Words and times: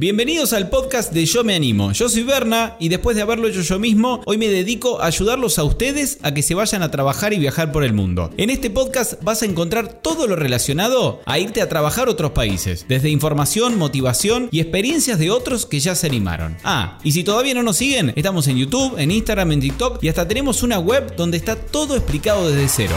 Bienvenidos 0.00 0.52
al 0.52 0.70
podcast 0.70 1.12
de 1.12 1.26
Yo 1.26 1.42
Me 1.42 1.56
Animo. 1.56 1.90
Yo 1.90 2.08
soy 2.08 2.22
Berna 2.22 2.76
y 2.78 2.88
después 2.88 3.16
de 3.16 3.22
haberlo 3.22 3.48
hecho 3.48 3.62
yo 3.62 3.80
mismo, 3.80 4.20
hoy 4.26 4.38
me 4.38 4.46
dedico 4.46 5.00
a 5.00 5.06
ayudarlos 5.06 5.58
a 5.58 5.64
ustedes 5.64 6.20
a 6.22 6.32
que 6.32 6.44
se 6.44 6.54
vayan 6.54 6.84
a 6.84 6.92
trabajar 6.92 7.32
y 7.32 7.38
viajar 7.40 7.72
por 7.72 7.82
el 7.82 7.94
mundo. 7.94 8.30
En 8.36 8.48
este 8.48 8.70
podcast 8.70 9.20
vas 9.24 9.42
a 9.42 9.46
encontrar 9.46 9.94
todo 9.94 10.28
lo 10.28 10.36
relacionado 10.36 11.20
a 11.26 11.40
irte 11.40 11.62
a 11.62 11.68
trabajar 11.68 12.06
a 12.06 12.12
otros 12.12 12.30
países, 12.30 12.86
desde 12.88 13.10
información, 13.10 13.76
motivación 13.76 14.48
y 14.52 14.60
experiencias 14.60 15.18
de 15.18 15.32
otros 15.32 15.66
que 15.66 15.80
ya 15.80 15.96
se 15.96 16.06
animaron. 16.06 16.56
Ah, 16.62 17.00
y 17.02 17.10
si 17.10 17.24
todavía 17.24 17.54
no 17.54 17.64
nos 17.64 17.78
siguen, 17.78 18.12
estamos 18.14 18.46
en 18.46 18.56
YouTube, 18.56 18.96
en 18.98 19.10
Instagram, 19.10 19.50
en 19.50 19.60
TikTok 19.62 19.98
y 20.04 20.10
hasta 20.10 20.28
tenemos 20.28 20.62
una 20.62 20.78
web 20.78 21.16
donde 21.16 21.38
está 21.38 21.56
todo 21.56 21.96
explicado 21.96 22.48
desde 22.48 22.68
cero. 22.68 22.94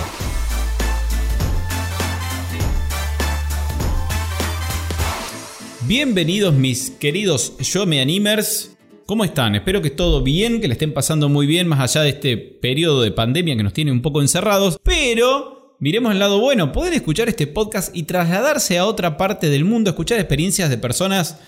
Bienvenidos 5.91 6.53
mis 6.53 6.89
queridos 6.89 7.57
Yo 7.57 7.85
Me 7.85 7.99
Animers. 7.99 8.77
¿Cómo 9.05 9.25
están? 9.25 9.55
Espero 9.55 9.81
que 9.81 9.89
todo 9.89 10.23
bien, 10.23 10.61
que 10.61 10.69
le 10.69 10.75
estén 10.75 10.93
pasando 10.93 11.27
muy 11.27 11.45
bien 11.45 11.67
más 11.67 11.81
allá 11.81 12.03
de 12.03 12.11
este 12.11 12.37
periodo 12.37 13.01
de 13.01 13.11
pandemia 13.11 13.57
que 13.57 13.63
nos 13.63 13.73
tiene 13.73 13.91
un 13.91 14.01
poco 14.01 14.21
encerrados. 14.21 14.79
Pero 14.85 15.75
miremos 15.79 16.13
el 16.13 16.19
lado 16.19 16.39
bueno, 16.39 16.71
poder 16.71 16.93
escuchar 16.93 17.27
este 17.27 17.45
podcast 17.45 17.93
y 17.93 18.03
trasladarse 18.03 18.77
a 18.77 18.85
otra 18.85 19.17
parte 19.17 19.49
del 19.49 19.65
mundo, 19.65 19.89
escuchar 19.89 20.17
experiencias 20.17 20.69
de 20.69 20.77
personas 20.77 21.41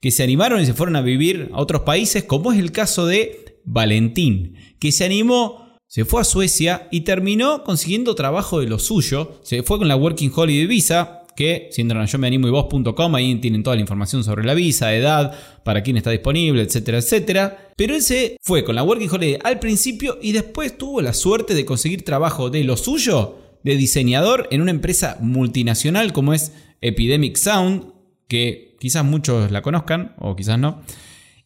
que 0.00 0.10
se 0.10 0.22
animaron 0.22 0.62
y 0.62 0.64
se 0.64 0.72
fueron 0.72 0.96
a 0.96 1.02
vivir 1.02 1.50
a 1.52 1.60
otros 1.60 1.82
países, 1.82 2.24
como 2.24 2.52
es 2.52 2.58
el 2.58 2.72
caso 2.72 3.04
de 3.04 3.60
Valentín, 3.66 4.54
que 4.78 4.92
se 4.92 5.04
animó, 5.04 5.78
se 5.86 6.06
fue 6.06 6.22
a 6.22 6.24
Suecia 6.24 6.88
y 6.90 7.02
terminó 7.02 7.64
consiguiendo 7.64 8.14
trabajo 8.14 8.60
de 8.60 8.66
lo 8.66 8.78
suyo. 8.78 9.40
Se 9.42 9.62
fue 9.62 9.76
con 9.76 9.88
la 9.88 9.96
Working 9.96 10.32
Holiday 10.34 10.66
Visa, 10.66 11.19
que 11.40 11.70
si 11.72 11.80
entran 11.80 12.02
a 12.02 12.04
yo 12.04 12.18
me 12.18 12.26
animo 12.26 12.48
y 12.48 12.50
vos.com, 12.50 13.14
ahí 13.14 13.34
tienen 13.36 13.62
toda 13.62 13.74
la 13.74 13.80
información 13.80 14.22
sobre 14.22 14.44
la 14.44 14.52
visa, 14.52 14.94
edad, 14.94 15.32
para 15.64 15.82
quién 15.82 15.96
está 15.96 16.10
disponible, 16.10 16.60
etcétera, 16.60 16.98
etcétera. 16.98 17.70
Pero 17.78 17.94
ese 17.94 18.36
fue 18.42 18.62
con 18.62 18.74
la 18.74 18.82
Working 18.82 19.08
Holiday 19.08 19.38
al 19.42 19.58
principio 19.58 20.18
y 20.20 20.32
después 20.32 20.76
tuvo 20.76 21.00
la 21.00 21.14
suerte 21.14 21.54
de 21.54 21.64
conseguir 21.64 22.04
trabajo 22.04 22.50
de 22.50 22.62
lo 22.62 22.76
suyo, 22.76 23.38
de 23.64 23.74
diseñador 23.76 24.48
en 24.50 24.60
una 24.60 24.70
empresa 24.70 25.16
multinacional 25.22 26.12
como 26.12 26.34
es 26.34 26.52
Epidemic 26.82 27.38
Sound, 27.38 27.86
que 28.28 28.76
quizás 28.78 29.06
muchos 29.06 29.50
la 29.50 29.62
conozcan 29.62 30.14
o 30.18 30.36
quizás 30.36 30.58
no. 30.58 30.82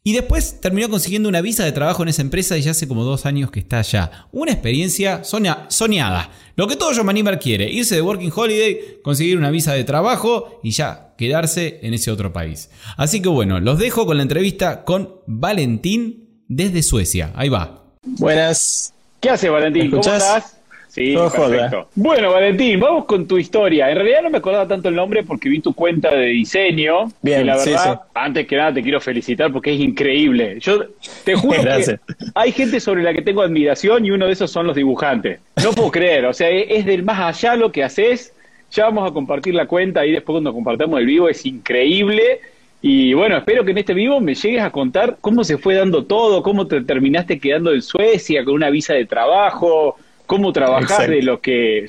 Y 0.07 0.13
después 0.13 0.61
terminó 0.61 0.91
consiguiendo 0.91 1.31
una 1.31 1.41
visa 1.41 1.65
de 1.65 1.73
trabajo 1.73 2.03
en 2.03 2.11
esa 2.11 2.21
empresa 2.21 2.59
y 2.59 2.61
ya 2.61 2.73
hace 2.73 2.87
como 2.87 3.05
dos 3.05 3.25
años 3.25 3.51
que 3.51 3.61
está 3.61 3.79
allá. 3.79 4.27
Una 4.33 4.53
experiencia 4.53 5.25
soñada. 5.25 6.31
Lo 6.57 6.69
que 6.69 6.77
todo 6.77 6.91
John 6.95 7.09
quiere, 7.41 7.73
irse 7.73 7.95
de 7.95 8.03
Working 8.03 8.31
Holiday, 8.35 9.01
conseguir 9.03 9.39
una 9.39 9.51
visa 9.51 9.73
de 9.73 9.83
trabajo 9.83 10.61
y 10.63 10.73
ya 10.73 11.15
quedarse 11.17 11.81
en 11.83 11.95
ese 11.95 12.11
otro 12.11 12.35
país. 12.35 12.69
Así 12.99 13.23
que 13.23 13.31
bueno, 13.31 13.61
los 13.61 13.79
dejo 13.79 14.05
con 14.05 14.19
la 14.19 14.25
entrevista 14.25 14.85
con 14.85 15.21
Valentín 15.27 16.43
desde 16.49 16.83
Suecia. 16.83 17.33
Ahí 17.35 17.49
va. 17.49 17.85
Buenas. 18.03 18.93
¿Qué 19.21 19.31
hace 19.31 19.49
Valentín? 19.49 19.91
¿Cómo 19.91 20.03
estás? 20.03 20.59
Sí, 20.95 21.13
perfecto. 21.13 21.89
Bueno, 21.97 22.31
Valentín, 22.31 22.79
vamos 22.79 23.07
con 23.07 23.27
tu 23.27 23.37
historia. 23.37 23.91
En 23.91 23.97
realidad 23.97 24.23
no 24.23 24.31
me 24.31 24.39
acordaba 24.39 24.69
tanto 24.69 24.89
el 24.89 24.95
nombre 24.95 25.25
porque 25.25 25.49
vi 25.49 25.59
tu 25.59 25.75
cuenta 25.75 26.15
de 26.15 26.27
diseño. 26.27 27.11
Bien, 27.21 27.41
y 27.41 27.45
la 27.45 27.57
verdad, 27.57 28.03
antes 28.15 28.47
que 28.47 28.57
nada 28.57 28.75
te 28.75 28.81
quiero 28.81 29.01
felicitar 29.01 29.53
porque 29.53 29.75
es 29.75 29.81
increíble. 29.81 30.59
Yo 30.61 30.85
te 31.25 31.35
juro 31.35 31.61
que 31.65 31.99
hay 32.37 32.53
gente 32.53 32.79
sobre 32.79 33.03
la 33.03 33.13
que 33.13 33.23
tengo 33.23 33.43
admiración 33.43 34.07
y 34.07 34.13
uno 34.13 34.27
de 34.27 34.35
esos 34.35 34.53
son 34.53 34.69
los 34.69 34.77
dibujantes. 34.77 35.41
No 35.65 35.73
puedo 35.73 35.91
creer, 35.91 36.27
o 36.27 36.33
sea, 36.33 36.49
es 36.49 36.87
del 36.87 37.03
más 37.03 37.19
allá 37.19 37.57
lo 37.57 37.73
que 37.73 37.83
haces. 37.83 38.33
Ya 38.71 38.85
vamos 38.85 39.11
a 39.11 39.13
compartir 39.13 39.53
la 39.57 39.67
cuenta 39.67 40.07
y 40.07 40.13
después 40.13 40.35
cuando 40.35 40.53
compartamos 40.53 41.01
el 41.01 41.07
vivo 41.07 41.29
es 41.29 41.45
increíble. 41.45 42.39
Y 42.83 43.15
bueno, 43.15 43.37
espero 43.37 43.65
que 43.65 43.73
en 43.73 43.79
este 43.79 43.95
vivo 43.95 44.21
me 44.21 44.37
llegues 44.37 44.63
a 44.63 44.71
contar 44.71 45.17
cómo 45.21 45.43
se 45.43 45.59
fue 45.59 45.75
dando 45.75 46.05
todo, 46.05 46.41
cómo 46.45 46.69
te 46.69 46.83
terminaste 46.83 47.41
quedando 47.41 47.73
en 47.73 47.83
Suecia 47.83 48.45
con 48.45 48.55
una 48.55 48.71
visa 48.71 48.95
de 48.95 49.07
trabajo, 49.07 49.97
cómo 50.27 50.53
trabajar 50.53 51.09
de 51.09 51.23
lo 51.23 51.41
que 51.41 51.87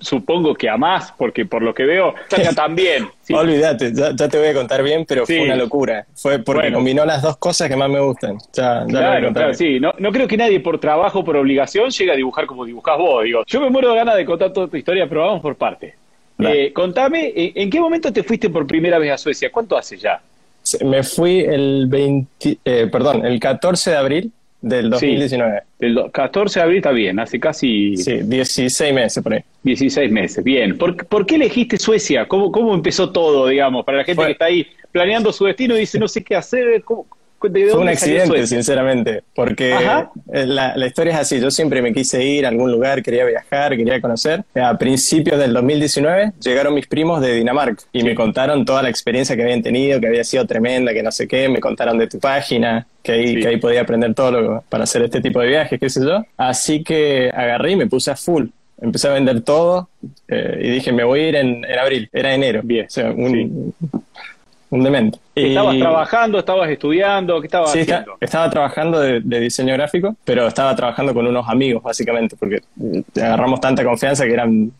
supongo 0.00 0.54
que 0.54 0.68
amás, 0.68 1.12
porque 1.16 1.46
por 1.46 1.62
lo 1.62 1.74
que 1.74 1.84
veo, 1.84 2.14
salga 2.28 2.52
tan 2.52 2.74
bien. 2.74 3.08
Olvídate, 3.30 3.92
ya, 3.94 4.14
te 4.14 4.38
voy 4.38 4.48
a 4.48 4.54
contar 4.54 4.82
bien, 4.82 5.04
pero 5.06 5.24
fue 5.26 5.40
una 5.40 5.56
locura. 5.56 6.06
Fue 6.14 6.38
porque 6.38 6.72
combinó 6.72 7.04
las 7.04 7.22
dos 7.22 7.36
cosas 7.36 7.68
que 7.68 7.76
más 7.76 7.88
me 7.88 8.00
gustan. 8.00 8.38
claro, 8.52 9.32
claro, 9.32 9.54
sí. 9.54 9.80
No, 9.80 9.94
no, 9.98 10.12
creo 10.12 10.28
que 10.28 10.36
nadie 10.36 10.60
por 10.60 10.78
trabajo, 10.78 11.24
por 11.24 11.36
obligación, 11.36 11.90
llegue 11.90 12.12
a 12.12 12.16
dibujar 12.16 12.46
como 12.46 12.64
dibujás 12.64 12.98
vos. 12.98 13.24
Digo, 13.24 13.42
yo 13.46 13.60
me 13.60 13.70
muero 13.70 13.90
de 13.90 13.96
ganas 13.96 14.16
de 14.16 14.24
contar 14.24 14.52
toda 14.52 14.68
tu 14.68 14.76
historia, 14.76 15.08
pero 15.08 15.22
vamos 15.22 15.40
por 15.40 15.56
parte. 15.56 15.94
Eh, 16.38 16.72
contame, 16.74 17.32
¿en 17.34 17.70
qué 17.70 17.80
momento 17.80 18.12
te 18.12 18.22
fuiste 18.22 18.50
por 18.50 18.66
primera 18.66 18.98
vez 18.98 19.12
a 19.12 19.18
Suecia? 19.18 19.50
¿Cuánto 19.50 19.76
hace 19.76 19.96
ya? 19.96 20.20
Me 20.84 21.02
fui 21.02 21.40
el 21.40 21.86
20, 21.88 22.58
eh, 22.64 22.88
perdón, 22.90 23.24
el 23.24 23.40
14 23.40 23.90
de 23.90 23.96
abril 23.96 24.32
del 24.60 24.90
2019. 24.90 25.62
el 25.80 26.10
14 26.12 26.58
de 26.58 26.64
abril 26.64 26.78
está 26.78 26.90
bien, 26.90 27.18
hace 27.18 27.38
casi... 27.38 27.96
Sí, 27.96 28.20
16 28.22 28.94
meses 28.94 29.22
por 29.22 29.34
ahí. 29.34 29.40
16 29.62 30.10
meses, 30.10 30.42
bien. 30.42 30.76
¿Por, 30.78 30.96
¿por 31.06 31.26
qué 31.26 31.36
elegiste 31.36 31.76
Suecia? 31.76 32.26
¿Cómo, 32.26 32.50
¿Cómo 32.50 32.74
empezó 32.74 33.10
todo, 33.10 33.48
digamos? 33.48 33.84
Para 33.84 33.98
la 33.98 34.04
gente 34.04 34.24
que 34.24 34.32
está 34.32 34.46
ahí 34.46 34.66
planeando 34.92 35.32
su 35.32 35.44
destino 35.44 35.76
y 35.76 35.80
dice, 35.80 35.98
no 35.98 36.08
sé 36.08 36.24
qué 36.24 36.36
hacer, 36.36 36.82
¿cómo, 36.82 37.06
fue 37.38 37.76
un 37.76 37.88
accidente, 37.88 38.46
sinceramente, 38.46 39.22
porque 39.34 39.74
eh, 40.32 40.46
la, 40.46 40.86
historia 40.86 41.14
es 41.14 41.18
así. 41.20 41.40
Yo 41.40 41.50
siempre 41.50 41.82
me 41.82 41.92
quise 41.92 42.24
ir 42.24 42.46
a 42.46 42.48
algún 42.48 42.70
lugar, 42.70 43.02
quería 43.02 43.24
viajar, 43.24 43.76
quería 43.76 44.00
conocer. 44.00 44.44
A 44.54 44.76
principios 44.76 45.38
del 45.38 45.52
2019 45.52 46.32
llegaron 46.40 46.74
mis 46.74 46.86
primos 46.86 47.20
de 47.20 47.34
Dinamarca 47.34 47.82
y 47.92 48.02
me 48.02 48.14
contaron 48.14 48.64
toda 48.64 48.82
la 48.82 48.88
experiencia 48.88 49.36
que 49.36 49.42
habían 49.42 49.62
tenido, 49.62 50.00
que 50.00 50.06
había 50.06 50.24
sido 50.24 50.46
tremenda, 50.46 50.92
que 50.92 51.02
no 51.02 51.12
sé 51.12 51.28
qué. 51.28 51.48
Me 51.48 51.60
contaron 51.60 51.98
de 51.98 52.06
tu 52.06 52.18
página, 52.18 52.86
que 53.02 53.12
ahí, 53.12 53.40
que 53.40 53.48
ahí 53.48 53.56
podía 53.58 53.82
aprender 53.82 54.14
todo 54.14 54.30
lo, 54.30 54.64
para 54.68 54.84
hacer 54.84 55.02
este 55.02 55.20
tipo 55.20 55.40
de 55.40 55.48
viajes, 55.48 55.78
qué 55.78 55.90
sé 55.90 56.04
yo. 56.04 56.24
Así 56.36 56.82
que 56.82 57.30
agarré 57.32 57.72
y 57.72 57.76
me 57.76 57.86
puse 57.86 58.10
a 58.10 58.16
full 58.16 58.46
empecé 58.80 59.08
a 59.08 59.12
vender 59.12 59.40
todo 59.40 59.88
eh, 60.28 60.60
y 60.62 60.70
dije, 60.70 60.92
me 60.92 61.04
voy 61.04 61.20
a 61.20 61.28
ir 61.28 61.36
en, 61.36 61.64
abril, 61.78 62.08
era 62.12 62.34
enero. 62.34 62.60
Bien. 62.62 62.86
O 62.86 62.90
sea, 62.90 63.10
un, 63.10 63.74
un 64.70 64.82
demente. 64.82 65.18
¿Estabas 65.34 65.78
trabajando, 65.78 66.38
estabas 66.38 66.70
estudiando? 66.70 67.40
¿Qué 67.40 67.46
estabas 67.46 67.72
sí, 67.72 67.86
estaba 68.20 68.50
trabajando 68.50 69.00
de, 69.00 69.40
diseño 69.40 69.74
gráfico, 69.74 70.16
pero 70.24 70.46
estaba 70.46 70.74
trabajando 70.74 71.14
con 71.14 71.26
unos 71.26 71.48
amigos, 71.48 71.82
básicamente, 71.82 72.36
porque 72.36 72.62
agarramos 73.16 73.60
tanta 73.60 73.84
confianza 73.84 74.24
que 74.24 74.32
eran 74.32 74.72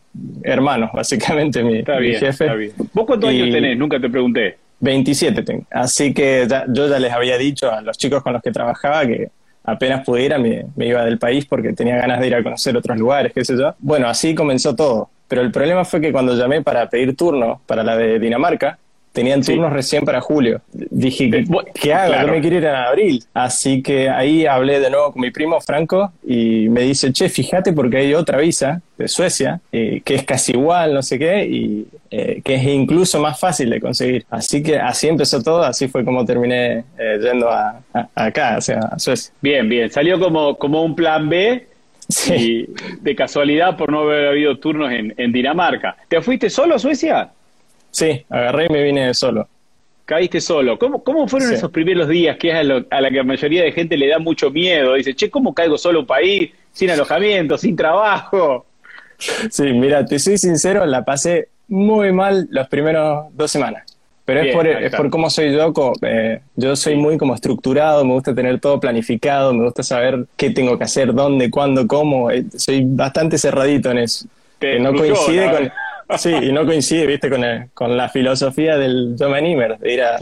hermanos, 0.43 0.91
básicamente, 0.93 1.63
mi, 1.63 1.83
jefe. 1.83 2.27
Está 2.29 2.53
bien. 2.53 2.71
¿Vos 2.93 3.05
cuántos 3.05 3.29
años 3.29 3.49
tenés? 3.51 3.77
Nunca 3.77 3.99
te 3.99 4.09
pregunté. 4.09 4.57
27 4.79 5.41
tengo. 5.43 5.65
Así 5.71 6.13
que 6.13 6.47
yo 6.69 6.87
ya 6.87 6.99
les 6.99 7.11
había 7.11 7.37
dicho 7.37 7.71
a 7.71 7.81
los 7.81 7.97
chicos 7.97 8.21
con 8.21 8.33
los 8.33 8.41
que 8.41 8.51
trabajaba 8.51 9.05
que 9.07 9.29
apenas 9.63 10.05
pudiera 10.05 10.37
me, 10.37 10.65
me 10.75 10.87
iba 10.87 11.03
del 11.03 11.17
país 11.17 11.45
porque 11.45 11.73
tenía 11.73 11.97
ganas 11.97 12.19
de 12.19 12.27
ir 12.27 12.35
a 12.35 12.43
conocer 12.43 12.77
otros 12.77 12.97
lugares, 12.97 13.33
qué 13.33 13.43
sé 13.43 13.57
yo. 13.57 13.73
Bueno, 13.79 14.07
así 14.07 14.35
comenzó 14.35 14.75
todo. 14.75 15.09
Pero 15.27 15.41
el 15.41 15.51
problema 15.51 15.83
fue 15.83 15.99
que 15.99 16.11
cuando 16.11 16.35
llamé 16.35 16.61
para 16.61 16.89
pedir 16.89 17.15
turno 17.15 17.61
para 17.65 17.83
la 17.83 17.97
de 17.97 18.19
Dinamarca, 18.19 18.77
Tenían 19.17 19.41
turnos 19.41 19.73
recién 19.73 20.05
para 20.05 20.21
julio. 20.21 20.61
Dije, 20.71 21.31
¿qué, 21.73 21.91
hago? 21.91 22.13
Yo 22.21 22.33
me 22.33 22.39
quiero 22.39 22.57
ir 22.57 22.65
en 22.65 22.75
abril. 22.75 23.23
Así 23.33 23.81
que 23.81 24.11
ahí 24.11 24.45
hablé 24.45 24.79
de 24.79 24.91
nuevo 24.91 25.11
con 25.11 25.23
mi 25.23 25.31
primo 25.31 25.59
Franco 25.59 26.11
y 26.23 26.69
me 26.69 26.81
dice, 26.81 27.11
che, 27.11 27.27
fíjate 27.27 27.73
porque 27.73 27.97
hay 27.97 28.13
otra 28.13 28.37
visa 28.37 28.79
de 28.95 29.07
Suecia 29.07 29.59
eh, 29.71 30.03
que 30.05 30.13
es 30.13 30.23
casi 30.23 30.51
igual, 30.51 30.93
no 30.93 31.01
sé 31.01 31.17
qué, 31.17 31.45
y 31.47 31.87
eh, 32.11 32.41
que 32.45 32.53
es 32.53 32.63
incluso 32.65 33.19
más 33.19 33.39
fácil 33.39 33.71
de 33.71 33.81
conseguir. 33.81 34.23
Así 34.29 34.61
que 34.61 34.77
así 34.77 35.07
empezó 35.07 35.41
todo, 35.41 35.63
así 35.63 35.87
fue 35.87 36.05
como 36.05 36.23
terminé 36.23 36.83
eh, 36.99 37.17
yendo 37.19 37.49
a, 37.49 37.81
acá, 38.13 38.57
o 38.59 38.61
sea, 38.61 38.81
a 38.81 38.99
Suecia. 38.99 39.33
Bien, 39.41 39.67
bien. 39.67 39.89
Salió 39.89 40.19
como, 40.19 40.59
como 40.59 40.83
un 40.83 40.95
plan 40.95 41.27
B 41.27 41.65
Sí. 42.09 42.67
de 43.01 43.15
casualidad 43.15 43.75
por 43.75 43.91
no 43.91 44.01
haber 44.01 44.27
habido 44.27 44.57
turnos 44.59 44.91
en, 44.91 45.13
en, 45.17 45.31
Dinamarca. 45.33 45.97
¿Te 46.07 46.21
fuiste 46.21 46.49
solo 46.49 46.75
a 46.75 46.79
Suecia? 46.79 47.31
Sí, 47.97 48.23
agarré 48.29 48.67
y 48.67 48.69
me 48.69 48.83
vine 48.83 49.11
solo. 49.15 49.47
Caíste 50.05 50.39
solo. 50.39 50.77
¿Cómo, 50.77 51.03
cómo 51.03 51.27
fueron 51.27 51.51
esos 51.51 51.71
primeros 51.71 52.07
días 52.07 52.37
que 52.37 52.49
es 52.49 52.55
a, 52.55 52.61
la 52.63 53.09
que 53.09 53.15
la 53.15 53.23
mayoría 53.23 53.63
de 53.63 53.71
gente 53.71 53.97
le 53.97 54.07
da 54.07 54.19
mucho 54.19 54.51
miedo? 54.51 54.93
Dice, 54.93 55.15
che, 55.15 55.31
¿cómo 55.31 55.51
caigo 55.51 55.79
solo 55.79 55.97
a 55.97 56.01
un 56.01 56.07
país 56.07 56.51
sin 56.71 56.91
alojamiento, 56.91 57.57
sin 57.57 57.75
trabajo? 57.75 58.67
Sí, 59.17 59.63
mira, 59.73 60.05
te 60.05 60.19
soy 60.19 60.37
sincero, 60.37 60.85
la 60.85 61.03
pasé 61.03 61.49
muy 61.69 62.11
mal 62.11 62.47
los 62.51 62.67
primeros 62.67 63.33
dos 63.33 63.49
semanas. 63.49 63.83
Pero 64.25 64.41
es, 64.41 64.53
por, 64.53 64.67
es 64.67 64.95
por 64.95 65.09
cómo 65.09 65.31
soy 65.31 65.53
yo. 65.53 65.73
Eh, 66.03 66.39
yo 66.55 66.75
soy 66.75 66.97
muy 66.97 67.17
como 67.17 67.33
estructurado, 67.33 68.05
me 68.05 68.13
gusta 68.13 68.35
tener 68.35 68.59
todo 68.59 68.79
planificado, 68.79 69.55
me 69.55 69.63
gusta 69.63 69.81
saber 69.81 70.27
qué 70.35 70.51
tengo 70.51 70.77
que 70.77 70.83
hacer, 70.83 71.15
dónde, 71.15 71.49
cuándo, 71.49 71.87
cómo. 71.87 72.29
Eh, 72.29 72.45
soy 72.55 72.83
bastante 72.85 73.39
cerradito 73.39 73.89
en 73.89 73.97
eso. 73.97 74.27
Que 74.59 74.79
no 74.79 74.93
coincide 74.93 75.49
con 75.49 75.71
Sí, 76.15 76.29
y 76.29 76.51
no 76.51 76.65
coincide, 76.65 77.05
viste, 77.05 77.29
con, 77.29 77.43
con 77.73 77.97
la 77.97 78.07
filosofía 78.07 78.77
del 78.77 79.15
John 79.19 79.33
Animer, 79.33 79.77
de 79.77 79.93
ir 79.93 80.01
a, 80.01 80.17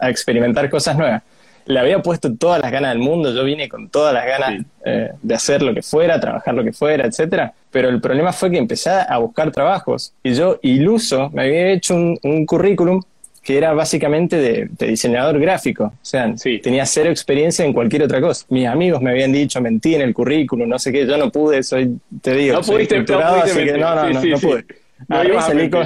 a, 0.00 0.10
experimentar 0.10 0.70
cosas 0.70 0.96
nuevas. 0.96 1.22
Le 1.64 1.78
había 1.78 2.00
puesto 2.00 2.34
todas 2.34 2.60
las 2.60 2.70
ganas 2.70 2.92
del 2.92 3.00
mundo, 3.00 3.32
yo 3.32 3.44
vine 3.44 3.68
con 3.68 3.88
todas 3.88 4.14
las 4.14 4.26
ganas 4.26 4.64
eh, 4.84 5.10
de 5.20 5.34
hacer 5.34 5.62
lo 5.62 5.74
que 5.74 5.82
fuera, 5.82 6.20
trabajar 6.20 6.54
lo 6.54 6.64
que 6.64 6.72
fuera, 6.72 7.06
etcétera. 7.06 7.52
Pero 7.70 7.88
el 7.88 8.00
problema 8.00 8.32
fue 8.32 8.50
que 8.50 8.58
empecé 8.58 8.90
a 8.90 9.18
buscar 9.18 9.50
trabajos 9.50 10.12
y 10.22 10.34
yo, 10.34 10.58
iluso, 10.62 11.30
me 11.30 11.42
había 11.42 11.70
hecho 11.70 11.94
un, 11.94 12.46
currículum 12.46 13.00
que 13.42 13.58
era 13.58 13.72
básicamente 13.72 14.36
de, 14.36 14.68
diseñador 14.86 15.38
gráfico. 15.40 15.84
O 15.84 16.04
sea, 16.04 16.32
tenía 16.62 16.86
cero 16.86 17.10
experiencia 17.10 17.64
en 17.64 17.72
cualquier 17.72 18.04
otra 18.04 18.20
cosa. 18.20 18.44
Mis 18.50 18.66
amigos 18.66 19.00
me 19.00 19.10
habían 19.10 19.32
dicho, 19.32 19.60
mentí 19.60 19.94
en 19.94 20.02
el 20.02 20.14
currículum, 20.14 20.68
no 20.68 20.78
sé 20.78 20.92
qué, 20.92 21.06
yo 21.06 21.16
no 21.16 21.30
pude, 21.30 21.62
soy, 21.62 21.96
te 22.20 22.34
digo, 22.34 22.56
no 22.56 22.62
soy 22.62 22.86
pudiste, 22.86 23.14
no 23.14 23.18
así 23.18 23.64
que 23.64 23.78
no, 23.78 23.94
no, 23.94 24.10
no, 24.10 24.22
no 24.22 24.38
pude. 24.38 24.64
Salí, 25.40 25.70
con, 25.70 25.84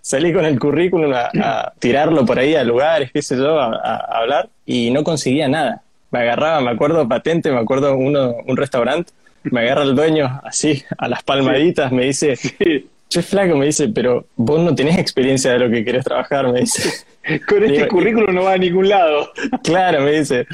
salí 0.00 0.32
con 0.32 0.44
el 0.44 0.58
currículum 0.58 1.12
a, 1.14 1.72
tirarlo 1.78 2.24
por 2.24 2.38
ahí 2.38 2.54
a 2.54 2.64
lugares, 2.64 3.10
qué 3.12 3.22
sé 3.22 3.36
yo, 3.36 3.58
a, 3.58 3.96
hablar, 3.96 4.48
y 4.66 4.90
no 4.90 5.04
conseguía 5.04 5.48
nada. 5.48 5.82
Me 6.10 6.20
agarraba, 6.20 6.60
me 6.60 6.70
acuerdo 6.70 7.08
patente, 7.08 7.50
me 7.50 7.58
acuerdo 7.58 7.96
uno, 7.96 8.34
un 8.46 8.56
restaurante, 8.56 9.12
me 9.44 9.60
agarra 9.60 9.82
el 9.82 9.94
dueño 9.94 10.40
así, 10.44 10.84
a 10.96 11.08
las 11.08 11.22
palmaditas, 11.22 11.90
me 11.90 12.04
dice, 12.04 12.38
Che 13.14 13.22
flaco, 13.22 13.56
me 13.56 13.66
dice, 13.66 13.88
pero 13.90 14.26
vos 14.34 14.60
no 14.60 14.74
tenés 14.74 14.98
experiencia 14.98 15.52
de 15.52 15.58
lo 15.60 15.70
que 15.70 15.84
querés 15.84 16.04
trabajar, 16.04 16.50
me 16.50 16.62
dice. 16.62 17.04
Con 17.46 17.62
este 17.62 17.86
currículum 17.86 18.34
no 18.34 18.42
va 18.42 18.54
a 18.54 18.58
ningún 18.58 18.88
lado. 18.88 19.32
Claro, 19.62 20.00
me 20.00 20.18
dice. 20.18 20.46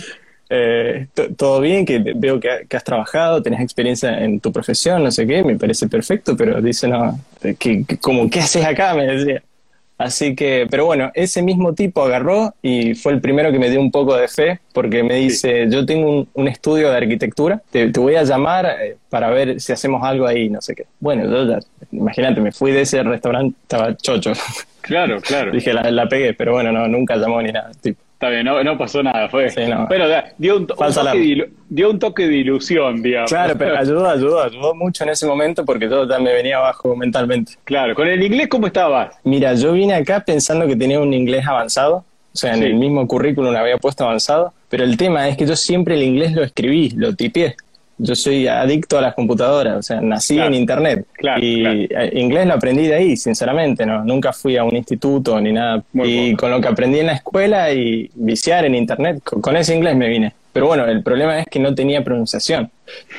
Eh, 0.53 1.07
todo 1.37 1.61
bien, 1.61 1.87
que 1.87 2.01
veo 2.17 2.41
que, 2.41 2.77
has 2.77 2.83
trabajado, 2.83 3.41
tenés 3.41 3.61
experiencia 3.61 4.19
en 4.25 4.41
tu 4.41 4.53
profesión, 4.53 5.05
no 5.05 5.13
sé 5.13 5.25
qué, 5.25 5.45
me 5.45 5.57
parece 5.57 5.89
perfecto, 5.89 6.37
pero 6.37 6.61
dice, 6.61 6.89
no, 6.89 7.21
que, 7.57 7.85
como, 8.01 8.29
¿qué 8.29 8.41
haces 8.41 8.65
acá? 8.65 8.95
Me 8.95 9.07
decía. 9.07 9.43
Así 9.97 10.35
que, 10.35 10.67
pero 10.69 10.87
bueno, 10.87 11.13
ese 11.15 11.43
mismo 11.43 11.75
tipo 11.75 12.03
agarró 12.03 12.55
y 12.63 12.95
fue 12.95 13.13
el 13.13 13.21
primero 13.21 13.53
que 13.53 13.59
me 13.59 13.69
dio 13.69 13.79
un 13.81 13.91
poco 13.91 14.17
de 14.17 14.29
fe 14.29 14.59
porque 14.73 15.03
me 15.03 15.17
dice, 15.17 15.69
yo 15.71 15.85
tengo 15.85 16.27
un, 16.33 16.49
estudio 16.49 16.91
de 16.91 16.97
arquitectura, 16.97 17.63
te, 17.71 17.87
voy 17.89 18.17
a 18.17 18.25
llamar 18.25 18.67
eh, 18.81 18.97
para 19.11 19.29
ver 19.29 19.61
si 19.61 19.73
hacemos 19.73 20.03
algo 20.03 20.27
ahí, 20.27 20.49
no 20.49 20.63
sé 20.63 20.75
qué. 20.75 20.87
Bueno, 20.99 21.31
yo 21.31 21.59
imagínate, 21.93 22.41
me 22.41 22.51
fui 22.51 22.73
de 22.73 22.81
ese 22.81 23.03
restaurante, 23.03 23.55
estaba 23.63 23.95
chocho. 23.95 24.33
Claro, 24.81 25.21
claro. 25.21 25.51
Dije, 25.53 25.75
la, 25.75 25.91
la, 25.91 26.09
pegué, 26.09 26.33
pero 26.33 26.55
bueno, 26.55 26.73
no, 26.73 26.89
nunca 26.89 27.17
llamó 27.17 27.43
ni 27.43 27.53
nada. 27.53 27.71
Tipo. 27.81 28.01
Está 28.21 28.29
bien, 28.29 28.45
no, 28.45 28.77
pasó 28.77 29.03
nada, 29.03 29.31
fue. 29.31 29.47
Pero 29.89 30.05
dio 30.37 30.59
un, 30.59 30.67
toque 31.99 32.27
de, 32.27 32.37
ilusión, 32.37 33.03
digamos. 33.03 33.31
Claro, 33.31 33.55
pero 33.57 33.75
ayudó, 33.79 34.11
ayudó, 34.11 34.43
ayudó 34.43 34.75
mucho 34.75 35.05
en 35.05 35.09
ese 35.09 35.27
momento 35.27 35.65
porque 35.65 35.89
todo 35.89 36.07
ya 36.07 36.19
me 36.19 36.35
venía 36.35 36.59
abajo 36.59 36.95
mentalmente. 36.95 37.55
Claro, 37.65 37.95
¿con 37.95 38.07
el 38.07 38.23
inglés 38.23 38.49
cómo 38.49 38.67
estabas? 38.67 39.17
Mira, 39.25 39.55
yo 39.55 39.73
vine 39.73 39.95
acá 39.95 40.21
pensando 40.21 40.67
que 40.67 40.77
tenía 40.77 41.01
un 41.01 41.15
inglés 41.15 41.47
avanzado, 41.47 42.05
o 42.35 42.37
sea, 42.37 42.55
en 42.55 42.63
el 42.63 42.75
mismo 42.75 43.09
currículum 43.09 43.57
había 43.57 43.79
puesto 43.79 44.05
avanzado, 44.05 44.53
pero 44.69 44.85
el 44.85 44.99
tema 44.99 45.27
es 45.27 45.39
que 45.39 45.47
yo 45.47 45.57
siempre 45.57 45.95
el 45.95 46.03
inglés 46.03 46.33
lo 46.33 46.43
escribí, 46.43 46.91
lo 46.91 47.17
tipié 47.17 47.57
yo 48.03 48.15
soy 48.15 48.49
adicto 48.49 48.99
a 48.99 49.03
las 49.03 49.15
computadoras, 49.15 49.77
o 49.77 49.83
sea, 49.83 50.01
nací 50.01 50.39
en 50.39 50.55
Internet. 50.55 51.07
y 51.41 51.85
eh, 51.85 52.11
inglés 52.15 52.47
lo 52.47 52.55
aprendí 52.55 52.87
de 52.87 52.95
ahí, 52.95 53.17
sinceramente, 53.17 53.85
¿no? 53.85 54.03
Nunca 54.05 54.33
fui 54.33 54.57
a 54.57 54.65
un 54.65 54.75
instituto 54.75 55.41
ni 55.41 55.53
nada. 55.53 55.83
y 55.93 56.35
con 56.35 56.51
lo 56.51 56.61
que 56.61 56.69
aprendí 56.69 57.01
en 57.01 57.07
la 57.07 57.13
escuela 57.13 57.73
y 57.73 58.11
viciar 58.15 58.65
en 58.65 58.75
Internet, 58.75 59.23
con, 59.23 59.57
ese 59.57 59.75
inglés 59.75 59.97
me 59.97 60.09
vine. 60.09 60.33
Pero 60.53 60.67
bueno, 60.67 60.87
el 60.87 61.03
problema 61.03 61.39
es 61.39 61.47
que 61.47 61.61
no 61.61 61.75
tenía 61.75 62.03
pronunciación. 62.03 62.71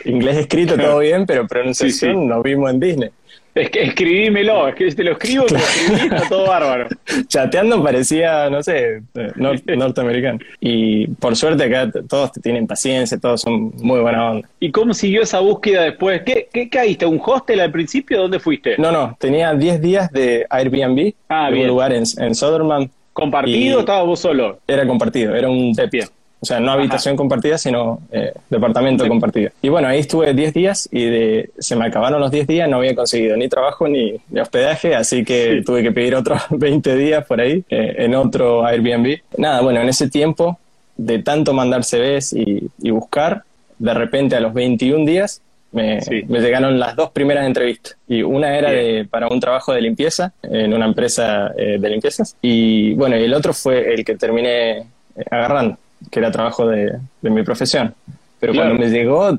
Inglés 0.06 0.38
escrito 0.38 0.76
todo 0.76 1.00
bien, 1.00 1.26
pero 1.26 1.48
pronunciación 1.48 2.28
nos 2.28 2.44
vimos 2.44 2.72
en 2.72 2.80
Disney. 2.80 3.10
Es 3.54 3.70
que 3.70 3.84
escribímelo, 3.84 4.68
es 4.70 4.76
que 4.76 4.92
te 4.92 5.04
lo 5.04 5.12
escribo, 5.12 5.46
te 5.46 5.56
lo 5.56 5.60
escribí, 5.60 6.02
está 6.04 6.30
todo 6.30 6.48
bárbaro. 6.48 6.88
Chateando 7.28 7.84
parecía, 7.84 8.50
no 8.50 8.64
sé, 8.64 9.02
norteamericano. 9.36 10.40
Y 10.60 11.08
por 11.08 11.36
suerte 11.36 11.64
acá 11.66 11.92
todos 12.08 12.32
tienen 12.42 12.66
paciencia, 12.66 13.18
todos 13.20 13.42
son 13.42 13.74
muy 13.78 14.00
buena 14.00 14.32
onda. 14.32 14.50
¿Y 14.60 14.72
cómo 14.72 14.94
siguió 14.94 15.24
esa 15.24 15.40
búsqueda 15.40 15.84
después? 15.84 16.22
¿Qué, 16.26 16.48
qué 16.52 16.70
caíste? 16.70 17.06
¿Un 17.06 17.22
hostel 17.24 17.60
al 17.60 17.72
principio? 17.72 18.22
¿Dónde 18.22 18.40
fuiste? 18.40 18.76
No, 18.78 18.92
no, 18.92 19.18
tenía 19.20 19.54
10 19.54 19.82
días 19.82 20.12
de 20.12 20.46
Airbnb 20.50 21.14
ah, 21.28 21.50
en 21.52 21.58
un 21.60 21.68
lugar 21.68 21.92
en, 21.92 22.04
en 22.18 22.36
Soderman. 22.36 22.90
¿Compartido 23.14 23.78
o 23.78 23.80
estabas 23.82 24.06
vos 24.06 24.20
solo? 24.20 24.60
Era 24.66 24.88
compartido, 24.88 25.36
era 25.36 25.50
un 25.50 25.74
de 25.74 25.88
pie. 25.90 26.06
O 26.42 26.46
sea, 26.46 26.60
no 26.60 26.72
habitación 26.72 27.16
compartida, 27.16 27.60
sino 27.60 28.00
eh, 28.12 28.34
departamento 28.50 29.08
compartido. 29.08 29.52
Y 29.62 29.70
bueno, 29.70 29.88
ahí 29.88 30.00
estuve 30.00 30.34
10 30.34 30.54
días 30.56 30.90
y 30.92 31.06
de, 31.06 31.52
se 31.60 31.76
me 31.76 31.86
acabaron 31.86 32.20
los 32.20 32.32
10 32.32 32.48
días, 32.48 32.68
no 32.68 32.78
había 32.78 32.96
conseguido 32.96 33.38
ni 33.38 33.48
trabajo 33.48 33.88
ni, 33.88 34.16
hospedaje, 34.40 34.96
así 34.96 35.24
que 35.24 35.62
tuve 35.64 35.84
que 35.84 35.92
pedir 35.92 36.16
otros 36.16 36.42
20 36.50 36.96
días 36.96 37.26
por 37.28 37.40
ahí 37.40 37.64
eh, 37.70 37.96
en 38.00 38.16
otro 38.16 38.66
Airbnb. 38.66 39.20
Nada, 39.38 39.62
bueno, 39.62 39.82
en 39.82 39.90
ese 39.90 40.10
tiempo 40.10 40.58
de 40.98 41.20
tanto 41.20 41.54
mandar 41.54 41.84
CVs 41.84 42.34
y, 42.34 42.68
y 42.82 42.90
buscar, 42.90 43.44
de 43.78 43.94
repente 43.94 44.36
a 44.36 44.40
los 44.40 44.54
21 44.54 45.06
días 45.06 45.44
me, 45.72 46.00
me, 46.28 46.40
llegaron 46.40 46.80
las 46.80 46.96
dos 46.96 47.12
primeras 47.12 47.46
entrevistas. 47.46 47.98
Y 48.08 48.24
una 48.24 48.58
era 48.58 48.72
de, 48.72 49.08
para 49.10 49.28
un 49.28 49.40
trabajo 49.40 49.74
de 49.74 49.82
limpieza 49.82 50.34
en 50.42 50.74
una 50.74 50.86
empresa 50.86 51.52
eh, 51.56 51.78
de 51.80 51.90
limpiezas. 51.90 52.36
Y 52.42 52.94
bueno, 52.96 53.16
y 53.16 53.24
el 53.24 53.34
otro 53.36 53.54
fue 53.54 53.94
el 53.94 54.04
que 54.04 54.16
terminé 54.16 54.88
agarrando 55.30 55.78
que 56.10 56.20
era 56.20 56.32
trabajo 56.32 56.68
de, 56.68 57.00
mi 57.22 57.44
profesión. 57.44 57.94
Pero 58.40 58.54
cuando 58.54 58.76
me 58.76 58.90
llegó, 58.90 59.38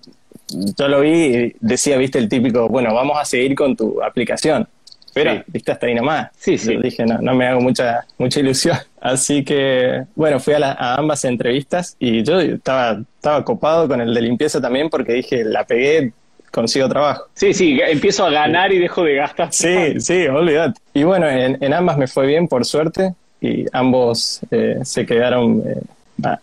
yo 0.48 0.88
lo 0.88 1.00
vi 1.00 1.10
y 1.10 1.56
decía, 1.60 1.96
viste, 1.96 2.18
el 2.18 2.28
típico, 2.28 2.68
bueno, 2.68 2.94
vamos 2.94 3.18
a 3.18 3.24
seguir 3.24 3.54
con 3.54 3.76
tu 3.76 4.02
aplicación. 4.02 4.68
Pero, 5.14 5.42
viste, 5.46 5.72
hasta 5.72 5.86
ahí 5.86 5.94
nomás. 5.94 6.30
Sí, 6.38 6.56
sí. 6.56 6.76
dije, 6.76 7.04
no, 7.04 7.18
no 7.18 7.34
me 7.34 7.46
hago 7.46 7.60
mucha, 7.60 8.06
mucha 8.16 8.40
ilusión. 8.40 8.76
Así 9.00 9.44
que, 9.44 10.04
bueno, 10.14 10.40
fui 10.40 10.54
a, 10.54 10.94
ambas 10.94 11.24
entrevistas 11.24 11.96
y 11.98 12.22
yo 12.22 12.40
estaba, 12.40 13.02
estaba 13.16 13.44
copado 13.44 13.88
con 13.88 14.00
el 14.00 14.14
de 14.14 14.22
limpieza 14.22 14.60
también 14.60 14.88
porque 14.88 15.12
dije, 15.12 15.44
la 15.44 15.64
pegué, 15.64 16.12
consigo 16.50 16.88
trabajo. 16.88 17.26
Sí, 17.34 17.52
sí, 17.52 17.80
empiezo 17.84 18.24
a 18.24 18.30
ganar 18.30 18.72
y 18.72 18.78
dejo 18.78 19.02
de 19.02 19.16
gastar. 19.16 19.52
Sí, 19.52 20.00
sí, 20.00 20.26
olvídate. 20.26 20.80
Y 20.94 21.02
bueno, 21.02 21.28
en, 21.28 21.74
ambas 21.74 21.98
me 21.98 22.06
fue 22.06 22.26
bien, 22.26 22.46
por 22.46 22.64
suerte, 22.64 23.14
y 23.40 23.64
ambos 23.72 24.40
eh, 24.50 24.78
se 24.84 25.04
quedaron 25.04 25.62
eh, 25.66 25.80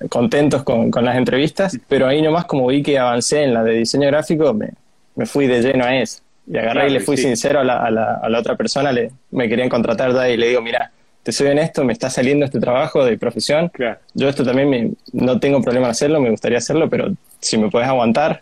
contentos 0.10 0.64
con, 0.64 0.92
las 1.04 1.16
entrevistas, 1.16 1.78
pero 1.88 2.08
ahí 2.08 2.22
nomás 2.22 2.46
como 2.46 2.68
vi 2.68 2.84
que 2.84 2.98
avancé 3.00 3.44
en 3.44 3.54
la 3.54 3.64
de 3.64 3.74
diseño 3.74 4.08
gráfico, 4.08 4.54
me, 4.54 4.70
me 5.16 5.26
fui 5.26 5.48
de 5.48 5.62
lleno 5.62 5.86
a 5.86 5.96
eso. 5.96 6.22
Y 6.48 6.58
agarré 6.58 6.88
y 6.88 6.92
le 6.92 7.00
fui 7.00 7.16
sincero 7.16 7.60
a 7.60 7.64
la, 7.64 7.78
a, 7.78 7.92
la, 7.92 8.14
a 8.16 8.30
la, 8.30 8.40
otra 8.40 8.56
persona, 8.56 8.92
le, 8.92 9.12
me 9.32 9.48
querían 9.48 9.70
contratar 9.70 10.14
ya 10.14 10.30
y 10.30 10.38
le 10.38 10.48
digo, 10.48 10.62
mira, 10.62 10.92
te 11.22 11.32
soy 11.32 11.48
honesto, 11.48 11.84
me 11.84 11.94
está 11.94 12.10
saliendo 12.10 12.46
este 12.46 12.60
trabajo 12.60 13.06
de 13.06 13.18
profesión. 13.18 13.72
Yo 14.16 14.30
esto 14.30 14.44
también 14.44 14.70
me, 14.70 14.92
no 15.14 15.40
tengo 15.40 15.62
problema 15.62 15.88
en 15.88 15.92
hacerlo, 15.92 16.20
me 16.20 16.32
gustaría 16.32 16.58
hacerlo, 16.58 16.90
pero 16.90 17.12
si 17.40 17.58
me 17.58 17.70
puedes 17.70 17.88
aguantar, 17.88 18.42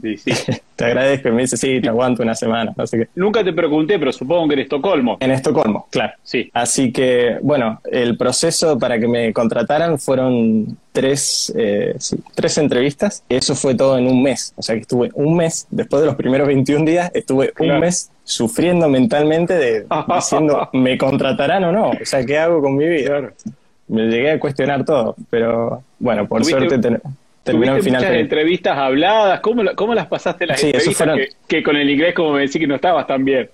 Sí, 0.00 0.16
sí. 0.16 0.32
te 0.76 0.84
agradezco. 0.84 1.28
Y 1.28 1.32
me 1.32 1.42
dice, 1.42 1.56
sí, 1.56 1.80
te 1.80 1.88
aguanto 1.88 2.22
una 2.22 2.34
semana. 2.34 2.74
Nunca 3.14 3.44
te 3.44 3.52
pregunté, 3.52 3.98
pero 3.98 4.12
supongo 4.12 4.48
que 4.48 4.54
en 4.54 4.60
Estocolmo. 4.60 5.16
En 5.20 5.30
Estocolmo, 5.30 5.86
claro. 5.90 6.14
Sí. 6.22 6.50
Así 6.52 6.92
que, 6.92 7.38
bueno, 7.42 7.80
el 7.90 8.16
proceso 8.16 8.78
para 8.78 8.98
que 8.98 9.08
me 9.08 9.32
contrataran 9.32 9.98
fueron 9.98 10.76
tres, 10.92 11.52
eh, 11.56 11.96
tres 12.34 12.58
entrevistas. 12.58 13.24
Eso 13.28 13.54
fue 13.54 13.74
todo 13.74 13.98
en 13.98 14.06
un 14.06 14.22
mes. 14.22 14.52
O 14.56 14.62
sea 14.62 14.74
que 14.74 14.82
estuve 14.82 15.10
un 15.14 15.36
mes, 15.36 15.66
después 15.70 16.00
de 16.00 16.06
los 16.06 16.16
primeros 16.16 16.46
21 16.46 16.84
días, 16.84 17.10
estuve 17.14 17.52
un 17.58 17.80
mes 17.80 18.10
sufriendo 18.24 18.88
mentalmente 18.88 19.54
de 19.54 19.86
diciendo, 20.14 20.68
¿me 20.72 20.96
contratarán 20.96 21.64
o 21.64 21.72
no? 21.72 21.90
O 21.90 22.04
sea, 22.04 22.24
¿qué 22.24 22.38
hago 22.38 22.60
con 22.60 22.76
mi 22.76 22.86
vida? 22.86 23.32
Me 23.88 24.06
llegué 24.06 24.32
a 24.32 24.40
cuestionar 24.40 24.84
todo, 24.84 25.16
pero 25.28 25.82
bueno, 25.98 26.26
por 26.26 26.44
suerte 26.44 26.78
terminó 27.42 27.76
el 27.76 27.82
final. 27.82 28.02
Muchas 28.02 28.16
entrevistas 28.16 28.78
habladas, 28.78 29.40
¿cómo, 29.40 29.62
cómo 29.74 29.94
las 29.94 30.06
pasaste 30.06 30.46
las 30.46 30.62
entrevistas? 30.62 31.18
Que, 31.46 31.62
con 31.62 31.76
el 31.76 31.88
inglés, 31.90 32.14
como 32.14 32.32
me 32.32 32.40
decís, 32.40 32.58
que 32.58 32.66
no 32.66 32.74
estabas 32.74 33.06
tan 33.06 33.24
bien. 33.24 33.48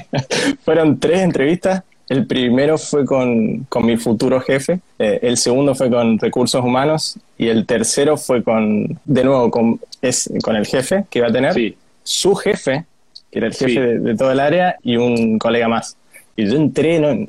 fueron 0.64 0.98
tres 0.98 1.20
entrevistas. 1.20 1.82
El 2.08 2.26
primero 2.26 2.76
fue 2.76 3.06
con, 3.06 3.64
con 3.64 3.86
mi 3.86 3.96
futuro 3.96 4.38
jefe, 4.38 4.80
eh, 4.98 5.20
el 5.22 5.38
segundo 5.38 5.74
fue 5.74 5.88
con 5.90 6.18
recursos 6.18 6.62
humanos 6.62 7.18
y 7.38 7.48
el 7.48 7.64
tercero 7.64 8.18
fue 8.18 8.42
con, 8.42 9.00
de 9.06 9.24
nuevo, 9.24 9.50
con, 9.50 9.80
es, 10.02 10.30
con 10.42 10.54
el 10.54 10.66
jefe 10.66 11.06
que 11.08 11.20
iba 11.20 11.28
a 11.28 11.32
tener, 11.32 11.54
su 12.02 12.34
jefe, 12.34 12.84
que 13.32 13.38
era 13.38 13.46
el 13.46 13.54
jefe 13.54 13.80
de, 13.80 13.98
de, 14.00 14.14
todo 14.16 14.32
el 14.32 14.40
área, 14.40 14.76
y 14.82 14.98
un 14.98 15.38
colega 15.38 15.66
más. 15.66 15.96
Y 16.36 16.46
yo 16.46 16.56
entré, 16.56 16.98
no, 16.98 17.26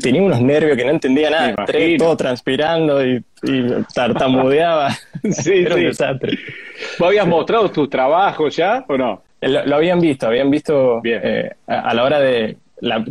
tenía 0.00 0.22
unos 0.22 0.40
nervios 0.40 0.76
que 0.76 0.84
no 0.84 0.90
entendía 0.90 1.30
nada, 1.30 1.54
todo 1.98 2.16
transpirando 2.16 3.04
y, 3.04 3.22
tartamudeaba. 3.94 4.90
sí, 5.22 5.64
sí. 5.64 6.04
¿Vos 6.98 7.08
habías 7.08 7.26
mostrado 7.26 7.70
tus 7.70 7.88
trabajos 7.88 8.56
ya 8.56 8.84
o 8.88 8.96
no? 8.96 9.22
Eh, 9.40 9.48
lo, 9.48 9.76
habían 9.76 10.00
visto, 10.00 10.26
habían 10.26 10.50
visto 10.50 11.00
eh, 11.04 11.50
a, 11.66 11.94
la 11.94 12.04
hora 12.04 12.20
de, 12.20 12.56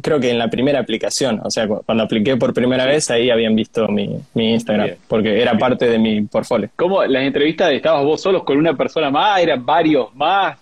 creo 0.02 0.20
que 0.20 0.32
en 0.32 0.38
la 0.38 0.50
primera 0.50 0.80
aplicación, 0.80 1.40
o 1.44 1.50
sea, 1.50 1.68
cuando 1.68 2.04
apliqué 2.04 2.36
por 2.38 2.54
primera 2.54 2.86
vez, 2.86 3.10
ahí 3.12 3.30
habían 3.30 3.56
visto 3.56 3.88
mi, 3.88 4.20
Instagram, 4.36 4.92
porque 5.08 5.42
era 5.42 5.58
parte 5.58 5.88
de 5.88 6.00
mi 6.00 6.22
portfolio. 6.24 6.70
¿Cómo 6.76 7.04
las 7.06 7.24
entrevistas 7.24 7.72
estabas 7.72 8.04
vos 8.04 8.22
solos 8.22 8.44
con 8.44 8.58
una 8.58 8.76
persona 8.76 9.10
más? 9.10 9.40
¿Eran 9.42 9.66
varios 9.66 10.14
más? 10.16 10.58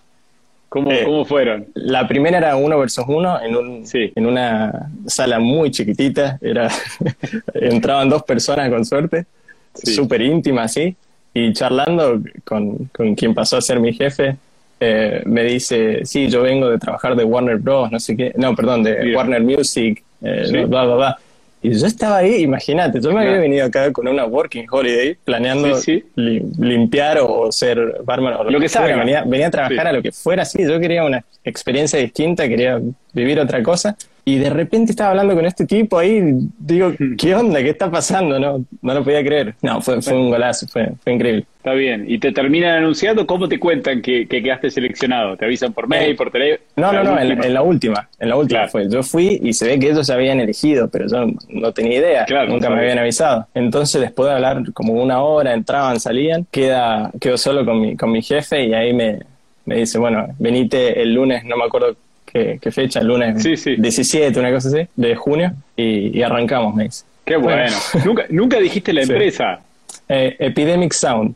Eh, 0.76 1.04
¿Cómo, 1.06 1.26
fueron? 1.26 1.68
La 1.76 2.08
primera 2.08 2.40
era 2.40 2.56
uno 2.56 2.80
versus 2.80 3.06
uno 3.08 3.40
en, 3.40 3.56
un, 3.56 3.86
en 3.94 4.26
una 4.26 4.90
sala 5.06 5.40
muy 5.40 5.70
chiquitita. 5.70 6.40
Era, 6.42 6.70
entraban 7.54 8.10
dos 8.10 8.24
personas 8.24 8.70
con 8.70 8.84
suerte, 8.84 9.26
súper 9.74 10.22
íntima 10.22 10.64
así. 10.64 10.96
Y 11.34 11.54
charlando 11.54 12.22
con, 12.44 12.90
con, 12.92 13.16
quien 13.16 13.34
pasó 13.34 13.58
a 13.58 13.62
ser 13.62 13.80
mi 13.80 13.94
jefe, 13.94 14.38
eh, 14.80 15.22
me 15.26 15.44
dice, 15.44 16.06
sí, 16.06 16.28
yo 16.28 16.42
vengo 16.42 16.70
de 16.70 16.78
trabajar 16.78 17.16
de 17.16 17.24
Warner 17.24 17.58
Bros., 17.58 17.92
no 17.92 18.00
sé 18.00 18.16
qué, 18.16 18.34
no, 18.36 18.56
perdón, 18.56 18.84
de 18.84 19.16
Warner 19.16 19.42
Music, 19.42 20.04
eh, 20.22 20.66
bla, 20.68 20.86
bla, 20.86 20.96
bla. 20.96 21.20
Y 21.64 21.80
yo 21.80 21.88
estaba 21.88 22.18
ahí, 22.18 22.44
imagínate, 22.44 23.00
yo 23.00 23.14
me 23.14 23.22
había 23.22 23.40
venido 23.40 23.66
acá 23.66 23.92
con 23.94 24.06
una 24.10 24.26
working 24.26 24.66
holiday 24.70 25.16
planeando 25.24 25.80
limpiar 26.16 27.20
o, 27.22 27.50
ser 27.54 28.02
barman 28.04 28.34
o 28.34 28.44
lo, 28.44 28.60
que, 28.60 28.68
sea. 28.68 28.82
Venía, 28.82 29.24
venía, 29.26 29.48
a 29.48 29.52
trabajar 29.52 29.88
a 29.88 29.94
lo 29.94 30.02
que 30.02 30.12
fuera 30.12 30.44
así. 30.44 30.62
Yo 30.62 30.78
quería 30.82 31.06
una 31.06 31.24
experiencia 31.42 31.98
distinta, 31.98 32.50
quería 32.50 32.82
vivir 33.14 33.40
otra 33.40 33.64
cosa. 33.64 33.96
Y 34.26 34.38
de 34.38 34.50
repente 34.50 34.92
estaba 34.92 35.12
hablando 35.12 35.36
con 35.36 35.46
este 35.46 35.66
tipo 35.66 35.98
ahí, 35.98 36.22
digo, 36.58 36.94
¿qué 37.18 37.36
onda? 37.36 37.62
¿Qué 37.62 37.70
está 37.70 37.92
pasando? 37.92 38.40
No, 38.40 38.64
no 38.82 38.94
lo 38.94 39.04
podía 39.04 39.24
creer. 39.24 39.56
No, 39.62 39.82
fue, 39.82 40.02
fue 40.02 40.14
un 40.14 40.30
golazo, 40.30 40.68
fue, 40.68 40.92
fue 41.04 41.14
increíble. 41.14 41.46
Está 41.58 41.74
bien. 41.74 42.06
¿Y 42.08 42.18
te 42.18 42.34
terminan 42.34 42.78
anunciando? 42.78 43.26
¿Cómo 43.26 43.48
te 43.48 43.58
cuentan 43.58 44.02
que, 44.02 44.28
quedaste 44.28 44.70
seleccionado? 44.70 45.38
¿Te 45.38 45.46
avisan 45.46 45.72
por 45.72 45.88
mail, 45.88 46.16
por 46.16 46.30
teléfono? 46.30 46.62
No, 46.76 46.92
no, 46.92 47.04
no, 47.04 47.18
en, 47.18 47.54
la 47.54 47.62
última. 47.62 48.10
En 48.20 48.30
la 48.30 48.36
última 48.36 48.68
fue. 48.68 48.90
Yo 48.90 49.02
fui 49.02 49.40
y 49.42 49.54
se 49.54 49.68
ve 49.68 49.80
que 49.80 49.92
ellos 49.92 50.06
se 50.06 50.12
habían 50.12 50.42
elegido, 50.42 50.90
pero 50.90 51.08
yo 51.08 51.26
no 51.48 51.72
tenía 51.72 52.00
idea. 52.00 52.26
Claro, 52.26 52.52
Nunca 52.52 52.70
me 52.70 52.80
habían 52.80 53.00
avisado. 53.00 53.48
Entonces, 53.54 54.02
después 54.02 54.28
de 54.28 54.36
hablar 54.36 54.74
como 54.74 54.94
una 54.94 55.22
hora, 55.22 55.54
entraban, 55.54 56.02
salían, 56.02 56.46
queda, 56.52 57.12
quedo 57.22 57.38
solo 57.38 57.64
con 57.64 57.80
mi, 57.80 57.96
con 57.96 58.12
mi 58.12 58.22
jefe 58.22 58.66
y 58.66 58.74
ahí 58.74 58.92
me, 58.92 59.20
me 59.64 59.78
dice, 59.78 59.98
bueno, 59.98 60.28
venite 60.40 61.02
el 61.02 61.14
lunes, 61.14 61.46
no 61.46 61.56
me 61.56 61.64
acuerdo 61.64 61.96
qué, 62.34 62.72
fecha, 62.72 63.00
el 63.00 63.08
lunes 63.08 63.44
17, 63.44 64.40
una 64.40 64.52
cosa 64.52 64.68
así, 64.70 64.88
de 64.96 65.16
junio, 65.16 65.54
y, 65.76 66.22
arrancamos, 66.22 66.76
me 66.76 66.86
dice. 66.86 67.06
Qué 67.26 67.38
bueno. 67.38 67.72
¿Nunca, 68.06 68.26
nunca 68.30 68.60
dijiste 68.60 68.92
la 68.92 69.04
empresa. 69.04 69.62
Eh, 70.10 70.36
Epidemic 70.40 70.94
Sound. 70.94 71.36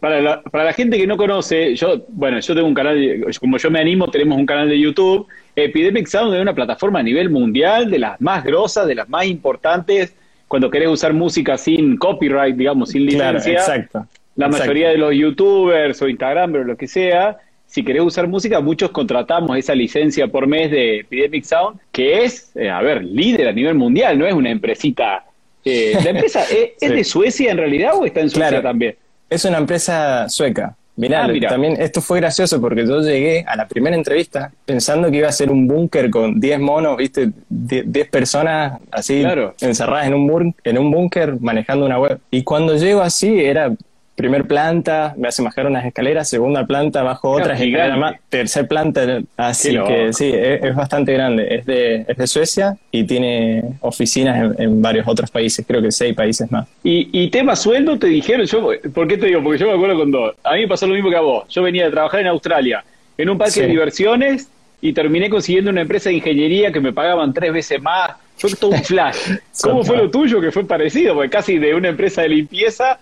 Para, 0.00 0.20
la, 0.20 0.42
para, 0.42 0.64
la, 0.64 0.72
gente 0.74 0.98
que 0.98 1.06
no 1.06 1.16
conoce, 1.16 1.74
yo, 1.76 2.04
bueno, 2.08 2.38
yo 2.40 2.54
tengo 2.54 2.66
un 2.66 2.74
canal, 2.74 3.24
como 3.40 3.56
yo 3.56 3.70
me 3.70 3.80
animo, 3.80 4.10
tenemos 4.10 4.36
un 4.36 4.44
canal 4.44 4.68
de 4.68 4.78
YouTube. 4.78 5.26
Epidemic 5.54 6.06
Sound 6.08 6.34
es 6.34 6.42
una 6.42 6.54
plataforma 6.54 6.98
a 6.98 7.02
nivel 7.02 7.30
mundial, 7.30 7.90
de 7.90 7.98
las 7.98 8.20
más 8.20 8.44
grosas, 8.44 8.86
de 8.86 8.94
las 8.94 9.08
más 9.08 9.24
importantes, 9.24 10.14
cuando 10.46 10.70
querés 10.70 10.88
usar 10.88 11.14
música 11.14 11.56
sin 11.56 11.96
copyright, 11.96 12.54
digamos, 12.54 12.90
sin 12.90 13.06
licencia. 13.06 13.52
exacto. 13.54 14.06
La 14.34 14.48
mayoría 14.48 14.90
de 14.90 14.98
los 14.98 15.14
youtubers 15.14 16.02
o 16.02 16.08
Instagramers 16.08 16.64
o 16.64 16.68
lo 16.68 16.76
que 16.76 16.86
sea, 16.86 17.38
si 17.66 17.84
querés 17.84 18.02
usar 18.02 18.28
música, 18.28 18.60
muchos 18.60 18.90
contratamos 18.90 19.56
esa 19.58 19.74
licencia 19.74 20.28
por 20.28 20.46
mes 20.46 20.70
de 20.70 21.00
Epidemic 21.00 21.44
Sound, 21.44 21.78
que 21.92 22.24
es, 22.24 22.52
eh, 22.54 22.70
a 22.70 22.80
ver, 22.80 23.04
líder 23.04 23.48
a 23.48 23.52
nivel 23.52 23.74
mundial, 23.74 24.18
no 24.18 24.26
es 24.26 24.34
una 24.34 24.50
empresita. 24.50 25.24
Eh, 25.64 25.98
¿La 26.04 26.10
empresa 26.10 26.44
es, 26.44 26.90
de 26.90 27.04
Suecia 27.04 27.50
en 27.50 27.58
realidad 27.58 27.92
o 27.96 28.06
está 28.06 28.20
en 28.20 28.30
Suecia 28.30 28.62
también? 28.62 28.96
Es 29.28 29.44
una 29.44 29.58
empresa 29.58 30.28
sueca. 30.28 30.76
Mirá, 30.96 31.26
ah, 31.26 31.48
también 31.48 31.76
esto 31.78 32.00
fue 32.00 32.20
gracioso 32.20 32.58
porque 32.58 32.86
yo 32.86 33.02
llegué 33.02 33.44
a 33.46 33.54
la 33.54 33.68
primera 33.68 33.94
entrevista 33.94 34.50
pensando 34.64 35.10
que 35.10 35.18
iba 35.18 35.28
a 35.28 35.32
ser 35.32 35.50
un 35.50 35.68
búnker 35.68 36.08
con 36.08 36.40
10 36.40 36.58
monos, 36.58 36.96
viste, 36.96 37.32
10 37.50 38.08
personas 38.08 38.80
así 38.90 39.22
encerradas 39.60 40.06
en 40.06 40.14
un, 40.14 40.54
en 40.64 40.78
un 40.78 40.90
búnker 40.90 41.38
manejando 41.38 41.84
una 41.84 41.98
web. 41.98 42.18
Y 42.30 42.44
cuando 42.44 42.76
llego 42.76 43.02
así 43.02 43.38
era 43.38 43.74
primer 44.16 44.46
planta, 44.46 45.14
me 45.18 45.28
hace 45.28 45.42
bajar 45.42 45.66
unas 45.66 45.84
escaleras, 45.84 46.28
segunda 46.28 46.66
planta, 46.66 47.02
bajo 47.02 47.30
otras 47.30 47.60
escaleras 47.60 47.98
más, 47.98 48.16
tercer 48.30 48.66
planta, 48.66 49.20
así 49.36 49.78
que 49.86 50.12
sí, 50.12 50.32
es, 50.34 50.74
bastante 50.74 51.12
grande. 51.12 51.54
Es 51.54 51.66
de, 51.66 52.06
es 52.08 52.16
de 52.16 52.26
Suecia 52.26 52.76
y 52.90 53.04
tiene 53.04 53.62
oficinas 53.80 54.58
en, 54.58 54.80
varios 54.80 55.06
otros 55.06 55.30
países, 55.30 55.64
creo 55.66 55.82
que 55.82 55.92
seis 55.92 56.14
países 56.14 56.50
más. 56.50 56.66
Y, 56.82 57.10
y 57.12 57.28
tema 57.28 57.54
sueldo, 57.54 57.98
te 57.98 58.06
dijeron, 58.06 58.46
yo, 58.46 58.70
¿por 58.92 59.06
qué 59.06 59.18
te 59.18 59.26
digo? 59.26 59.42
Porque 59.42 59.58
yo 59.58 59.66
me 59.66 59.74
acuerdo 59.74 59.96
cuando, 59.96 60.34
a 60.42 60.54
mí 60.54 60.60
me 60.62 60.68
pasó 60.68 60.86
lo 60.86 60.94
mismo 60.94 61.10
que 61.10 61.16
a 61.16 61.20
vos, 61.20 61.48
yo 61.48 61.62
venía 61.62 61.84
de 61.84 61.90
trabajar 61.90 62.20
en 62.20 62.28
Australia, 62.28 62.82
en 63.18 63.28
un 63.28 63.36
parque 63.36 63.60
de 63.60 63.66
diversiones, 63.68 64.48
y 64.80 64.92
terminé 64.92 65.28
consiguiendo 65.28 65.70
una 65.70 65.82
empresa 65.82 66.08
de 66.08 66.16
ingeniería 66.16 66.72
que 66.72 66.80
me 66.80 66.92
pagaban 66.92 67.32
tres 67.34 67.52
veces 67.52 67.82
más. 67.82 68.12
Fue 68.36 68.50
todo 68.50 68.70
un 68.70 68.82
flash. 68.82 69.16
¿Cómo 69.62 69.82
fue 69.82 69.96
lo 69.96 70.10
tuyo 70.10 70.40
que 70.40 70.52
fue 70.52 70.66
parecido? 70.66 71.14
Porque 71.14 71.30
casi 71.30 71.58
de 71.58 71.74
una 71.74 71.88
empresa 71.88 72.22
de 72.22 72.28
limpieza 72.28 72.98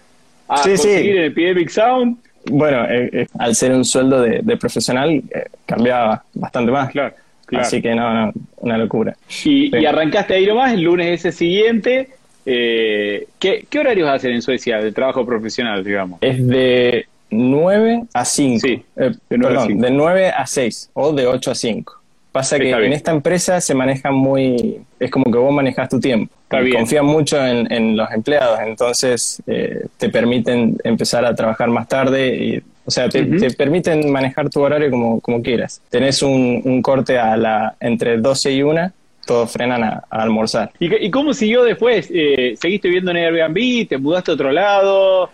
a 0.48 0.58
sí, 0.58 0.70
conseguir 0.70 1.16
en 1.16 1.24
Epidemic 1.24 1.68
Sound. 1.68 2.18
Bueno, 2.50 2.84
eh, 2.84 3.10
eh, 3.12 3.26
al 3.38 3.54
ser 3.54 3.72
un 3.72 3.84
sueldo 3.84 4.20
de, 4.20 4.56
profesional, 4.56 5.10
eh, 5.10 5.46
cambiaba 5.64 6.22
bastante 6.34 6.70
más. 6.70 6.90
Claro, 6.90 7.14
Así 7.52 7.80
que 7.80 7.94
no, 7.94 8.32
una 8.56 8.78
locura. 8.78 9.16
Y, 9.44 9.76
y, 9.76 9.86
arrancaste 9.86 10.34
ahí 10.34 10.46
nomás 10.46 10.72
el 10.72 10.82
lunes 10.82 11.20
ese 11.20 11.32
siguiente. 11.32 12.08
¿qué, 12.44 13.26
¿Qué 13.70 13.78
horarios 13.78 14.08
hacen 14.08 14.32
en 14.32 14.42
Suecia 14.42 14.78
de 14.78 14.92
trabajo 14.92 15.24
profesional, 15.24 15.82
digamos? 15.82 16.18
Es 16.20 16.46
de 16.46 17.06
9 17.30 18.04
a 18.12 18.24
5. 18.24 18.60
Sí, 18.60 18.84
de 18.94 19.16
9 19.30 19.54
perdón, 19.54 19.78
de 19.78 19.90
9 19.90 20.28
a 20.28 20.46
6 20.46 20.90
o 20.94 21.12
de 21.12 21.26
8 21.26 21.50
a 21.50 21.54
5. 21.54 22.03
Pasa 22.34 22.58
que 22.58 22.68
en 22.68 22.92
esta 22.92 23.12
empresa 23.12 23.60
se 23.60 23.76
maneja 23.76 24.10
muy, 24.10 24.80
es 24.98 25.08
como 25.08 25.26
que 25.26 25.38
vos 25.38 25.54
manejas 25.54 25.88
tu 25.88 26.00
tiempo. 26.00 26.34
Confían 26.48 27.06
mucho 27.06 27.36
en, 27.46 27.96
los 27.96 28.10
empleados, 28.10 28.58
entonces 28.66 29.40
eh, 29.46 29.86
te 29.96 30.08
permiten 30.08 30.76
empezar 30.82 31.24
a 31.24 31.32
trabajar 31.32 31.68
más 31.68 31.86
tarde 31.86 32.34
y 32.34 32.62
o 32.84 32.90
sea, 32.90 33.08
te, 33.08 33.24
permiten 33.56 34.10
manejar 34.10 34.50
tu 34.50 34.62
horario 34.62 34.90
como, 34.90 35.20
como 35.20 35.42
quieras. 35.42 35.80
Tenés 35.90 36.24
un, 36.24 36.82
corte 36.82 37.20
a 37.20 37.36
la 37.36 37.76
entre 37.78 38.18
12 38.18 38.52
y 38.52 38.64
1, 38.64 38.90
todos 39.28 39.52
frenan 39.52 39.84
a, 39.84 40.02
almorzar. 40.10 40.72
¿Y, 40.80 41.12
cómo 41.12 41.34
siguió 41.34 41.62
después? 41.62 42.10
Eh, 42.12 42.56
¿Seguiste 42.60 42.88
viendo 42.88 43.12
en 43.12 43.18
Airbnb? 43.18 43.86
¿Te 43.86 43.96
mudaste 43.96 44.32
a 44.32 44.34
otro 44.34 44.50
lado? 44.50 45.30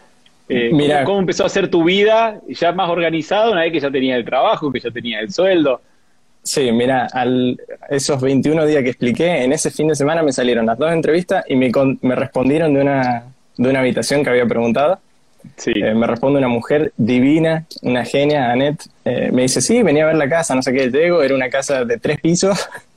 Eh, 0.51 0.69
Mira, 0.71 1.05
¿cómo, 1.05 1.21
empezó 1.21 1.47
a 1.47 1.49
ser 1.49 1.69
tu 1.69 1.83
vida 1.83 2.43
ya 2.47 2.73
más 2.73 2.91
organizada 2.91 3.51
una 3.51 3.63
vez 3.63 3.73
que 3.73 3.81
ya 3.81 3.91
tenía 3.91 4.17
el 4.17 4.25
trabajo, 4.27 4.71
que 4.71 4.81
ya 4.81 4.91
tenía 4.91 5.21
el 5.21 5.33
sueldo? 5.33 5.81
Sí, 6.43 6.73
mira, 6.73 7.07
al, 7.13 7.61
esos 7.91 8.21
21 8.21 8.67
días 8.67 8.83
que 8.83 8.91
expliqué, 8.91 9.45
en 9.45 9.53
ese 9.53 9.71
fin 9.71 9.89
de 9.89 9.95
semana 9.95 10.23
me 10.23 10.33
salieron 10.33 10.67
las 10.67 10.79
dos 10.79 10.93
entrevistas 10.93 11.45
y 11.49 11.57
me, 11.57 11.71
me 12.01 12.15
respondieron 12.15 12.73
de 12.75 12.81
una, 12.81 13.25
de 13.57 13.69
una 13.69 13.81
habitación 13.81 14.25
que 14.25 14.31
había 14.31 14.47
preguntado. 14.47 14.99
Sí. 15.57 15.73
Eh, 15.75 15.95
me 15.95 16.07
responde 16.07 16.39
una 16.39 16.49
mujer 16.49 16.93
divina, 16.97 17.67
una 17.83 18.05
genia, 18.05 18.51
Annette. 18.51 18.85
Eh, 19.05 19.31
me 19.33 19.43
dice, 19.43 19.61
sí, 19.61 19.83
venía 19.83 20.05
a 20.05 20.09
ver 20.09 20.17
la 20.17 20.29
casa, 20.29 20.55
no 20.55 20.63
sé 20.63 20.73
qué. 20.73 20.91
Llego, 20.91 21.23
era 21.23 21.35
una 21.35 21.51
casa 21.51 21.85
de 21.85 21.99
tres 21.99 22.21
pisos 22.21 22.69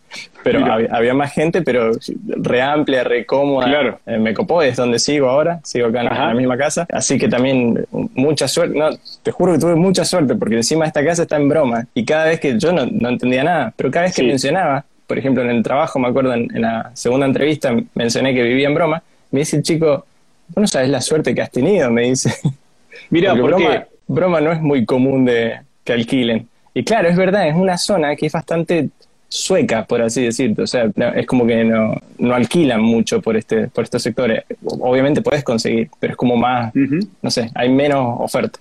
pero 0.43 0.65
había, 0.65 1.13
más 1.13 1.31
gente, 1.31 1.61
pero 1.61 1.91
re 2.17 2.61
amplia, 2.61 3.03
re 3.03 3.25
cómoda. 3.25 3.67
Claro. 3.67 3.99
Eh, 4.05 4.17
me 4.17 4.33
copó, 4.33 4.61
es 4.61 4.75
donde 4.75 4.99
sigo 4.99 5.29
ahora, 5.29 5.59
sigo 5.63 5.87
acá 5.87 6.01
en, 6.01 6.05
la 6.07 6.33
misma 6.33 6.57
casa. 6.57 6.85
Así 6.91 7.17
que 7.17 7.29
también 7.29 7.85
mucha 7.91 8.47
suerte, 8.47 8.77
no, 8.77 8.89
te 9.21 9.31
juro 9.31 9.53
que 9.53 9.59
tuve 9.59 9.75
mucha 9.75 10.03
suerte, 10.03 10.35
porque 10.35 10.55
encima 10.55 10.85
esta 10.85 11.03
casa 11.03 11.23
está 11.23 11.37
en 11.37 11.47
broma. 11.47 11.87
Y 11.93 12.03
cada 12.05 12.25
vez 12.25 12.39
que 12.39 12.59
yo 12.59 12.73
no, 12.73 12.85
no 12.85 13.09
entendía 13.09 13.43
nada, 13.43 13.73
pero 13.75 13.89
cada 13.89 14.05
vez 14.05 14.15
que 14.15 14.23
mencionaba, 14.23 14.85
por 15.07 15.17
ejemplo 15.17 15.43
en 15.43 15.49
el 15.49 15.63
trabajo, 15.63 15.99
me 15.99 16.07
acuerdo 16.09 16.33
en, 16.33 16.49
la 16.53 16.91
segunda 16.93 17.25
entrevista, 17.25 17.73
mencioné 17.93 18.33
que 18.33 18.43
vivía 18.43 18.67
en 18.67 18.75
broma, 18.75 19.03
me 19.31 19.39
dice 19.39 19.57
el 19.57 19.63
chico, 19.63 20.05
vos 20.49 20.61
no 20.61 20.67
sabes 20.67 20.89
la 20.89 21.01
suerte 21.01 21.33
que 21.33 21.41
has 21.41 21.51
tenido, 21.51 21.89
me 21.89 22.03
dice. 22.03 22.33
Mira, 23.09 23.31
porque 23.31 23.47
broma, 23.47 23.85
broma 24.07 24.41
no 24.41 24.51
es 24.51 24.61
muy 24.61 24.85
común 24.85 25.25
de 25.25 25.61
que 25.83 25.93
alquilen. 25.93 26.47
Y 26.73 26.83
claro, 26.83 27.07
es 27.07 27.15
verdad, 27.15 27.47
es 27.47 27.55
una 27.55 27.77
zona 27.77 28.15
que 28.15 28.25
es 28.25 28.33
bastante 28.33 28.89
sueca, 29.33 29.85
por 29.85 29.99
así 29.99 30.23
decirte. 30.23 30.61
O 30.61 30.67
sea, 30.67 30.91
es 31.15 31.25
como 31.25 31.47
que 31.47 31.63
no, 31.63 31.95
no, 32.19 32.35
alquilan 32.35 32.81
mucho 32.81 33.19
por, 33.19 33.35
este, 33.35 33.67
por 33.67 33.83
estos 33.83 34.03
sectores. 34.03 34.43
Obviamente 34.63 35.23
puedes 35.23 35.43
conseguir, 35.43 35.89
pero 35.99 36.11
es 36.11 36.17
como 36.17 36.37
más, 36.37 36.71
no 36.75 37.31
sé, 37.31 37.49
hay 37.55 37.69
menos 37.69 38.17
oferta 38.19 38.59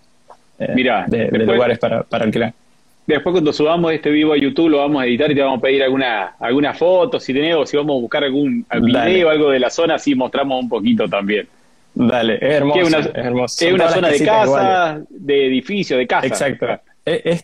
eh, 0.59 0.73
de, 1.09 1.29
lugares 1.45 1.79
para, 1.79 2.02
para, 2.05 2.25
alquilar. 2.25 2.55
Después 3.07 3.33
cuando 3.33 3.52
subamos 3.52 3.93
este 3.93 4.11
vivo 4.11 4.33
a 4.33 4.38
YouTube 4.38 4.71
lo 4.71 4.79
vamos 4.79 5.02
a 5.02 5.07
editar 5.07 5.31
y 5.31 5.35
te 5.35 5.43
vamos 5.43 5.59
a 5.59 5.62
pedir 5.62 5.83
alguna, 5.83 6.37
alguna 6.38 6.73
foto, 6.73 7.21
si 7.21 7.35
tenés, 7.35 7.55
o 7.55 7.67
si 7.67 7.76
vamos 7.76 7.99
a 7.99 8.00
buscar 8.00 8.25
algún 8.25 8.64
video, 8.81 9.29
algo 9.29 9.50
de 9.50 9.61
la 9.61 9.69
zona, 9.69 9.97
así 9.97 10.14
mostramos 10.14 10.59
un 10.59 10.71
poquito 10.71 11.07
también. 11.07 11.49
Dale, 11.95 12.37
es 12.37 12.43
hermoso. 12.43 12.81
Es 12.81 12.88
una, 12.88 12.99
es, 13.00 13.11
hermoso. 13.12 13.67
es 13.67 13.73
una 13.75 13.88
zona 13.91 14.09
de 14.09 14.25
casa, 14.25 15.02
de 15.11 15.47
edificio, 15.49 15.99
de 15.99 16.07
casa. 16.07 16.26
Exacto. 16.26 16.67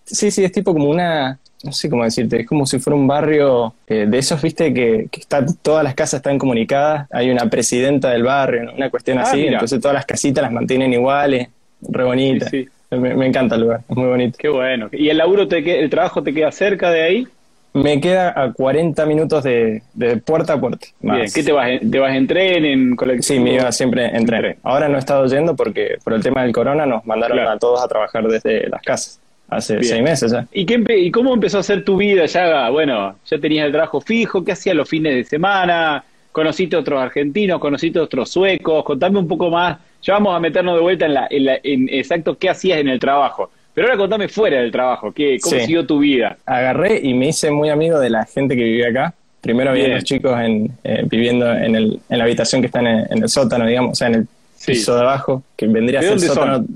sí, 0.04 0.30
sí, 0.30 0.44
es 0.44 0.52
tipo 0.52 0.73
como 0.73 0.88
una, 0.88 1.38
no 1.64 1.72
sé 1.72 1.90
cómo 1.90 2.04
decirte, 2.04 2.40
es 2.40 2.46
como 2.46 2.66
si 2.66 2.78
fuera 2.78 2.96
un 2.96 3.06
barrio 3.06 3.74
eh, 3.86 4.06
de 4.08 4.18
esos, 4.18 4.40
viste, 4.40 4.72
que, 4.72 5.08
que 5.10 5.20
está, 5.20 5.44
todas 5.62 5.82
las 5.82 5.94
casas 5.94 6.18
están 6.18 6.38
comunicadas, 6.38 7.08
hay 7.10 7.30
una 7.30 7.50
presidenta 7.50 8.10
del 8.10 8.22
barrio, 8.22 8.72
una 8.74 8.90
cuestión 8.90 9.18
ah, 9.18 9.22
así, 9.22 9.46
entonces 9.46 9.80
todas 9.80 9.94
las 9.94 10.06
casitas 10.06 10.42
las 10.42 10.52
mantienen 10.52 10.92
iguales, 10.92 11.48
re 11.82 12.04
bonitas. 12.04 12.52
Me, 12.90 13.26
encanta 13.26 13.56
el 13.56 13.62
lugar, 13.62 13.80
es 13.86 13.96
muy 13.96 14.08
bonito. 14.08 14.38
Qué 14.38 14.48
bueno. 14.48 14.88
¿Y 14.92 15.10
el 15.10 15.18
laburo, 15.18 15.46
te, 15.46 15.80
el 15.80 15.90
trabajo 15.90 16.22
te 16.22 16.32
queda 16.32 16.50
cerca 16.50 16.90
de 16.90 17.02
ahí? 17.02 17.26
Me 17.74 18.00
queda 18.00 18.32
a 18.34 18.50
40 18.52 19.04
minutos 19.04 19.44
de, 19.44 19.82
puerta 20.24 20.54
a 20.54 20.60
puerta. 20.60 20.86
Bien, 21.00 21.26
¿qué 21.32 21.42
te 21.42 21.52
vas, 21.52 21.68
te 21.78 21.98
vas 21.98 22.16
en 22.16 22.26
tren, 22.26 22.64
en 22.64 22.96
colectivo? 22.96 23.22
Sí, 23.24 23.40
me 23.40 23.54
iba 23.54 23.70
siempre 23.72 24.06
en 24.06 24.24
tren. 24.24 24.56
Ahora 24.62 24.88
no 24.88 24.96
he 24.96 25.00
estado 25.00 25.26
yendo 25.26 25.54
porque 25.54 25.98
por 26.02 26.14
el 26.14 26.22
tema 26.22 26.44
del 26.44 26.52
corona 26.52 26.86
nos 26.86 27.04
mandaron 27.04 27.38
a 27.40 27.58
todos 27.58 27.84
a 27.84 27.88
trabajar 27.88 28.26
desde 28.26 28.70
las 28.70 28.80
casas 28.80 29.20
hace 29.48 29.82
seis 29.82 30.02
meses 30.02 30.32
ya. 30.32 30.46
¿Y, 30.52 30.66
qué 30.66 30.82
¿Y 30.98 31.10
cómo 31.10 31.34
empezó 31.34 31.58
a 31.58 31.62
ser 31.62 31.84
tu 31.84 31.96
vida? 31.96 32.26
Ya, 32.26 32.68
bueno, 32.70 33.16
ya 33.28 33.38
tenías 33.38 33.66
el 33.66 33.72
trabajo 33.72 34.00
fijo, 34.00 34.44
¿qué 34.44 34.52
hacías 34.52 34.76
los 34.76 34.88
fines 34.88 35.14
de 35.14 35.24
semana? 35.24 36.04
¿Conociste 36.32 36.76
otros 36.76 37.00
argentinos? 37.00 37.58
¿Conociste 37.58 37.98
otros 37.98 38.30
suecos? 38.30 38.84
Contame 38.84 39.18
un 39.18 39.26
poco 39.26 39.50
más. 39.50 39.78
Ya 40.02 40.14
vamos 40.14 40.36
a 40.36 40.40
meternos 40.40 40.76
de 40.76 40.80
vuelta 40.80 41.06
en, 41.06 41.14
la, 41.14 41.28
en, 41.62 41.88
exacto 41.88 42.38
qué 42.38 42.50
hacías 42.50 42.78
en 42.78 42.88
el 42.88 43.00
trabajo. 43.00 43.50
Pero 43.74 43.88
ahora 43.88 43.98
contame 43.98 44.28
fuera 44.28 44.60
del 44.60 44.70
trabajo, 44.70 45.12
¿qué, 45.12 45.38
¿cómo 45.40 45.58
siguió 45.58 45.86
tu 45.86 46.00
vida? 46.00 46.36
Agarré 46.46 47.00
y 47.02 47.14
me 47.14 47.28
hice 47.28 47.50
muy 47.50 47.70
amigo 47.70 47.98
de 47.98 48.10
la 48.10 48.24
gente 48.24 48.56
que 48.56 48.62
vivía 48.64 48.88
acá, 48.88 49.14
Primero 49.40 49.70
había 49.70 49.88
los 49.88 50.04
chicos 50.04 50.38
en, 50.40 50.72
eh, 50.82 51.04
viviendo 51.06 51.52
en, 51.52 51.76
el, 51.76 52.00
en 52.08 52.18
la 52.18 52.24
habitación 52.24 52.60
que 52.60 52.66
está 52.66 52.80
en 52.80 53.22
el, 53.22 53.28
sótano, 53.28 53.66
digamos, 53.66 53.92
o 53.92 53.94
sea, 53.94 54.08
en 54.08 54.14
el 54.16 54.28
piso 54.66 54.94
de 54.96 55.02
abajo, 55.02 55.44
que 55.56 55.68
vendría 55.68 56.00
a 56.00 56.02
ser 56.02 56.12
el 56.12 56.20
sótano. 56.20 56.66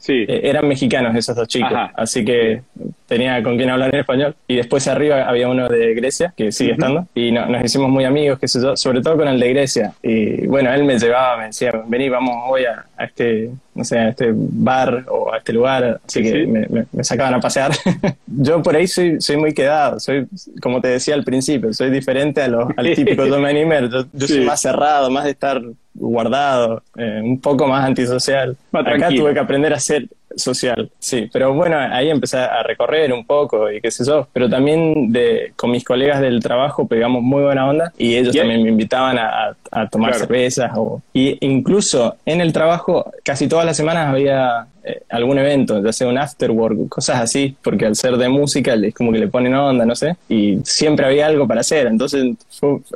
Sí. 0.00 0.24
Eh, 0.26 0.40
eran 0.44 0.66
mexicanos 0.66 1.14
esos 1.14 1.36
dos 1.36 1.46
chicos, 1.46 1.70
así 1.94 2.24
que 2.24 2.62
tenía 3.06 3.42
con 3.42 3.56
quien 3.56 3.68
hablar 3.68 3.94
en 3.94 4.00
español. 4.00 4.34
Y 4.48 4.56
después 4.56 4.88
arriba 4.88 5.28
había 5.28 5.48
uno 5.48 5.68
de 5.68 5.94
Grecia, 5.94 6.32
que 6.34 6.50
sigue 6.50 6.72
estando, 6.72 7.06
y 7.14 7.30
nos 7.30 7.62
hicimos 7.62 7.90
muy 7.90 8.04
amigos, 8.04 8.38
qué 8.38 8.48
sé 8.48 8.60
yo, 8.62 8.76
sobre 8.76 9.02
todo 9.02 9.18
con 9.18 9.28
el 9.28 9.38
de 9.38 9.48
Grecia. 9.50 9.92
Y 10.02 10.46
bueno, 10.46 10.72
él 10.72 10.84
me 10.84 10.98
llevaba, 10.98 11.36
me 11.36 11.46
decía, 11.46 11.72
vení, 11.86 12.08
vamos 12.08 12.34
hoy 12.48 12.64
a, 12.64 12.86
este, 13.04 13.50
no 13.74 13.84
sé, 13.84 13.98
a 13.98 14.08
este 14.10 14.30
bar 14.34 15.04
o 15.08 15.32
a 15.32 15.38
este 15.38 15.52
lugar, 15.52 16.00
así 16.06 16.22
que 16.22 16.46
Me, 16.46 17.04
sacaban 17.04 17.34
a 17.34 17.40
pasear. 17.40 17.72
yo 18.26 18.62
por 18.62 18.76
ahí 18.76 18.86
soy, 18.86 19.20
soy 19.20 19.36
muy 19.36 19.52
quedado, 19.54 20.00
soy, 20.00 20.26
como 20.60 20.80
te 20.80 20.88
decía 20.88 21.14
al 21.14 21.24
principio, 21.24 21.72
soy 21.72 21.90
diferente 21.90 22.42
a 22.42 22.48
los, 22.48 22.68
al 22.76 22.94
típico 22.94 23.26
Tom 23.26 23.44
Yo, 23.44 24.06
yo 24.12 24.26
soy 24.26 24.44
más 24.44 24.60
cerrado, 24.60 25.10
más 25.10 25.24
de 25.24 25.30
estar 25.30 25.62
guardado, 25.94 26.82
eh, 26.96 27.20
un 27.22 27.40
poco 27.40 27.66
más 27.66 27.84
antisocial. 27.84 28.56
Acá 28.72 29.08
tuve 29.08 29.34
que 29.34 29.40
aprender 29.40 29.72
a 29.72 29.80
ser 29.80 30.08
social, 30.36 30.90
sí, 30.98 31.28
pero 31.32 31.52
bueno, 31.54 31.78
ahí 31.78 32.10
empecé 32.10 32.38
a 32.38 32.62
recorrer 32.62 33.12
un 33.12 33.26
poco 33.26 33.70
y 33.70 33.80
qué 33.80 33.90
sé 33.90 34.04
yo, 34.04 34.28
pero 34.32 34.48
también 34.48 35.12
de, 35.12 35.52
con 35.56 35.70
mis 35.70 35.84
colegas 35.84 36.20
del 36.20 36.40
trabajo 36.40 36.86
pegamos 36.86 37.22
muy 37.22 37.42
buena 37.42 37.68
onda 37.68 37.92
y 37.98 38.16
ellos 38.16 38.34
también 38.34 38.62
me 38.62 38.70
invitaban 38.70 39.18
a, 39.18 39.56
tomar 39.90 40.14
cervezas 40.14 40.72
o, 40.76 41.00
y 41.12 41.36
incluso 41.46 42.16
en 42.26 42.40
el 42.40 42.52
trabajo 42.52 43.10
casi 43.22 43.48
todas 43.48 43.64
las 43.64 43.76
semanas 43.76 44.08
había 44.08 44.66
eh, 44.82 45.02
algún 45.10 45.38
evento, 45.38 45.82
ya 45.82 45.92
sea 45.92 46.08
un 46.08 46.18
afterwork, 46.18 46.88
cosas 46.88 47.20
así, 47.20 47.56
porque 47.62 47.86
al 47.86 47.96
ser 47.96 48.16
de 48.16 48.28
música 48.28 48.74
es 48.74 48.94
como 48.94 49.12
que 49.12 49.18
le 49.18 49.28
ponen 49.28 49.54
onda, 49.54 49.84
no 49.84 49.94
sé, 49.94 50.16
y 50.28 50.58
siempre 50.64 51.06
había 51.06 51.26
algo 51.26 51.46
para 51.46 51.60
hacer, 51.60 51.86
entonces 51.86 52.36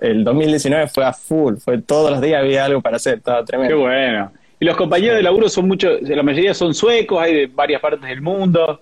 el 0.01 0.25
2019 0.25 0.89
fue 0.89 1.05
a 1.05 1.13
full, 1.13 1.57
fue 1.57 1.79
todos 1.79 2.11
los 2.11 2.21
días 2.21 2.41
había 2.41 2.65
algo 2.65 2.81
para 2.81 2.97
hacer, 2.97 3.19
estaba 3.19 3.45
tremendo. 3.45 3.77
Qué 3.77 3.81
bueno. 3.81 4.31
Y 4.65 4.67
los 4.67 4.79
compañeros 4.79 5.19
de 5.19 5.23
laburo 5.23 5.51
son 5.51 5.69
muchos, 5.69 6.01
la 6.01 6.23
mayoría 6.23 6.55
son 6.55 6.73
suecos, 6.73 7.21
hay 7.21 7.35
de 7.35 7.47
varias 7.49 7.83
partes 7.83 8.09
del 8.09 8.23
mundo. 8.23 8.81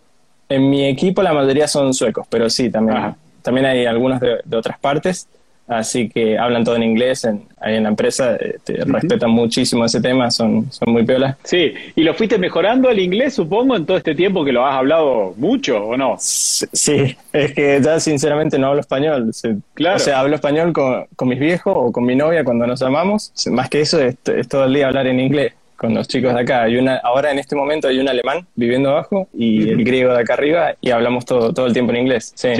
En 0.48 0.70
mi 0.70 0.86
equipo 0.86 1.24
la 1.24 1.32
mayoría 1.32 1.66
son 1.66 1.92
suecos, 1.92 2.24
pero 2.30 2.48
sí, 2.48 2.70
también, 2.70 3.16
también 3.42 3.66
hay 3.66 3.84
algunos 3.86 4.20
de, 4.20 4.56
otras 4.56 4.78
partes, 4.78 5.26
así 5.66 6.08
que 6.08 6.38
hablan 6.38 6.62
todo 6.62 6.76
en 6.76 6.84
inglés 6.84 7.24
en, 7.24 7.42
ahí 7.60 7.74
en 7.74 7.82
la 7.82 7.88
empresa, 7.88 8.38
te 8.62 8.84
respetan 8.84 9.30
muchísimo 9.30 9.84
ese 9.84 10.00
tema, 10.00 10.30
son, 10.30 10.70
son 10.70 10.92
muy 10.92 11.04
piolas. 11.04 11.36
Sí, 11.42 11.74
¿y 11.96 12.04
lo 12.04 12.14
fuiste 12.14 12.38
mejorando 12.38 12.88
el 12.88 13.00
inglés, 13.00 13.34
supongo, 13.34 13.74
en 13.74 13.84
todo 13.84 13.96
este 13.96 14.14
tiempo 14.14 14.44
que 14.44 14.52
lo 14.52 14.64
has 14.64 14.76
hablado 14.76 15.34
mucho 15.36 15.84
o 15.84 15.96
no? 15.96 16.14
Sí, 16.20 17.16
es 17.32 17.54
que 17.54 17.80
ya 17.82 17.98
sinceramente 17.98 18.56
no 18.56 18.68
hablo 18.68 18.82
español. 18.82 19.32
Claro. 19.74 19.96
O 19.96 19.98
sea, 19.98 20.20
hablo 20.20 20.36
español 20.36 20.72
con, 20.72 21.06
con 21.16 21.26
mis 21.26 21.40
viejos 21.40 21.74
o 21.76 21.90
con 21.90 22.04
mi 22.04 22.14
novia 22.14 22.44
cuando 22.44 22.68
nos 22.68 22.78
llamamos, 22.78 23.32
más 23.50 23.68
que 23.68 23.80
eso 23.80 24.00
es 24.00 24.16
todo 24.48 24.66
el 24.66 24.74
día 24.74 24.86
hablar 24.86 25.08
en 25.08 25.18
inglés 25.18 25.54
con 25.82 25.94
los 25.94 26.06
chicos 26.06 26.32
de 26.32 26.40
acá. 26.40 26.62
Hay 26.62 26.76
una, 26.76 26.96
ahora 26.98 27.32
en 27.32 27.40
este 27.40 27.56
momento 27.56 27.88
hay 27.88 27.98
un 27.98 28.08
alemán 28.08 28.46
viviendo 28.54 28.90
abajo 28.90 29.28
y 29.34 29.68
el 29.68 29.84
griego 29.84 30.14
de 30.14 30.20
acá 30.20 30.34
arriba 30.34 30.76
y 30.80 30.90
hablamos 30.90 31.26
todo, 31.26 31.52
todo 31.52 31.66
el 31.66 31.72
tiempo 31.72 31.92
en 31.92 31.98
inglés. 31.98 32.32
Sí. 32.36 32.50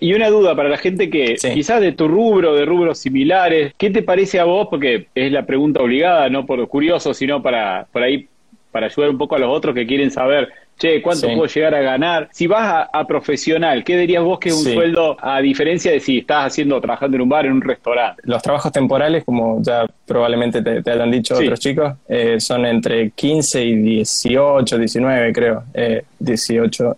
y, 0.00 0.12
una 0.12 0.28
duda 0.28 0.56
para 0.56 0.68
la 0.68 0.76
gente 0.76 1.08
que 1.08 1.36
quizás 1.36 1.80
de 1.80 1.92
tu 1.92 2.08
rubro, 2.08 2.54
de 2.56 2.64
rubros 2.64 2.98
similares, 2.98 3.72
¿qué 3.78 3.90
te 3.90 4.02
parece 4.02 4.40
a 4.40 4.44
vos? 4.44 4.66
Porque 4.68 5.06
es 5.14 5.30
la 5.30 5.46
pregunta 5.46 5.80
obligada, 5.80 6.28
no 6.28 6.46
por 6.46 6.66
curioso, 6.68 7.14
sino 7.14 7.42
para, 7.42 7.86
por 7.92 8.02
ahí 8.02 8.28
para 8.72 8.86
ayudar 8.86 9.10
un 9.10 9.18
poco 9.18 9.36
a 9.36 9.38
los 9.38 9.56
otros 9.56 9.72
que 9.72 9.86
quieren 9.86 10.10
saber 10.10 10.48
che, 10.78 11.00
¿cuánto 11.02 11.26
puedo 11.28 11.46
llegar 11.46 11.74
a 11.74 11.80
ganar? 11.80 12.28
Si 12.32 12.46
vas 12.46 12.88
a, 12.92 13.06
profesional, 13.06 13.84
¿qué 13.84 13.96
dirías 13.96 14.22
vos 14.22 14.38
que 14.38 14.50
es 14.50 14.54
un 14.54 14.64
sueldo 14.64 15.16
a 15.20 15.40
diferencia 15.40 15.92
de 15.92 16.00
si 16.00 16.18
estás 16.18 16.46
haciendo, 16.46 16.80
trabajando 16.80 17.16
en 17.16 17.22
un 17.22 17.28
bar, 17.28 17.46
en 17.46 17.52
un 17.52 17.62
restaurante? 17.62 18.22
Los 18.24 18.42
trabajos 18.42 18.72
temporales, 18.72 19.24
como 19.24 19.62
ya 19.62 19.86
probablemente 20.06 20.62
te, 20.62 20.82
te 20.82 20.90
hayan 20.90 21.10
dicho 21.10 21.34
otros 21.34 21.60
chicos, 21.60 21.94
eh, 22.08 22.40
son 22.40 22.66
entre 22.66 23.10
15 23.10 23.64
y 23.64 23.74
18, 23.76 24.78
19 24.78 25.32
creo, 25.32 25.64
eh, 25.74 26.04
18 26.18 26.96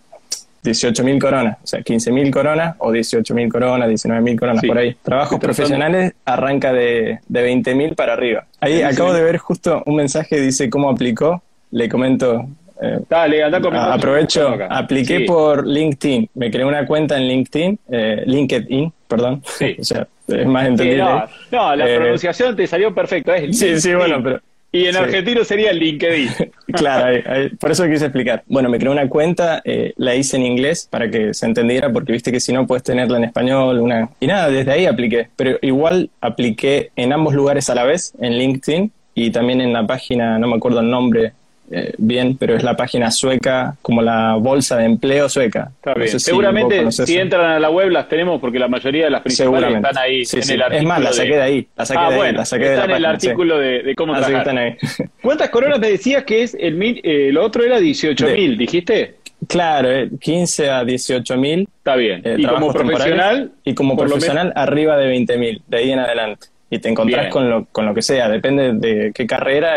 18 0.63 1.03
mil 1.03 1.19
coronas, 1.19 1.57
o 1.63 1.67
sea, 1.67 1.81
15 1.81 2.11
mil 2.11 2.29
coronas 2.31 2.75
o 2.79 2.91
18 2.91 3.33
mil 3.33 3.49
coronas, 3.49 3.87
19 3.87 4.21
mil 4.21 4.39
coronas 4.39 4.63
por 4.65 4.77
ahí. 4.77 4.95
Trabajos 5.01 5.39
profesionales 5.39 6.13
arranca 6.25 6.73
de, 6.73 7.19
de 7.27 7.41
20 7.41 7.75
mil 7.75 7.95
para 7.95 8.13
arriba. 8.13 8.45
Ahí 8.59 8.81
acabo 8.81 9.13
de 9.13 9.23
ver 9.23 9.37
justo 9.37 9.83
un 9.85 9.95
mensaje, 9.95 10.41
dice 10.41 10.69
cómo 10.69 10.89
aplicó. 10.89 11.41
Le 11.71 11.89
comento 11.89 12.47
eh, 12.81 12.99
Dale, 13.09 13.43
anda 13.43 13.59
con 13.59 13.75
Aprovecho, 13.75 14.57
apliqué 14.69 15.21
por 15.21 15.65
LinkedIn, 15.65 16.29
me 16.35 16.51
creé 16.51 16.65
una 16.65 16.85
cuenta 16.85 17.17
en 17.17 17.27
LinkedIn, 17.27 17.79
eh, 17.91 18.23
LinkedIn, 18.25 18.91
perdón. 19.07 19.41
o 19.79 19.83
sea, 19.83 20.07
es 20.27 20.45
más 20.45 20.67
entendible. 20.67 21.03
no, 21.51 21.75
la 21.75 21.89
eh, 21.89 21.97
pronunciación 21.97 22.55
te 22.55 22.67
salió 22.67 22.93
perfecto. 22.93 23.31
sí, 23.51 23.79
sí, 23.79 23.93
bueno, 23.93 24.21
pero. 24.21 24.41
Y 24.69 24.85
en 24.85 24.97
argentino 24.97 25.43
sería 25.45 25.71
LinkedIn. 25.71 26.29
claro, 26.73 27.23
por 27.57 27.71
eso 27.71 27.85
quise 27.87 28.05
explicar. 28.05 28.43
Bueno, 28.47 28.69
me 28.69 28.77
creé 28.77 28.91
una 28.91 29.07
cuenta, 29.07 29.63
la 29.95 30.13
hice 30.13 30.35
en 30.35 30.45
inglés 30.45 30.87
para 30.91 31.09
que 31.09 31.33
se 31.33 31.45
entendiera, 31.45 31.91
porque 31.91 32.11
viste 32.11 32.33
que 32.33 32.41
si 32.41 32.51
no 32.51 32.67
puedes 32.67 32.83
tenerla 32.83 33.17
en 33.17 33.23
español, 33.23 33.79
una... 33.79 34.09
Y 34.19 34.27
nada, 34.27 34.49
desde 34.49 34.73
ahí 34.73 34.85
apliqué. 34.85 35.29
Pero 35.37 35.57
igual 35.61 36.09
apliqué 36.19 36.91
en 36.97 37.13
ambos 37.13 37.33
lugares 37.33 37.69
a 37.69 37.75
la 37.75 37.85
vez, 37.85 38.13
en 38.19 38.37
LinkedIn 38.37 38.91
y 39.15 39.31
también 39.31 39.61
en 39.61 39.71
la 39.71 39.87
página, 39.87 40.37
no 40.37 40.47
me 40.47 40.57
acuerdo 40.57 40.81
el 40.81 40.91
nombre, 40.91 41.31
eh, 41.69 41.93
bien, 41.97 42.37
pero 42.37 42.55
es 42.55 42.63
la 42.63 42.77
página 42.77 43.11
sueca, 43.11 43.75
como 43.81 44.01
la 44.01 44.35
bolsa 44.35 44.77
de 44.77 44.85
empleo 44.85 45.27
sueca. 45.27 45.71
Seguramente 46.17 46.89
si, 46.91 47.17
entran 47.17 47.51
a 47.51 47.59
la 47.59 47.69
web 47.69 47.89
las 47.89 48.07
tenemos 48.07 48.39
porque 48.39 48.57
la 48.57 48.69
mayoría 48.69 49.05
de 49.05 49.11
las 49.11 49.21
principales 49.21 49.75
están 49.75 49.97
ahí 49.97 50.23
en 50.31 50.49
el 50.49 50.61
artículo. 50.61 50.77
Es 50.77 50.83
más, 50.83 51.01
la 51.01 51.13
saqué 51.13 51.35
de, 51.35 51.41
ahí. 51.41 51.67
La 51.75 51.85
saqué 51.85 51.99
ah, 51.99 52.07
de 52.07 52.13
ahí, 52.13 52.19
bueno, 52.19 52.41
está 52.41 52.55
en 52.85 52.91
el 52.91 53.05
artículo 53.05 53.57
de, 53.59 53.93
cómo 53.95 54.15
trabajar. 54.15 54.77
¿Cuántas 55.21 55.49
coronas 55.49 55.79
me 55.79 55.89
decías 55.89 56.23
que 56.23 56.43
es 56.43 56.55
el 56.57 56.75
mil, 56.75 57.01
eh, 57.03 57.31
lo 57.33 57.43
otro 57.43 57.63
era 57.65 57.79
18 57.79 58.27
mil, 58.27 58.57
dijiste? 58.57 59.15
Claro, 59.47 59.89
15 60.19 60.65
eh, 60.65 60.69
a 60.69 60.85
18 60.85 61.37
mil. 61.37 61.67
Está 61.79 61.97
bien. 61.97 62.23
¿Y 62.37 62.45
como 62.45 62.71
profesional? 62.71 63.51
Y 63.65 63.73
como 63.73 63.97
profesional 63.97 64.53
arriba 64.55 64.95
de 64.97 65.07
20 65.07 65.37
mil, 65.37 65.61
de 65.67 65.77
ahí 65.77 65.91
en 65.91 65.99
adelante. 65.99 66.47
Y 66.69 66.79
te 66.79 66.87
encontrás 66.87 67.29
con 67.29 67.49
lo, 67.49 67.65
con 67.65 67.85
lo 67.85 67.93
que 67.93 68.01
sea, 68.01 68.29
depende 68.29 68.73
de 68.73 69.11
qué 69.13 69.27
carrera, 69.27 69.75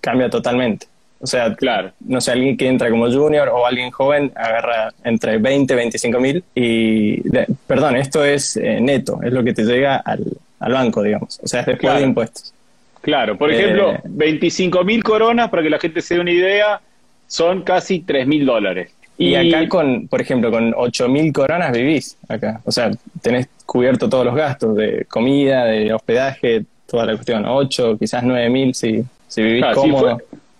cambia 0.00 0.30
totalmente. 0.30 0.86
O 1.20 1.26
sea, 1.26 1.54
claro, 1.54 1.90
no 2.00 2.20
sé, 2.20 2.30
alguien 2.30 2.56
que 2.56 2.68
entra 2.68 2.90
como 2.90 3.10
junior 3.10 3.48
o 3.48 3.66
alguien 3.66 3.90
joven 3.90 4.30
agarra 4.36 4.92
entre 5.02 5.38
20 5.38 5.72
y 5.72 5.76
25 5.76 6.20
mil 6.20 6.44
y, 6.54 7.22
perdón, 7.66 7.96
esto 7.96 8.24
es 8.24 8.56
eh, 8.56 8.80
neto, 8.80 9.18
es 9.22 9.32
lo 9.32 9.42
que 9.42 9.52
te 9.52 9.64
llega 9.64 9.96
al, 9.96 10.24
banco, 10.60 11.02
digamos. 11.02 11.40
O 11.42 11.48
sea, 11.48 11.60
es 11.60 11.66
después 11.66 11.94
de 11.94 12.02
impuestos. 12.02 12.54
Claro, 13.00 13.36
por 13.36 13.50
ejemplo, 13.50 13.98
25 14.04 14.80
eh, 14.80 14.84
mil 14.84 15.02
coronas, 15.02 15.50
para 15.50 15.62
que 15.62 15.70
la 15.70 15.78
gente 15.78 16.02
se 16.02 16.14
dé 16.14 16.20
una 16.20 16.30
idea, 16.30 16.80
son 17.26 17.62
casi 17.62 18.00
3 18.00 18.26
mil 18.26 18.46
dólares. 18.46 18.92
Y, 19.16 19.34
acá 19.34 19.68
con, 19.68 20.06
por 20.06 20.20
ejemplo, 20.20 20.52
con 20.52 20.72
8 20.76 21.08
mil 21.08 21.32
coronas 21.32 21.72
vivís 21.72 22.16
acá. 22.28 22.60
O 22.64 22.70
sea, 22.70 22.90
tenés 23.20 23.48
cubierto 23.66 24.08
todos 24.08 24.24
los 24.24 24.36
gastos 24.36 24.76
de 24.76 25.04
comida, 25.06 25.64
de 25.64 25.92
hospedaje, 25.92 26.64
toda 26.86 27.06
la 27.06 27.14
cuestión. 27.14 27.44
8, 27.44 27.98
quizás 27.98 28.22
9 28.22 28.48
mil 28.48 28.74
si, 28.74 29.04
si 29.26 29.42
vivís 29.42 29.64
cómodo. 29.74 30.18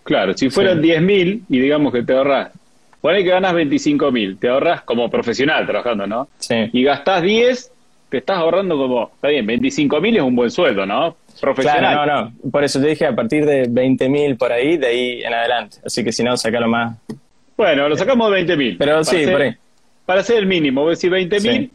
Claro, 0.09 0.33
si 0.33 0.49
fueran 0.49 0.81
10.000 0.81 1.43
y 1.51 1.59
digamos 1.59 1.93
que 1.93 2.03
te 2.03 2.15
ahorras, 2.15 2.51
pone 3.03 3.23
que 3.23 3.29
ganas 3.29 3.53
25.000, 3.53 4.39
te 4.39 4.49
ahorras 4.49 4.81
como 4.81 5.11
profesional 5.11 5.67
trabajando, 5.67 6.07
¿no? 6.07 6.29
Sí. 6.39 6.55
Y 6.73 6.83
gastás 6.83 7.21
10, 7.21 7.71
te 8.09 8.17
estás 8.17 8.39
ahorrando 8.39 8.79
como, 8.79 9.11
está 9.15 9.29
bien, 9.29 9.47
25.000 9.47 10.17
es 10.17 10.23
un 10.23 10.35
buen 10.35 10.51
sueldo, 10.51 10.87
¿no? 10.87 11.15
Profesional. 11.39 11.81
Claro, 11.81 12.07
no, 12.07 12.23
no. 12.23 12.51
Por 12.51 12.65
eso 12.65 12.81
te 12.81 12.87
dije 12.87 13.05
a 13.05 13.15
partir 13.15 13.45
de 13.45 13.69
20.000 13.69 14.39
por 14.39 14.51
ahí, 14.51 14.79
de 14.79 14.87
ahí 14.87 15.23
en 15.23 15.35
adelante. 15.35 15.77
Así 15.85 16.03
que 16.03 16.11
si 16.11 16.25
no, 16.25 16.35
sacalo 16.39 16.69
más. 16.69 16.97
Bueno, 17.55 17.87
lo 17.87 17.95
sacamos 17.95 18.33
de 18.33 18.47
20.000. 18.47 18.77
Pero 18.79 19.05
sí, 19.05 19.27
por 19.27 19.43
ahí. 19.43 19.55
Para 20.07 20.23
hacer 20.23 20.39
el 20.39 20.47
mínimo, 20.47 20.81
voy 20.81 20.89
a 20.89 20.91
decir 20.93 21.13
20.000, 21.13 21.69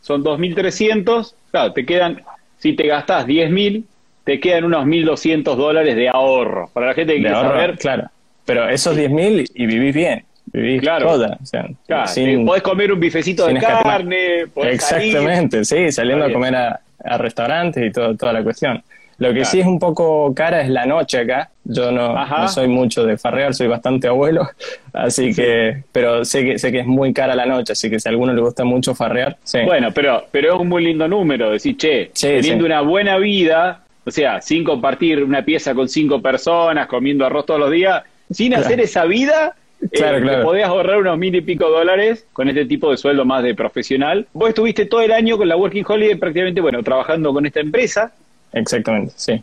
son 0.00 0.22
2.300, 0.22 1.34
claro, 1.50 1.72
te 1.72 1.84
quedan, 1.84 2.22
si 2.56 2.74
te 2.74 2.86
gastás 2.86 3.26
10.000, 3.26 3.82
te 4.24 4.40
quedan 4.40 4.64
unos 4.64 4.84
1.200 4.86 5.56
dólares 5.56 5.96
de 5.96 6.08
ahorro. 6.08 6.70
Para 6.72 6.88
la 6.88 6.94
gente 6.94 7.14
que 7.14 7.20
quiere 7.20 7.34
saber. 7.34 7.78
Claro, 7.78 8.10
pero 8.44 8.68
esos 8.68 8.96
10.000 8.96 9.50
y 9.54 9.66
vivís 9.66 9.94
bien. 9.94 10.24
Vivís 10.52 10.80
claro. 10.80 11.06
toda. 11.06 11.38
O 11.40 11.46
sea, 11.46 11.66
podés 11.86 12.62
comer 12.62 12.92
un 12.92 13.00
bifecito 13.00 13.46
de 13.46 13.58
carne. 13.60 14.46
Exactamente, 14.56 15.64
sí, 15.64 15.92
saliendo 15.92 16.24
a 16.24 16.32
comer 16.32 16.56
a, 16.56 16.80
restaurantes 17.18 17.86
y 17.86 17.92
todo, 17.92 18.16
toda 18.16 18.32
la 18.32 18.42
cuestión. 18.42 18.82
Lo 19.20 19.34
que 19.34 19.44
sí 19.44 19.60
es 19.60 19.66
un 19.66 19.78
poco 19.78 20.34
cara 20.34 20.62
es 20.62 20.70
la 20.70 20.86
noche 20.86 21.18
acá. 21.18 21.50
Yo 21.62 21.92
no, 21.92 22.14
no, 22.14 22.48
soy 22.48 22.68
mucho 22.68 23.04
de 23.04 23.18
farrear, 23.18 23.54
soy 23.54 23.68
bastante 23.68 24.08
abuelo, 24.08 24.48
así 24.94 25.34
que, 25.34 25.84
pero 25.92 26.24
sé 26.24 26.42
que 26.42 26.58
sé 26.58 26.72
que 26.72 26.80
es 26.80 26.86
muy 26.86 27.12
cara 27.12 27.34
la 27.34 27.44
noche, 27.44 27.74
así 27.74 27.90
que 27.90 28.00
si 28.00 28.08
a 28.08 28.10
alguno 28.10 28.32
le 28.32 28.40
gusta 28.40 28.64
mucho 28.64 28.94
farrear, 28.94 29.36
sí. 29.44 29.60
Bueno, 29.66 29.92
pero 29.92 30.24
pero 30.32 30.54
es 30.54 30.60
un 30.60 30.68
muy 30.68 30.82
lindo 30.82 31.06
número, 31.06 31.50
decir, 31.50 31.76
che, 31.76 32.10
teniendo 32.18 32.64
una 32.64 32.80
buena 32.80 33.18
vida, 33.18 33.82
o 34.04 34.10
sea, 34.10 34.40
sin 34.40 34.64
compartir 34.64 35.22
una 35.22 35.44
pieza 35.44 35.74
con 35.74 35.88
cinco 35.88 36.20
personas, 36.22 36.86
comiendo 36.86 37.26
arroz 37.26 37.46
todos 37.46 37.60
los 37.60 37.70
días, 37.70 38.02
sin 38.30 38.54
hacer 38.54 38.80
esa 38.80 39.04
vida, 39.04 39.56
claro, 39.92 40.18
eh, 40.18 40.22
claro. 40.22 40.44
podías 40.44 40.68
ahorrar 40.68 40.98
unos 40.98 41.18
mil 41.18 41.34
y 41.34 41.40
pico 41.40 41.68
dólares 41.68 42.26
con 42.32 42.48
este 42.48 42.64
tipo 42.64 42.90
de 42.90 42.96
sueldo 42.96 43.24
más 43.24 43.42
de 43.42 43.54
profesional. 43.54 44.26
Vos 44.32 44.48
estuviste 44.50 44.86
todo 44.86 45.02
el 45.02 45.12
año 45.12 45.36
con 45.36 45.48
la 45.48 45.56
Working 45.56 45.84
Holiday 45.86 46.14
prácticamente, 46.16 46.60
bueno, 46.60 46.82
trabajando 46.82 47.32
con 47.32 47.46
esta 47.46 47.60
empresa. 47.60 48.12
Exactamente, 48.52 49.12
sí. 49.16 49.40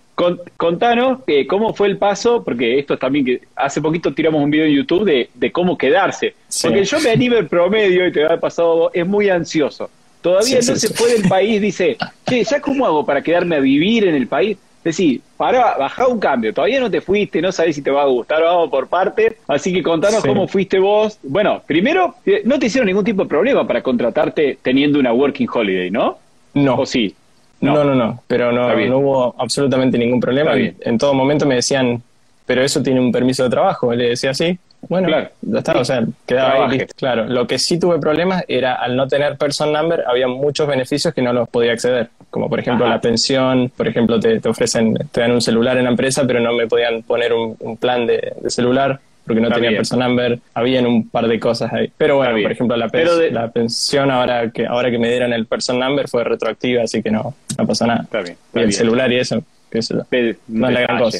contanos 0.58 1.20
eh, 1.28 1.48
cómo 1.48 1.74
fue 1.74 1.88
el 1.88 1.98
paso, 1.98 2.43
porque 2.43 2.78
esto 2.78 2.98
también 2.98 3.24
que 3.24 3.41
hace 3.56 3.82
poquito 3.82 4.13
tiramos 4.13 4.43
un 4.43 4.52
video 4.52 4.65
en 4.65 4.74
YouTube 4.74 5.06
de, 5.06 5.30
de 5.34 5.52
cómo 5.52 5.78
quedarse. 5.78 6.36
Porque 6.62 6.84
yo 6.84 7.00
me 7.00 7.12
animo 7.12 7.38
el 7.38 7.48
promedio, 7.48 8.06
y 8.06 8.12
te 8.12 8.26
ha 8.26 8.38
pasado, 8.38 8.91
es 8.93 9.08
muy 9.08 9.30
ansioso. 9.30 9.89
Todavía 10.28 10.58
no 10.58 10.76
se 10.76 10.94
fue 10.94 11.13
del 11.13 11.30
país, 11.30 11.62
dice, 11.62 11.96
che, 12.26 12.44
¿ya 12.44 12.60
cómo 12.60 12.86
hago 12.86 13.06
para 13.06 13.22
quedarme 13.22 13.56
a 13.56 13.60
vivir 13.62 14.06
en 14.06 14.13
el 14.13 14.28
país? 14.28 14.58
Decís, 14.84 15.22
para, 15.38 15.78
baja 15.78 16.06
un 16.06 16.20
cambio, 16.20 16.54
todavía 16.54 16.82
no 16.82 16.92
te 16.92 17.00
fuiste, 17.00 17.42
no 17.42 17.54
sabes 17.54 17.78
si 17.78 17.82
te 17.82 17.92
va 17.92 18.02
a 18.02 18.08
gustar, 18.08 18.44
vamos 18.44 18.70
por 18.70 18.90
parte. 18.90 19.38
Así 19.48 19.72
que 19.72 19.82
contanos 19.82 20.22
cómo 20.26 20.46
fuiste 20.50 20.80
vos. 20.80 21.18
Bueno, 21.24 21.62
primero, 21.66 22.16
eh, 22.26 22.42
no 22.44 22.60
te 22.60 22.66
hicieron 22.66 22.88
ningún 22.88 23.06
tipo 23.06 23.24
de 23.24 23.30
problema 23.30 23.66
para 23.66 23.82
contratarte 23.82 24.58
teniendo 24.62 25.00
una 25.00 25.13
working 25.13 25.48
holiday, 25.48 25.92
¿no? 25.92 26.18
No. 26.54 26.76
¿O 26.76 26.86
sí? 26.86 27.16
No, 27.62 27.86
no, 27.86 27.96
no, 27.96 28.22
pero 28.28 28.52
no, 28.52 28.76
no 28.76 28.98
hubo 28.98 29.36
absolutamente 29.38 29.98
ningún 29.98 30.20
problema. 30.20 30.56
En 30.58 30.98
todo 30.98 31.13
momento 31.13 31.46
me 31.46 31.56
decían, 31.56 32.04
pero 32.46 32.62
eso 32.63 32.84
tiene 32.84 33.00
un 33.00 33.13
permiso 33.13 33.44
de 33.44 33.50
trabajo. 33.50 33.94
Le 33.94 34.10
decía, 34.10 34.34
sí, 34.34 34.60
bueno, 34.82 35.08
claro. 35.08 35.30
ya 35.42 35.58
está, 35.60 35.80
o 35.80 35.86
sea, 35.86 36.06
quedaba 36.26 36.70
ahí 36.70 36.86
Claro, 36.96 37.26
lo 37.26 37.48
que 37.48 37.60
sí 37.60 37.80
tuve 37.80 38.00
problemas 38.00 38.44
era 38.48 38.76
al 38.76 38.96
no 38.96 39.08
tener 39.08 39.38
person 39.38 39.74
number, 39.74 40.04
había 40.08 40.28
muchos 40.28 40.68
beneficios 40.68 41.13
que 41.13 41.22
no 41.22 41.34
los 41.34 41.50
podía 41.50 41.74
acceder, 41.74 42.10
como 42.30 42.50
por 42.50 42.60
ejemplo 42.60 42.88
la 42.88 43.02
pensión, 43.02 43.72
por 43.76 43.88
ejemplo 43.88 44.20
te, 44.20 44.40
ofrecen, 44.48 44.96
te 45.12 45.22
dan 45.22 45.32
un 45.32 45.42
celular 45.42 45.78
en 45.78 45.86
la 45.86 45.90
empresa, 45.90 46.24
pero 46.26 46.40
no 46.40 46.54
me 46.54 46.68
podían 46.68 47.04
poner 47.04 47.34
un, 47.34 47.78
plan 47.78 48.06
de, 48.08 48.34
celular 48.48 49.00
porque 49.26 49.42
no 49.42 49.52
tenía 49.52 49.72
person 49.72 50.00
number, 50.00 50.40
habían 50.54 50.86
un 50.86 51.10
par 51.10 51.28
de 51.28 51.38
cosas 51.38 51.74
ahí. 51.74 51.92
Pero 51.98 52.16
bueno, 52.16 52.42
por 52.42 52.52
ejemplo, 52.52 52.78
la, 52.78 52.90
la 53.32 53.52
pensión 53.52 54.10
ahora 54.10 54.52
que 54.52 54.66
ahora 54.66 54.90
que 54.90 54.98
me 54.98 55.10
dieron 55.10 55.34
el 55.34 55.46
person 55.48 55.80
number 55.80 56.08
fue 56.08 56.24
retroactiva, 56.24 56.84
así 56.84 57.04
que 57.04 57.12
no, 57.12 57.36
no 57.58 57.68
pasó 57.68 57.86
nada. 57.86 58.04
Está 58.04 58.22
bien, 58.22 58.38
y 58.56 58.60
el 58.60 58.72
celular 58.72 59.12
y 59.12 59.18
eso 59.18 59.44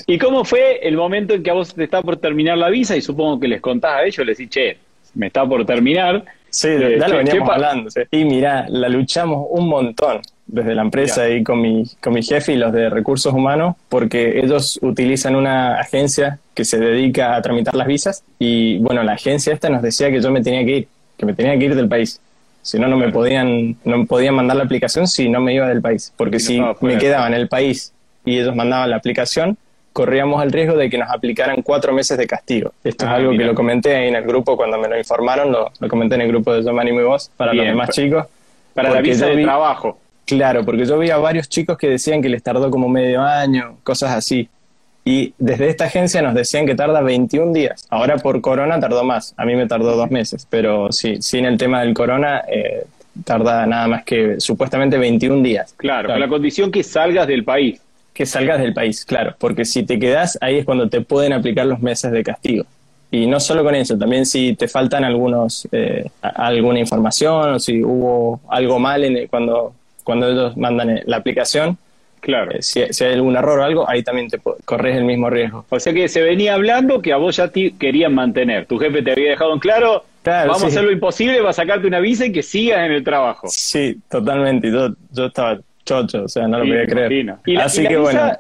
¿Y 0.08 0.18
cómo 0.18 0.46
fue 0.46 0.80
el 0.88 0.96
momento 0.96 1.34
en 1.34 1.44
que 1.44 1.50
a 1.50 1.54
vos 1.54 1.74
te 1.74 1.84
está 1.84 2.02
por 2.02 2.18
terminar 2.18 2.58
la 2.58 2.70
visa? 2.70 2.96
Y 2.96 3.02
supongo 3.02 3.40
que 3.40 3.48
les 3.48 3.62
contás 3.62 3.96
a 3.98 4.04
ellos, 4.04 4.26
les 4.26 4.38
decís, 4.38 4.52
che, 4.52 4.78
me 5.16 5.28
está 5.28 5.46
por 5.46 5.66
terminar. 5.66 6.24
Sí, 6.50 6.70
eh, 6.70 6.98
ya 7.00 7.08
lo 7.08 7.18
veníamos 7.18 7.50
hablando. 7.50 7.90
Y 8.12 8.24
mira, 8.24 8.66
la 8.70 8.90
luchamos 8.90 9.48
un 9.50 9.68
montón 9.68 10.22
desde 10.46 10.76
la 10.76 10.82
empresa 10.82 11.30
y 11.30 11.44
con 11.44 11.62
mi, 11.62 11.84
con 12.02 12.14
mi 12.14 12.24
jefe 12.24 12.54
y 12.54 12.56
los 12.56 12.72
de 12.72 12.90
recursos 12.90 13.34
humanos, 13.34 13.76
porque 13.90 14.40
ellos 14.40 14.80
utilizan 14.82 15.36
una 15.36 15.78
agencia 15.78 16.40
que 16.54 16.64
se 16.64 16.80
dedica 16.80 17.36
a 17.36 17.42
tramitar 17.42 17.76
las 17.76 17.88
visas. 17.88 18.24
Y 18.40 18.78
bueno, 18.80 19.04
la 19.04 19.14
agencia 19.14 19.54
esta 19.54 19.70
nos 19.70 19.82
decía 19.82 20.10
que 20.10 20.22
yo 20.22 20.32
me 20.32 20.42
tenía 20.42 20.64
que 20.64 20.78
ir, 20.78 20.88
que 21.18 21.26
me 21.26 21.34
tenía 21.34 21.58
que 21.60 21.66
ir 21.66 21.76
del 21.76 21.90
país. 21.90 22.22
Si 22.62 22.80
no, 22.80 22.88
no 22.88 22.98
me 22.98 23.12
podían, 23.12 23.78
no 23.86 24.06
podían 24.06 24.36
mandar 24.36 24.58
la 24.58 24.64
aplicación 24.64 25.08
si 25.08 25.30
no 25.30 25.40
me 25.40 25.54
iba 25.54 25.68
del 25.68 25.82
país. 25.82 26.14
Porque 26.18 26.40
si 26.40 26.62
me 26.82 26.98
quedaba 26.98 27.28
en 27.28 27.34
el 27.34 27.48
país 27.48 27.94
y 28.28 28.40
ellos 28.40 28.56
mandaban 28.56 28.90
la 28.90 28.98
aplicación, 28.98 29.58
corríamos 29.94 30.44
el 30.44 30.52
riesgo 30.52 30.76
de 30.76 30.90
que 30.90 30.98
nos 30.98 31.10
aplicaran 31.10 31.62
cuatro 31.62 31.94
meses 31.94 32.18
de 32.18 32.28
castigo. 32.28 32.74
Esto 32.84 33.06
es 33.06 33.12
ah, 33.12 33.16
algo 33.16 33.32
que 33.32 33.46
lo 33.46 33.56
comenté 33.56 33.96
ahí 33.96 34.10
en 34.10 34.16
el 34.16 34.26
grupo 34.26 34.56
cuando 34.58 34.78
me 34.78 34.88
lo 34.88 34.98
informaron, 34.98 35.52
lo, 35.52 35.72
comenté 35.88 36.16
en 36.16 36.22
el 36.22 36.28
grupo 36.28 36.54
de 36.54 36.62
Yo 36.62 36.72
y 36.72 36.92
mi 36.92 37.04
voz 37.04 37.32
para 37.36 37.54
los 37.54 37.66
demás 37.66 37.90
chicos. 37.90 38.26
Para 38.74 38.92
la 38.92 39.02
visa 39.02 39.26
de 39.26 39.42
trabajo. 39.42 39.98
Claro, 40.26 40.66
porque 40.66 40.86
yo 40.86 41.00
vi 41.00 41.10
a 41.10 41.18
varios 41.18 41.48
chicos 41.48 41.78
que 41.78 41.90
decían 41.90 42.22
que 42.22 42.30
les 42.30 42.44
tardó 42.44 42.70
como 42.70 42.90
medio 42.90 43.24
año, 43.24 43.78
cosas 43.84 44.12
así. 44.12 44.50
Y 45.06 45.34
desde 45.38 45.70
esta 45.70 45.86
agencia 45.86 46.22
nos 46.22 46.36
decían 46.36 46.66
que 46.66 46.76
tarda 46.76 47.02
21 47.02 47.54
días. 47.54 47.88
Ahora 47.90 48.18
por 48.18 48.42
corona 48.42 48.78
tardó 48.80 49.06
más. 49.06 49.34
A 49.38 49.46
mí 49.46 49.56
me 49.56 49.66
tardó 49.66 49.96
dos 49.96 50.12
meses. 50.12 50.46
Pero 50.50 50.92
sí, 50.92 51.22
sin 51.22 51.46
el 51.46 51.58
tema 51.58 51.80
del 51.80 51.94
corona, 51.94 52.44
eh, 52.52 52.86
tarda 53.24 53.66
nada 53.66 53.88
más 53.88 54.04
que 54.04 54.40
supuestamente 54.42 54.98
21 54.98 55.42
días. 55.42 55.74
Claro, 55.78 56.10
con 56.10 56.20
la 56.20 56.28
condición 56.28 56.72
que 56.72 56.84
salgas 56.84 57.26
del 57.26 57.46
país 57.46 57.82
que 58.18 58.26
salgas 58.26 58.60
del 58.60 58.74
país, 58.74 59.06
claro, 59.06 59.36
porque 59.38 59.64
si 59.64 59.84
te 59.84 60.00
quedas 60.00 60.40
ahí 60.42 60.58
es 60.58 60.66
cuando 60.66 60.90
te 60.90 61.02
pueden 61.02 61.34
aplicar 61.34 61.68
los 61.68 61.80
meses 61.80 62.12
de 62.12 62.24
castigo. 62.24 62.66
Y 63.12 63.28
no 63.28 63.40
solo 63.40 63.64
con 63.64 63.76
eso, 63.76 63.96
también 63.96 64.26
si 64.26 64.56
te 64.56 64.68
faltan 64.68 65.04
algunos 65.04 65.68
eh, 65.72 66.10
alguna 66.22 66.80
información 66.80 67.54
o 67.54 67.60
si 67.60 67.84
hubo 67.84 68.42
algo 68.50 68.80
mal 68.80 69.04
en 69.04 69.28
cuando, 69.28 69.76
cuando 70.04 70.30
ellos 70.30 70.58
mandan 70.58 71.00
la 71.06 71.18
aplicación, 71.18 71.78
Claro. 72.20 72.52
Eh, 72.52 72.64
si, 72.64 72.82
hay 72.82 73.14
algún 73.14 73.38
error 73.38 73.60
o 73.60 73.64
algo, 73.64 73.88
ahí 73.88 74.02
también 74.02 74.28
te 74.28 74.40
corres 74.66 74.98
el 74.98 75.06
mismo 75.06 75.30
riesgo. 75.30 75.66
O 75.70 75.80
sea 75.80 75.94
que 75.94 76.10
se 76.10 76.22
venía 76.22 76.56
hablando 76.56 77.00
que 77.00 77.14
a 77.14 77.18
vos 77.18 77.36
ya 77.36 77.50
te 77.50 77.76
querían 77.78 78.16
mantener. 78.16 78.66
Tu 78.66 78.80
jefe 78.80 79.04
te 79.04 79.12
había 79.12 79.30
dejado 79.30 79.54
en 79.54 79.60
claro, 79.60 80.04
vamos 80.26 80.64
a 80.64 80.68
hacer 80.68 80.84
lo 80.84 80.92
imposible 80.92 81.40
para 81.40 81.54
sacarte 81.54 81.88
una 81.88 82.00
visa 82.00 82.26
y 82.26 82.32
que 82.32 82.42
sigas 82.42 82.80
en 82.80 82.94
el 82.94 83.04
trabajo. 83.04 83.48
Sí, 83.50 84.00
totalmente. 84.10 84.72
Yo, 84.72 84.90
yo 85.14 85.28
estaba 85.28 85.60
chocho, 85.88 86.24
o 86.26 86.28
sea, 86.28 86.48
no 86.48 86.60
lo 86.60 86.66
podía 86.66 86.86
creer. 86.86 87.36
Así 87.58 87.88
que 87.88 87.98
bueno. 87.98 88.34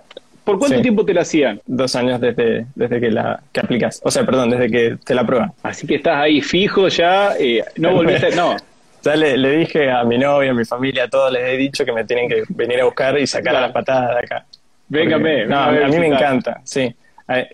¿Por 0.44 0.60
cuánto 0.60 0.82
tiempo 0.82 1.04
te 1.04 1.14
la 1.14 1.22
hacían? 1.22 1.60
Dos 1.66 1.94
años 1.98 2.22
desde, 2.22 2.68
desde 2.74 3.02
que 3.02 3.12
la 3.12 3.42
que 3.52 3.60
aplicas. 3.60 4.00
O 4.06 4.10
sea, 4.10 4.26
perdón, 4.26 4.50
desde 4.50 4.72
que 4.72 4.98
te 5.04 5.14
la 5.14 5.26
prueban. 5.26 5.52
Así 5.62 5.86
que 5.86 5.96
estás 5.96 6.20
ahí 6.20 6.40
fijo 6.40 6.88
ya, 6.88 7.34
eh, 7.38 7.66
no 7.76 7.92
volviste, 7.96 8.34
no. 8.34 8.56
Ya 9.04 9.16
le, 9.18 9.58
dije 9.58 9.92
a 9.92 10.06
mi 10.06 10.18
novia, 10.18 10.52
a 10.52 10.54
mi 10.54 10.64
familia, 10.64 11.04
a 11.04 11.10
todos 11.10 11.34
les 11.34 11.44
he 11.44 11.58
dicho 11.58 11.84
que 11.84 11.92
me 11.92 12.06
tienen 12.06 12.30
que 12.30 12.44
venir 12.48 12.80
a 12.80 12.86
buscar 12.86 13.20
y 13.20 13.28
sacar 13.28 13.58
a 13.58 13.62
las 13.62 13.72
patadas 13.74 14.12
de 14.12 14.20
acá. 14.20 14.46
Véngame. 14.88 15.46
No, 15.46 15.60
a, 15.60 15.72
mí 15.72 16.00
me 16.00 16.08
encanta, 16.08 16.62
sí. 16.64 16.96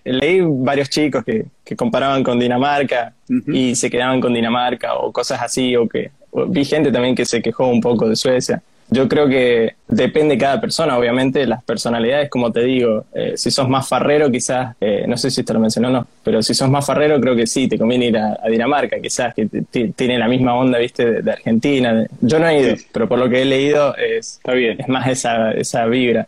Leí 0.04 0.42
varios 0.44 0.88
chicos 0.88 1.24
que, 1.24 1.46
que 1.64 1.76
comparaban 1.76 2.24
con 2.24 2.40
Dinamarca 2.40 3.14
y 3.48 3.74
se 3.76 3.90
quedaban 3.90 4.22
con 4.22 4.36
Dinamarca 4.36 4.94
o 4.94 5.12
cosas 5.12 5.42
así, 5.42 5.76
o 5.76 5.90
que 5.90 6.12
vi 6.48 6.64
gente 6.64 6.92
también 6.92 7.16
que 7.16 7.26
se 7.26 7.42
quejó 7.42 7.68
un 7.70 7.82
poco 7.82 8.08
de 8.08 8.16
Suecia. 8.16 8.62
Yo 8.94 9.10
creo 9.10 9.28
que 9.28 9.76
depende 9.88 10.36
de 10.36 10.40
cada 10.40 10.62
persona, 10.62 10.96
obviamente, 10.96 11.48
las 11.48 11.64
personalidades, 11.64 12.30
como 12.30 12.52
te 12.52 12.62
digo, 12.62 13.06
eh, 13.16 13.34
si 13.36 13.50
sos 13.50 13.68
más 13.68 13.88
farrero, 13.90 14.30
quizás, 14.30 14.76
eh, 14.80 15.06
no 15.08 15.18
sé 15.18 15.32
si 15.32 15.44
te 15.44 15.52
lo 15.52 15.60
mencionó 15.60 15.88
o 15.88 15.92
no, 15.92 16.08
pero 16.24 16.44
si 16.44 16.54
sos 16.54 16.70
más 16.70 16.86
farrero, 16.86 17.20
creo 17.20 17.36
que 17.36 17.48
sí, 17.48 17.68
te 17.68 17.80
conviene 17.80 18.06
ir 18.06 18.18
a, 18.20 18.38
Dinamarca, 18.48 19.00
quizás, 19.00 19.34
que 19.34 19.48
tiene 19.96 20.20
la 20.20 20.28
misma 20.28 20.54
onda, 20.54 20.78
viste, 20.78 21.24
de, 21.24 21.32
Argentina. 21.32 22.06
Yo 22.22 22.38
no 22.38 22.48
he 22.48 22.60
ido, 22.60 22.76
pero 22.92 23.08
por 23.10 23.18
lo 23.18 23.28
que 23.28 23.42
he 23.42 23.46
leído 23.46 23.96
es, 23.96 24.34
Está 24.38 24.54
bien. 24.54 24.80
es 24.80 24.88
más 24.88 25.08
esa, 25.08 25.54
esa 25.54 25.86
vibra. 25.88 26.28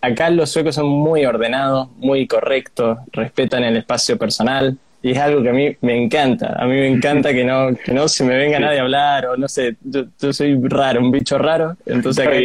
Acá 0.00 0.30
los 0.30 0.50
suecos 0.50 0.76
son 0.76 0.88
muy 0.88 1.26
ordenados, 1.26 1.90
muy 1.98 2.26
correctos, 2.26 3.00
respetan 3.12 3.64
el 3.64 3.76
espacio 3.76 4.16
personal 4.16 4.78
y 5.02 5.12
es 5.12 5.18
algo 5.18 5.42
que 5.42 5.48
a 5.50 5.52
mí 5.52 5.76
me 5.80 5.96
encanta. 5.96 6.54
A 6.58 6.66
mí 6.66 6.72
me 6.72 6.88
encanta 6.88 7.32
que 7.32 7.44
no, 7.44 7.74
que 7.74 7.92
no 7.92 8.08
se 8.08 8.24
me 8.24 8.36
venga 8.36 8.58
nadie 8.58 8.78
a 8.78 8.82
hablar 8.82 9.26
o 9.26 9.36
no 9.36 9.48
sé, 9.48 9.76
yo, 9.82 10.04
yo 10.20 10.32
soy 10.32 10.58
raro, 10.62 11.00
un 11.00 11.10
bicho 11.10 11.38
raro, 11.38 11.76
entonces 11.86 12.26
acá 12.26 12.36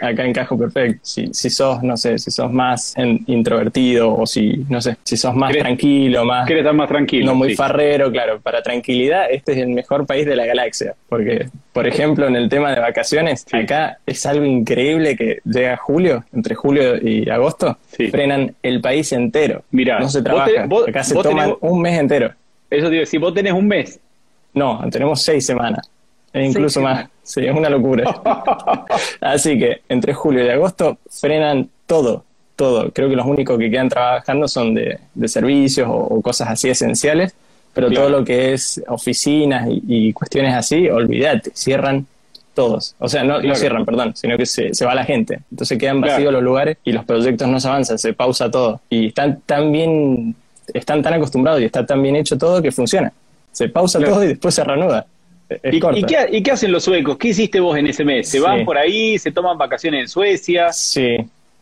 encajo 0.00 0.58
perfecto. 0.58 1.00
Si, 1.02 1.28
si 1.32 1.50
sos, 1.50 1.82
no 1.82 1.96
sé, 1.96 2.18
si 2.18 2.30
sos 2.30 2.52
más 2.52 2.94
introvertido 3.26 4.14
o 4.14 4.26
si, 4.26 4.64
no 4.68 4.80
sé, 4.80 4.96
si 5.04 5.16
sos 5.16 5.34
más 5.34 5.56
tranquilo, 5.56 6.24
más... 6.24 6.46
Quieres 6.46 6.62
estar 6.62 6.74
más 6.74 6.88
tranquilo. 6.88 7.26
No 7.26 7.34
muy 7.34 7.54
farrero, 7.54 8.10
claro. 8.10 8.40
Para 8.40 8.62
tranquilidad, 8.62 9.30
este 9.30 9.52
es 9.52 9.58
el 9.58 9.68
mejor 9.68 10.06
país 10.06 10.26
de 10.26 10.36
la 10.36 10.46
galaxia. 10.46 10.94
Porque, 11.08 11.48
por 11.72 11.86
ejemplo, 11.86 12.26
en 12.26 12.36
el 12.36 12.48
tema 12.48 12.72
de 12.72 12.80
vacaciones, 12.80 13.46
acá 13.52 13.98
es 14.06 14.26
algo 14.26 14.44
increíble 14.44 15.16
que 15.16 15.38
llega 15.44 15.76
julio, 15.76 16.24
entre 16.32 16.54
julio 16.54 16.96
y 17.00 17.28
agosto, 17.30 17.78
frenan 17.88 18.54
el 18.62 18.80
país 18.80 19.12
entero. 19.12 19.62
Mira, 19.70 20.00
no 20.00 20.08
se 20.08 20.22
trabaja. 20.22 20.66
acá 20.88 21.04
se 21.04 21.14
toman 21.14 21.54
un 21.60 21.80
mes 21.80 21.98
entero. 21.98 22.32
Eso 22.70 22.90
digo, 22.90 23.06
si 23.06 23.18
vos 23.18 23.32
tenés 23.32 23.52
un 23.52 23.68
mes. 23.68 24.00
No, 24.52 24.82
tenemos 24.90 25.22
seis 25.22 25.44
semanas. 25.44 25.88
E 26.36 26.44
incluso 26.44 26.82
más. 26.82 27.08
Sí, 27.22 27.46
es 27.46 27.56
una 27.56 27.70
locura. 27.70 28.04
Así 29.22 29.58
que 29.58 29.80
entre 29.88 30.12
julio 30.12 30.44
y 30.44 30.50
agosto 30.50 30.98
frenan 31.08 31.70
todo, 31.86 32.24
todo. 32.56 32.90
Creo 32.92 33.08
que 33.08 33.16
los 33.16 33.26
únicos 33.26 33.58
que 33.58 33.70
quedan 33.70 33.88
trabajando 33.88 34.46
son 34.46 34.74
de, 34.74 34.98
servicios 35.24 35.88
o, 35.90 36.20
cosas 36.20 36.50
así 36.50 36.68
esenciales, 36.68 37.34
pero 37.72 37.90
todo 37.90 38.10
lo 38.10 38.24
que 38.24 38.52
es 38.52 38.82
oficinas 38.86 39.66
y, 39.70 40.12
cuestiones 40.12 40.54
así, 40.54 40.88
olvídate, 40.88 41.52
cierran 41.54 42.06
todos. 42.54 42.94
O 42.98 43.08
sea, 43.08 43.24
no, 43.24 43.40
cierran, 43.54 43.86
perdón, 43.86 44.14
sino 44.14 44.36
que 44.36 44.44
se, 44.44 44.84
va 44.84 44.94
la 44.94 45.04
gente. 45.04 45.40
Entonces 45.50 45.78
quedan 45.78 46.02
vacíos 46.02 46.30
los 46.32 46.42
lugares 46.42 46.76
y 46.84 46.92
los 46.92 47.04
proyectos 47.06 47.48
no 47.48 47.58
se 47.58 47.68
avanzan, 47.68 47.98
se 47.98 48.12
pausa 48.12 48.50
todo. 48.50 48.82
Y 48.90 49.06
están 49.06 49.40
tan 49.46 49.72
bien, 49.72 50.36
están 50.74 51.02
tan 51.02 51.14
acostumbrados 51.14 51.62
y 51.62 51.64
está 51.64 51.86
tan 51.86 52.02
bien 52.02 52.16
hecho 52.16 52.36
todo 52.36 52.60
que 52.60 52.72
funciona. 52.72 53.10
Se 53.52 53.70
pausa 53.70 53.98
todo 54.00 54.22
y 54.22 54.28
después 54.28 54.54
se 54.54 54.62
reanuda. 54.62 55.06
¿Y, 55.70 56.42
qué, 56.42 56.50
hacen 56.50 56.72
los 56.72 56.84
suecos? 56.84 57.16
¿Qué 57.18 57.28
hiciste 57.28 57.60
vos 57.60 57.76
en 57.76 57.86
ese 57.86 58.04
mes? 58.04 58.28
¿Se 58.28 58.40
van 58.40 58.64
por 58.64 58.76
ahí? 58.76 59.18
¿Se 59.18 59.30
toman 59.30 59.56
vacaciones 59.56 60.00
en 60.00 60.08
Suecia? 60.08 60.72
Sí. 60.72 61.18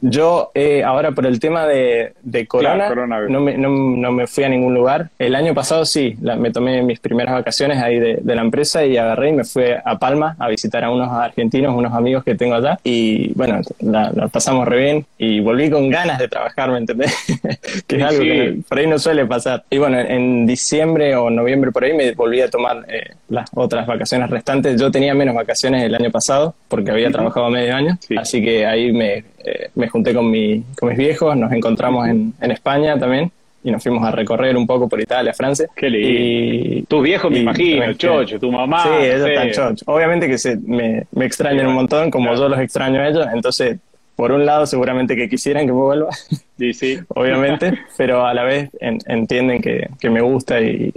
Yo 0.07 0.51
eh, 0.53 0.85
ahora 0.85 1.13
por 1.13 1.25
el 1.25 1.41
tema 1.41 1.67
de, 1.67 2.13
corona, 2.47 2.91
no, 3.27 3.41
me, 3.41 3.57
no, 3.57 4.13
me, 4.13 4.27
fui 4.27 4.45
a 4.45 4.51
ningún 4.51 4.75
lugar. 4.75 5.09
El 5.19 5.35
año 5.35 5.55
pasado 5.55 5.87
sí, 5.87 6.15
me 6.21 6.51
tomé 6.51 6.83
mis 6.83 7.01
primeras 7.01 7.33
vacaciones 7.33 7.83
ahí 7.83 7.99
de, 7.99 8.21
la 8.23 8.43
empresa 8.43 8.85
y 8.85 8.99
agarré 8.99 9.31
y 9.31 9.33
me 9.33 9.45
fui 9.45 9.65
a 9.83 9.99
Palma 9.99 10.37
a 10.39 10.49
visitar 10.49 10.85
a 10.85 10.91
unos 10.91 11.11
argentinos, 11.11 11.75
unos 11.75 11.95
amigos 11.95 12.23
que 12.23 12.35
tengo 12.35 12.55
allá. 12.55 12.79
Y 12.85 13.33
bueno, 13.33 13.63
la, 13.81 14.29
pasamos 14.31 14.69
re 14.69 14.83
bien 14.83 15.07
y 15.17 15.41
volví 15.41 15.71
con 15.71 15.89
ganas 15.89 16.19
de 16.19 16.29
trabajar, 16.29 16.71
¿me 16.71 16.77
entendés? 16.77 17.15
que 17.87 17.97
es 17.97 18.03
algo 18.03 18.21
que 18.21 18.59
por 18.69 18.79
ahí 18.79 18.87
no 18.87 18.99
suele 18.99 19.25
pasar. 19.25 19.65
Y 19.71 19.79
bueno, 19.79 19.99
en 19.99 20.45
diciembre 20.45 21.17
o 21.17 21.31
noviembre 21.31 21.73
por 21.73 21.83
ahí 21.83 21.95
me 21.95 22.13
volví 22.13 22.43
a 22.43 22.51
tomar 22.51 22.85
eh, 22.89 23.15
las 23.31 23.49
otras 23.55 23.87
vacaciones 23.87 24.29
restantes. 24.29 24.79
Yo 24.79 24.91
tenía 24.91 25.15
menos 25.15 25.35
vacaciones 25.35 25.83
el 25.83 25.95
año 25.95 26.11
pasado 26.11 26.55
porque 26.69 26.91
había 26.91 27.11
trabajado 27.11 27.49
medio 27.49 27.75
año, 27.75 27.99
así 28.19 28.43
que 28.43 28.67
ahí 28.67 28.93
me, 28.93 29.25
eh, 29.45 29.71
me 29.75 29.89
junté 29.89 30.15
con, 30.15 30.31
mi, 30.31 30.63
con 30.79 30.89
mis 30.89 30.99
viejos, 30.99 31.37
nos 31.37 31.53
encontramos 31.53 32.09
en, 32.09 32.33
en, 32.41 32.51
España 32.51 32.99
también 32.99 33.31
y 33.63 33.71
nos 33.71 33.83
fuimos 33.83 34.05
a 34.05 34.11
recorrer 34.11 34.57
un 34.57 34.67
poco 34.67 34.89
por 34.89 35.01
Italia, 35.01 35.33
Francia. 35.33 35.69
Qué 35.75 35.89
lindo. 35.89 36.09
Y, 36.09 36.83
tus 36.83 37.03
viejos, 37.03 37.31
me 37.31 37.39
imagino, 37.39 37.93
Chocho, 37.95 38.39
tu 38.39 38.53
mamá. 38.53 38.83
Sí, 38.83 39.05
ellos 39.07 39.29
están 39.29 39.51
chocho. 39.51 39.85
Obviamente 39.87 40.29
que 40.29 40.39
se, 40.39 40.57
me, 40.57 41.07
me 41.13 41.25
extrañan 41.25 41.67
un 41.67 41.75
montón, 41.75 42.11
como 42.11 42.35
yo 42.35 42.49
los 42.49 42.59
extraño 42.59 43.01
a 43.01 43.09
ellos, 43.09 43.27
entonces 43.33 43.79
por 44.17 44.31
un 44.33 44.47
lado 44.47 44.67
seguramente 44.67 45.17
que 45.17 45.29
quisieran 45.29 45.67
que 45.67 45.73
me 45.73 45.79
vuelva, 45.79 46.11
sí, 46.59 46.73
sí. 46.73 46.99
obviamente, 47.09 47.79
pero 47.97 48.25
a 48.27 48.35
la 48.35 48.45
vez 48.45 48.71
entienden 48.81 49.61
que, 49.61 49.89
que, 49.99 50.11
me 50.11 50.21
gusta 50.21 50.61
y, 50.61 50.93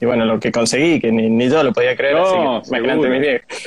y 0.00 0.06
bueno, 0.06 0.24
lo 0.24 0.40
que 0.40 0.50
conseguí, 0.50 0.98
que 0.98 1.12
ni, 1.12 1.48
yo 1.48 1.62
lo 1.62 1.72
podía 1.72 1.94
creer, 1.94 2.14
no, 2.14 2.62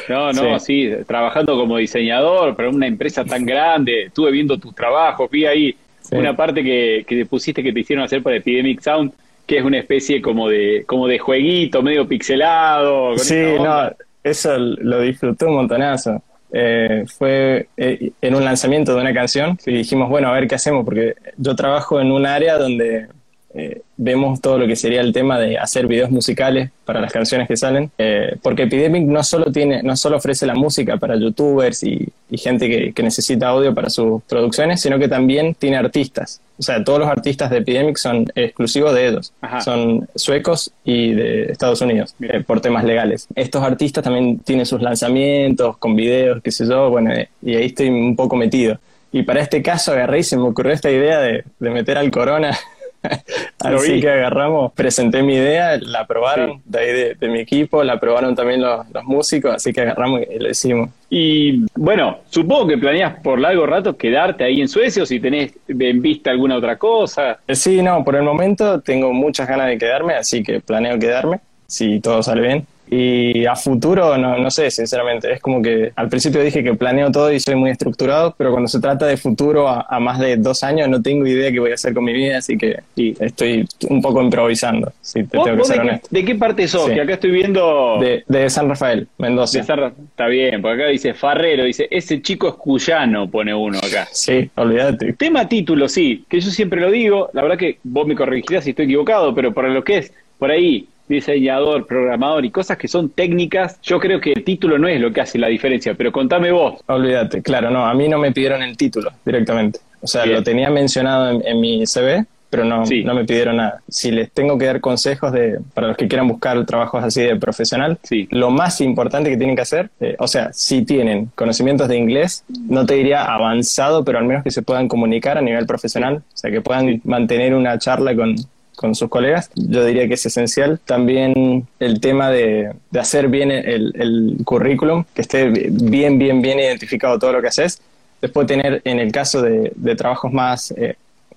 No, 0.10 0.34
no, 0.34 0.60
sí. 0.60 0.91
trabajando 1.06 1.56
como 1.56 1.78
diseñador 1.78 2.56
para 2.56 2.69
una 2.69 2.88
empresa 2.88 3.24
tan 3.24 3.46
grande, 3.46 4.06
estuve 4.06 4.32
viendo 4.32 4.58
tus 4.58 4.74
trabajos, 4.74 5.30
vi 5.30 5.46
ahí 5.46 5.76
una 6.12 6.36
parte 6.36 6.63
que, 6.63 7.06
que 7.08 7.26
pusiste 7.26 7.63
que 7.63 7.72
te 7.72 7.80
hicieron 7.80 8.04
hacer 8.04 8.24
para 8.24 8.36
Epidemic 8.36 8.82
Sound, 8.82 9.13
que 9.46 9.58
es 9.58 9.63
una 9.63 9.78
especie 9.78 10.22
como 10.22 10.50
de, 10.50 10.84
como 10.88 11.08
de 11.08 11.19
jueguito, 11.19 11.82
medio 11.84 12.08
pixelado. 12.08 13.17
sí, 13.17 13.36
no, 13.60 13.91
eso 14.24 14.58
lo 14.58 15.02
disfruté 15.02 15.46
un 15.46 15.56
montonazo. 15.56 16.22
Eh, 16.56 17.06
fue 17.17 17.67
eh, 17.78 18.12
en 18.22 18.36
un 18.36 18.46
lanzamiento 18.46 18.93
de 18.93 19.02
una 19.02 19.13
canción 19.13 19.58
y 19.65 19.74
dijimos, 19.78 20.08
bueno, 20.08 20.30
a 20.30 20.34
ver 20.34 20.48
qué 20.48 20.56
hacemos, 20.56 20.86
porque 20.86 21.15
yo 21.38 21.56
trabajo 21.56 22.00
en 22.00 22.12
un 22.12 22.28
área 22.28 22.58
donde 22.58 23.08
eh, 23.56 23.82
vemos 23.98 24.42
todo 24.42 24.58
lo 24.58 24.66
que 24.66 24.76
sería 24.76 25.02
el 25.02 25.13
tema 25.13 25.38
de 25.38 25.60
hacer 25.60 25.86
videos 25.86 26.10
musicales 26.10 26.72
para 26.86 27.00
las 27.00 27.12
canciones 27.12 27.48
que 27.48 27.56
salen, 27.56 27.92
eh, 28.00 28.36
porque 28.42 28.63
Epidemic 28.63 29.04
no 29.04 29.24
solo, 29.24 29.52
tiene, 29.52 29.84
no 29.84 29.96
solo 29.96 30.18
ofrece 30.18 30.48
la 30.48 30.56
música 30.56 30.98
para 30.98 31.16
youtubers 31.16 31.84
y, 31.84 32.10
gente 32.36 32.94
que, 32.94 33.04
necesita 33.04 33.50
audio 33.50 33.76
para 33.76 33.92
sus 33.92 34.24
producciones, 34.24 34.82
sino 34.82 34.98
que 34.98 35.08
también 35.08 35.54
tiene 35.54 35.78
artistas. 35.78 36.42
O 36.58 36.63
sea, 36.63 36.84
todos 36.84 36.98
los 36.98 37.08
artistas 37.08 37.52
de 37.52 37.58
Epidemic 37.58 37.98
son 37.98 38.26
exclusivos 38.34 38.94
de 38.96 39.08
ellos, 39.08 39.34
son 39.63 40.10
suecos 40.16 40.74
y 40.84 41.13
de 41.13 41.52
Estados 41.52 41.82
Unidos, 41.82 42.16
eh, 42.22 42.44
por 42.46 42.60
temas 42.60 42.86
legales. 42.86 43.28
Estos 43.36 43.62
artistas 43.62 44.04
también 44.04 44.39
tienen 44.39 44.66
sus 44.66 44.82
lanzamientos 44.82 45.78
con 45.78 45.96
videos, 45.96 46.42
qué 46.42 46.52
sé 46.52 46.66
yo, 46.66 46.89
bueno, 46.89 47.12
y 47.44 47.56
ahí 47.56 47.66
estoy 47.66 47.89
un 47.89 48.16
poco 48.16 48.36
metido. 48.36 48.80
Y 49.12 49.22
para 49.22 49.42
este 49.42 49.62
caso 49.62 49.92
agarré 49.92 50.20
y 50.20 50.24
se 50.24 50.36
me 50.36 50.44
ocurrió 50.44 50.74
esta 50.74 50.89
idea 50.89 51.20
de, 51.20 51.44
de 51.60 51.70
meter 51.70 52.00
al 52.00 52.10
Corona 52.10 52.58
Así 53.60 54.02
que 54.02 54.10
agarramos, 54.10 54.72
presenté 54.74 55.24
mi 55.24 55.36
idea, 55.36 55.78
la 55.78 56.02
aprobaron 56.02 56.62
de 56.66 56.80
ahí 56.80 57.16
de, 57.20 57.28
mi 57.28 57.39
equipo, 57.39 57.84
la 57.84 57.94
aprobaron 57.94 58.36
también 58.36 58.62
los, 58.62 58.86
músicos, 59.04 59.54
así 59.56 59.74
que 59.74 59.82
agarramos 59.82 60.22
y 60.22 60.39
lo 60.39 60.50
hicimos. 60.50 60.89
Y 61.10 61.66
bueno, 61.76 62.20
supongo 62.30 62.68
que 62.68 62.78
planeas 62.78 63.20
por 63.22 63.39
largo 63.39 63.66
rato 63.66 63.96
quedarte 63.96 64.44
ahí 64.44 64.62
en 64.62 64.68
Suecia 64.68 65.04
o 65.04 65.06
si 65.06 65.20
tenés 65.20 65.54
en 65.68 66.02
vista 66.02 66.32
alguna 66.32 66.58
otra 66.58 66.78
cosa. 66.78 67.39
Eh, 67.48 67.56
sí, 67.56 67.82
no, 67.82 68.04
por 68.04 68.16
el 68.16 68.24
momento 68.24 68.82
tengo 68.82 69.13
muchas 69.13 69.48
ganas 69.48 69.68
de 69.68 69.78
quedarme, 69.78 70.16
así 70.16 70.44
que 70.44 70.60
planeo 70.60 70.98
quedarme, 70.98 71.39
si 71.68 72.00
todo 72.00 72.24
sale 72.24 72.42
bien. 72.42 72.68
Y 72.95 73.47
a 73.47 73.56
futuro, 73.56 74.15
no, 74.19 74.38
no 74.38 74.51
sé, 74.51 74.69
sinceramente. 74.69 75.32
Es 75.34 75.41
como 75.41 75.63
que 75.63 75.91
al 75.95 76.10
principio 76.10 76.43
dije 76.43 76.63
que 76.63 76.75
planeo 76.75 77.12
todo 77.12 77.34
y 77.34 77.39
soy 77.39 77.56
muy 77.56 77.71
estructurado, 77.71 78.36
pero 78.38 78.51
cuando 78.51 78.67
se 78.67 78.79
trata 78.79 79.08
de 79.08 79.17
futuro 79.17 79.67
a, 79.67 79.99
más 79.99 80.19
de 80.19 80.38
dos 80.38 80.63
años 80.63 80.88
no 80.89 81.01
tengo 81.01 81.25
idea 81.25 81.51
qué 81.51 81.60
voy 81.60 81.71
a 81.71 81.73
hacer 81.73 81.95
con 81.95 82.03
mi 82.03 82.13
vida, 82.13 82.38
así 82.38 82.56
que 82.56 82.82
estoy 82.95 83.67
un 83.89 83.99
poco 83.99 84.21
improvisando, 84.21 84.93
si 85.01 85.23
te 85.23 85.39
tengo 85.39 85.58
que 85.58 85.63
ser 85.63 85.77
de 85.77 85.82
honesto. 85.82 86.08
Qué, 86.12 86.19
¿De 86.19 86.25
qué 86.25 86.36
parte 86.36 86.67
sos? 86.67 86.91
Que 86.91 87.01
acá 87.01 87.13
estoy 87.13 87.32
viendo... 87.32 87.99
De, 87.99 88.49
San 88.51 88.69
Rafael, 88.69 89.08
Mendoza. 89.17 89.62
está 89.62 90.27
bien, 90.27 90.62
porque 90.62 90.84
acá 90.84 90.91
dice 90.91 91.15
Farrero, 91.15 91.63
dice, 91.63 91.88
ese 91.89 92.21
chico 92.21 92.49
es 92.49 92.53
cuyano, 92.56 93.27
pone 93.27 93.56
uno 93.56 93.79
acá. 93.79 94.08
Sí, 94.12 94.51
olvídate. 94.53 95.13
Tema 95.13 95.49
título, 95.49 95.89
sí, 95.89 96.25
que 96.29 96.39
yo 96.39 96.51
siempre 96.51 96.79
lo 96.79 96.91
digo, 96.91 97.32
la 97.34 97.41
verdad 97.41 97.58
que 97.58 97.79
vos 97.84 98.06
me 98.06 98.13
corregirás 98.13 98.65
si 98.65 98.71
estoy 98.71 98.86
equivocado, 98.86 99.34
pero 99.34 99.51
para 99.51 99.69
lo 99.69 99.84
que 99.84 99.97
es, 99.97 100.13
por 100.38 100.51
ahí, 100.51 100.88
diseñador, 101.13 101.86
programador 101.86 102.45
y 102.45 102.52
cosas 102.52 102.78
que 102.78 102.88
son 102.88 103.10
técnicas, 103.10 103.80
yo 103.82 103.99
creo 103.99 104.19
que 104.19 104.34
el 104.34 104.43
título 104.43 104.78
no 104.78 104.88
es 104.88 104.99
lo 104.99 105.12
que 105.13 105.21
hace 105.21 105.38
la 105.38 105.47
diferencia, 105.47 105.93
pero 105.95 106.12
contame 106.12 106.52
vos. 106.52 106.82
Olvídate, 106.88 107.41
claro, 107.41 107.69
no, 107.69 107.86
a 107.86 107.93
mí 107.93 108.08
no 108.08 108.17
me 108.17 108.32
pidieron 108.32 108.62
el 108.62 108.76
título 108.78 109.12
directamente. 109.26 109.80
O 110.02 110.08
sea, 110.08 110.26
lo 110.26 110.43
tenía 110.43 110.69
mencionado 110.69 111.41
en, 111.41 111.62
mi 111.62 111.86
CV, 111.88 112.26
pero 112.49 112.65
no, 112.65 112.84
no 112.84 113.13
me 113.15 113.23
pidieron 113.23 113.56
nada. 113.56 113.82
Si 113.88 114.12
les 114.12 114.30
tengo 114.32 114.58
que 114.58 114.65
dar 114.65 114.82
consejos 114.82 115.32
de, 115.32 115.60
para 115.73 115.88
los 115.88 115.97
que 115.97 116.10
quieran 116.10 116.28
buscar 116.28 116.65
trabajos 116.65 117.02
así 117.02 117.21
de 117.21 117.38
profesional, 117.38 117.97
sí. 118.04 118.28
lo 118.30 118.52
más 118.52 118.82
importante 118.82 119.30
que 119.30 119.38
tienen 119.38 119.56
que 119.56 119.62
hacer, 119.62 119.91
eh, 120.02 120.17
o 120.19 120.28
sea, 120.28 120.52
si 120.52 120.84
tienen 120.84 121.32
conocimientos 121.36 121.88
de 121.88 121.95
inglés, 121.97 122.43
no 122.67 122.86
te 122.86 122.95
diría 122.95 123.23
avanzado, 123.23 124.04
pero 124.04 124.19
al 124.19 124.26
menos 124.26 124.43
que 124.43 124.52
se 124.52 124.62
puedan 124.62 124.89
comunicar 124.89 125.38
a 125.38 125.41
nivel 125.41 125.65
profesional, 125.65 126.17
o 126.17 126.38
sea, 126.38 126.52
que 126.52 126.60
puedan 126.60 126.99
mantener 127.06 127.56
una 127.56 127.80
charla 127.80 128.13
con, 128.13 128.36
con 128.75 128.95
sus 128.95 129.09
colegas, 129.09 129.49
yo 129.55 129.86
diría 129.86 130.07
que 130.07 130.15
es 130.15 130.25
esencial. 130.25 130.79
También 130.86 131.67
el 131.79 131.99
tema 131.99 132.29
de, 132.29 132.71
hacer 132.99 133.27
bien 133.27 133.51
el, 133.51 134.38
currículum, 134.43 135.05
que 135.13 135.21
esté 135.21 135.49
bien, 135.49 136.17
bien, 136.17 136.41
bien 136.41 136.59
identificado 136.59 137.19
todo 137.19 137.33
lo 137.33 137.41
que 137.41 137.47
haces. 137.47 137.81
Después 138.21 138.47
tener, 138.47 138.81
en 138.86 138.99
el 138.99 139.12
caso 139.12 139.41
de, 139.41 139.71
trabajos 139.95 140.31
más 140.31 140.71
eh, 140.71 140.95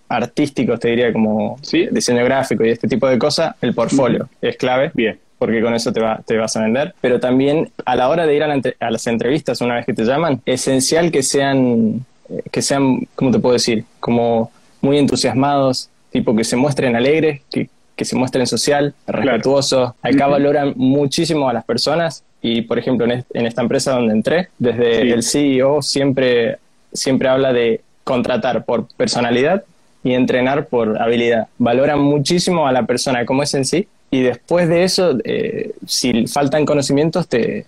artísticos, 0.08 0.80
te 0.80 0.88
diría 0.88 1.12
como 1.12 1.58
diseño 1.90 2.24
gráfico 2.24 2.64
y 2.64 2.70
este 2.70 2.88
tipo 2.88 3.08
de 3.08 3.18
cosas, 3.18 3.54
el 3.60 3.74
portfolio 3.74 4.28
es 4.40 4.56
clave. 4.56 4.90
Bien 4.94 5.18
porque 5.38 5.60
con 5.60 5.74
eso 5.74 5.92
te, 5.92 6.00
va, 6.00 6.20
te 6.24 6.36
vas 6.36 6.56
a 6.56 6.62
vender, 6.62 6.94
pero 7.00 7.20
también 7.20 7.70
a 7.84 7.94
la 7.96 8.08
hora 8.08 8.26
de 8.26 8.34
ir 8.34 8.42
a, 8.42 8.60
a, 8.80 8.90
las 8.90 9.06
entrevistas 9.06 9.60
una 9.60 9.74
vez 9.74 9.86
que 9.86 9.92
te 9.92 10.04
llaman, 10.04 10.40
esencial 10.46 11.10
que 11.10 11.22
sean, 11.22 12.06
eh, 12.30 12.42
que 12.50 12.62
sean, 12.62 13.06
¿cómo 13.14 13.30
te 13.30 13.38
puedo 13.38 13.52
decir? 13.52 13.84
Como 14.00 14.50
muy 14.80 14.98
entusiasmados, 14.98 15.90
tipo 16.16 16.34
que 16.34 16.44
se 16.44 16.56
muestren 16.56 16.96
alegres, 16.96 17.42
que, 17.50 17.68
se 18.04 18.16
muestren 18.16 18.46
social, 18.46 18.94
respetuosos. 19.06 19.92
Acá 20.02 20.26
valoran 20.26 20.72
muchísimo 20.76 21.48
a 21.48 21.52
las 21.52 21.64
personas 21.64 22.22
y, 22.40 22.62
por 22.62 22.78
ejemplo, 22.78 23.06
en, 23.06 23.46
esta 23.46 23.62
empresa 23.62 23.92
donde 23.92 24.14
entré, 24.14 24.48
desde 24.58 25.12
el 25.12 25.22
CEO 25.22 25.82
siempre, 25.82 26.58
siempre 26.92 27.28
habla 27.28 27.52
de 27.52 27.80
contratar 28.04 28.64
por 28.64 28.86
personalidad 28.96 29.64
y 30.04 30.14
entrenar 30.14 30.66
por 30.66 31.00
habilidad. 31.00 31.48
Valoran 31.58 32.00
muchísimo 32.00 32.66
a 32.66 32.72
la 32.72 32.84
persona 32.84 33.26
como 33.26 33.42
es 33.42 33.52
en 33.54 33.64
sí 33.64 33.88
y 34.10 34.20
después 34.22 34.68
de 34.68 34.84
eso, 34.84 35.18
eh, 35.24 35.72
si 35.86 36.26
faltan 36.28 36.64
conocimientos, 36.64 37.28
te, 37.28 37.66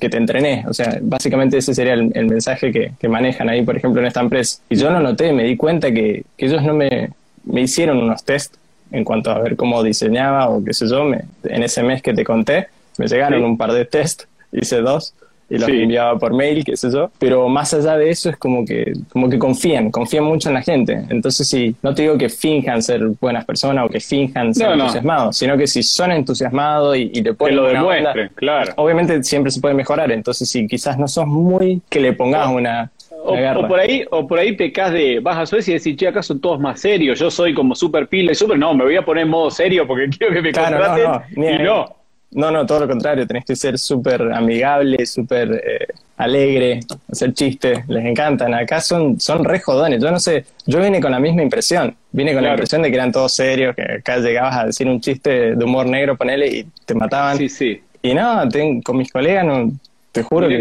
que 0.00 0.08
te 0.08 0.16
entrené. 0.16 0.64
O 0.68 0.72
sea, 0.72 0.98
básicamente 1.02 1.58
ese 1.58 1.74
sería 1.74 1.94
el, 1.94 2.26
mensaje 2.26 2.72
que, 2.72 2.92
que, 2.98 3.08
manejan 3.08 3.48
ahí, 3.48 3.62
por 3.62 3.76
ejemplo, 3.76 4.00
en 4.00 4.06
esta 4.06 4.20
empresa. 4.20 4.60
Y 4.70 4.76
yo 4.76 4.90
lo 4.90 5.00
noté, 5.00 5.32
me 5.32 5.44
di 5.44 5.56
cuenta 5.56 5.92
que, 5.92 6.24
que 6.36 6.46
ellos 6.46 6.62
no 6.62 6.74
me, 6.74 7.10
me 7.44 7.62
hicieron 7.62 7.98
unos 7.98 8.24
test 8.24 8.56
en 8.90 9.04
cuanto 9.04 9.30
a 9.30 9.38
ver 9.38 9.56
cómo 9.56 9.82
diseñaba 9.82 10.48
o 10.48 10.62
qué 10.62 10.72
sé 10.72 10.88
yo. 10.88 11.04
Me, 11.04 11.24
en 11.44 11.62
ese 11.62 11.82
mes 11.82 12.02
que 12.02 12.12
te 12.12 12.24
conté, 12.24 12.68
me 12.98 13.06
llegaron 13.06 13.42
un 13.44 13.56
par 13.56 13.72
de 13.72 13.84
test, 13.84 14.24
hice 14.52 14.80
dos 14.80 15.14
y 15.52 15.58
los 15.58 15.68
enviaba 15.68 16.18
por 16.18 16.32
mail, 16.32 16.64
qué 16.64 16.76
sé 16.78 16.90
yo. 16.90 17.10
Pero 17.18 17.46
más 17.48 17.74
allá 17.74 17.98
de 17.98 18.08
eso 18.08 18.30
es 18.30 18.38
como 18.38 18.64
que, 18.64 18.94
como 19.10 19.28
que 19.28 19.38
confían, 19.38 19.90
confían 19.90 20.24
mucho 20.24 20.48
en 20.48 20.54
la 20.54 20.62
gente. 20.62 21.04
Entonces, 21.10 21.46
sí, 21.46 21.76
no 21.82 21.94
te 21.94 22.02
digo 22.02 22.16
que 22.16 22.30
finjan 22.30 22.82
ser 22.82 23.06
buenas 23.20 23.44
personas 23.44 23.84
o 23.84 23.90
que 23.90 24.00
finjan 24.00 24.54
ser 24.54 24.72
entusiasmados, 24.72 25.36
sino 25.36 25.58
que 25.58 25.66
si 25.66 25.82
son 25.82 26.12
entusiasmados 26.12 26.96
y, 26.96 27.10
y 27.12 27.22
te 27.22 27.34
ponen. 27.34 27.56
lo 27.56 27.64
demuestren, 27.66 28.30
claro. 28.34 28.72
Obviamente 28.76 29.22
siempre 29.24 29.52
se 29.52 29.60
puede 29.60 29.74
mejorar. 29.74 30.10
Entonces, 30.10 30.48
si 30.48 30.66
quizás 30.66 30.98
no 30.98 31.06
sos 31.06 31.26
muy 31.26 31.82
que 31.90 32.00
le 32.00 32.14
pongas 32.14 32.48
una 32.48 32.90
o, 33.24 33.68
por 33.68 33.78
ahí, 33.78 34.04
o 34.10 34.26
por 34.26 34.38
ahí 34.38 34.56
pecas 34.56 34.92
de, 34.92 35.20
vas 35.20 35.38
a 35.38 35.46
Suecia 35.46 35.72
y 35.72 35.78
decís, 35.78 35.96
che, 35.96 36.08
acá 36.08 36.22
son 36.22 36.40
todos 36.40 36.60
más 36.60 36.80
serios, 36.80 37.18
yo 37.18 37.30
soy 37.30 37.54
como 37.54 37.74
super 37.74 38.08
pila 38.08 38.32
y 38.32 38.34
super, 38.34 38.58
no, 38.58 38.74
me 38.74 38.84
voy 38.84 38.96
a 38.96 39.04
poner 39.04 39.24
en 39.24 39.30
modo 39.30 39.50
serio 39.50 39.86
porque 39.86 40.08
quiero 40.18 40.32
que 40.32 40.42
me 40.42 40.52
contraten 40.52 41.04
no, 41.04 41.22
no, 41.36 41.94
no. 42.30 42.50
no. 42.50 42.66
todo 42.66 42.80
lo 42.80 42.88
contrario, 42.88 43.26
tenés 43.26 43.44
que 43.44 43.56
ser 43.56 43.78
súper 43.78 44.22
amigable, 44.32 45.06
súper 45.06 45.52
eh, 45.52 45.86
alegre, 46.16 46.80
hacer 47.10 47.32
chistes, 47.34 47.86
les 47.88 48.04
encantan. 48.04 48.54
Acá 48.54 48.80
son, 48.80 49.20
son 49.20 49.44
re 49.44 49.60
jodones, 49.60 50.02
yo 50.02 50.10
no 50.10 50.18
sé, 50.18 50.44
yo 50.66 50.80
vine 50.80 51.00
con 51.00 51.12
la 51.12 51.20
misma 51.20 51.42
impresión, 51.42 51.94
vine 52.10 52.34
con 52.34 52.42
la 52.42 52.50
impresión 52.50 52.82
de 52.82 52.90
que 52.90 52.96
eran 52.96 53.12
todos 53.12 53.34
serios, 53.34 53.74
que 53.76 53.82
acá 53.82 54.18
llegabas 54.18 54.56
a 54.56 54.66
decir 54.66 54.88
un 54.88 55.00
chiste 55.00 55.54
de 55.54 55.64
humor 55.64 55.86
negro, 55.86 56.16
ponele, 56.16 56.48
y 56.48 56.66
te 56.84 56.94
mataban. 56.94 57.36
Sí, 57.38 57.48
sí. 57.48 57.82
Y 58.02 58.14
no, 58.14 58.42
con 58.84 58.96
mis 58.96 59.12
colegas 59.12 59.44
no, 59.44 59.70
Te 60.12 60.22
juro 60.22 60.46
que 60.46 60.56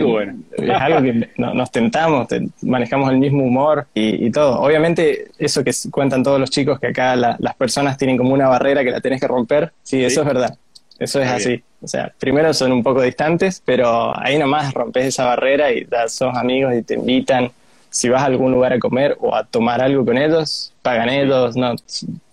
es 0.57 0.69
algo 0.69 1.01
que 1.01 1.29
nos 1.37 1.71
tentamos, 1.71 2.27
manejamos 2.61 3.11
el 3.11 3.17
mismo 3.17 3.43
humor 3.43 3.85
y, 3.93 4.31
todo. 4.31 4.61
Obviamente, 4.61 5.27
eso 5.37 5.61
que 5.61 5.71
cuentan 5.91 6.23
todos 6.23 6.39
los 6.39 6.49
chicos, 6.49 6.79
que 6.79 6.87
acá 6.87 7.17
las 7.17 7.55
personas 7.57 7.97
tienen 7.97 8.17
como 8.17 8.33
una 8.33 8.47
barrera 8.47 8.83
que 8.83 8.91
la 8.91 9.01
tenés 9.01 9.19
que 9.19 9.27
romper, 9.27 9.73
sí, 9.83 10.03
eso 10.03 10.21
es 10.21 10.27
verdad. 10.27 10.57
Eso 10.97 11.19
es 11.19 11.27
así. 11.27 11.63
O 11.81 11.87
sea, 11.87 12.13
primero 12.17 12.53
son 12.53 12.71
un 12.71 12.83
poco 12.83 13.01
distantes, 13.01 13.61
pero 13.65 14.17
ahí 14.17 14.37
nomás 14.37 14.73
rompes 14.73 15.05
esa 15.05 15.25
barrera 15.25 15.71
y 15.71 15.87
ya 15.91 16.07
sos 16.07 16.37
amigos 16.37 16.73
y 16.75 16.83
te 16.83 16.93
invitan. 16.93 17.51
Si 17.89 18.07
vas 18.07 18.21
a 18.21 18.27
algún 18.27 18.51
lugar 18.51 18.71
a 18.71 18.79
comer 18.79 19.17
o 19.19 19.35
a 19.35 19.43
tomar 19.43 19.81
algo 19.81 20.05
con 20.05 20.17
ellos, 20.17 20.71
pagan 20.81 21.09
ellos, 21.09 21.57
no, 21.57 21.75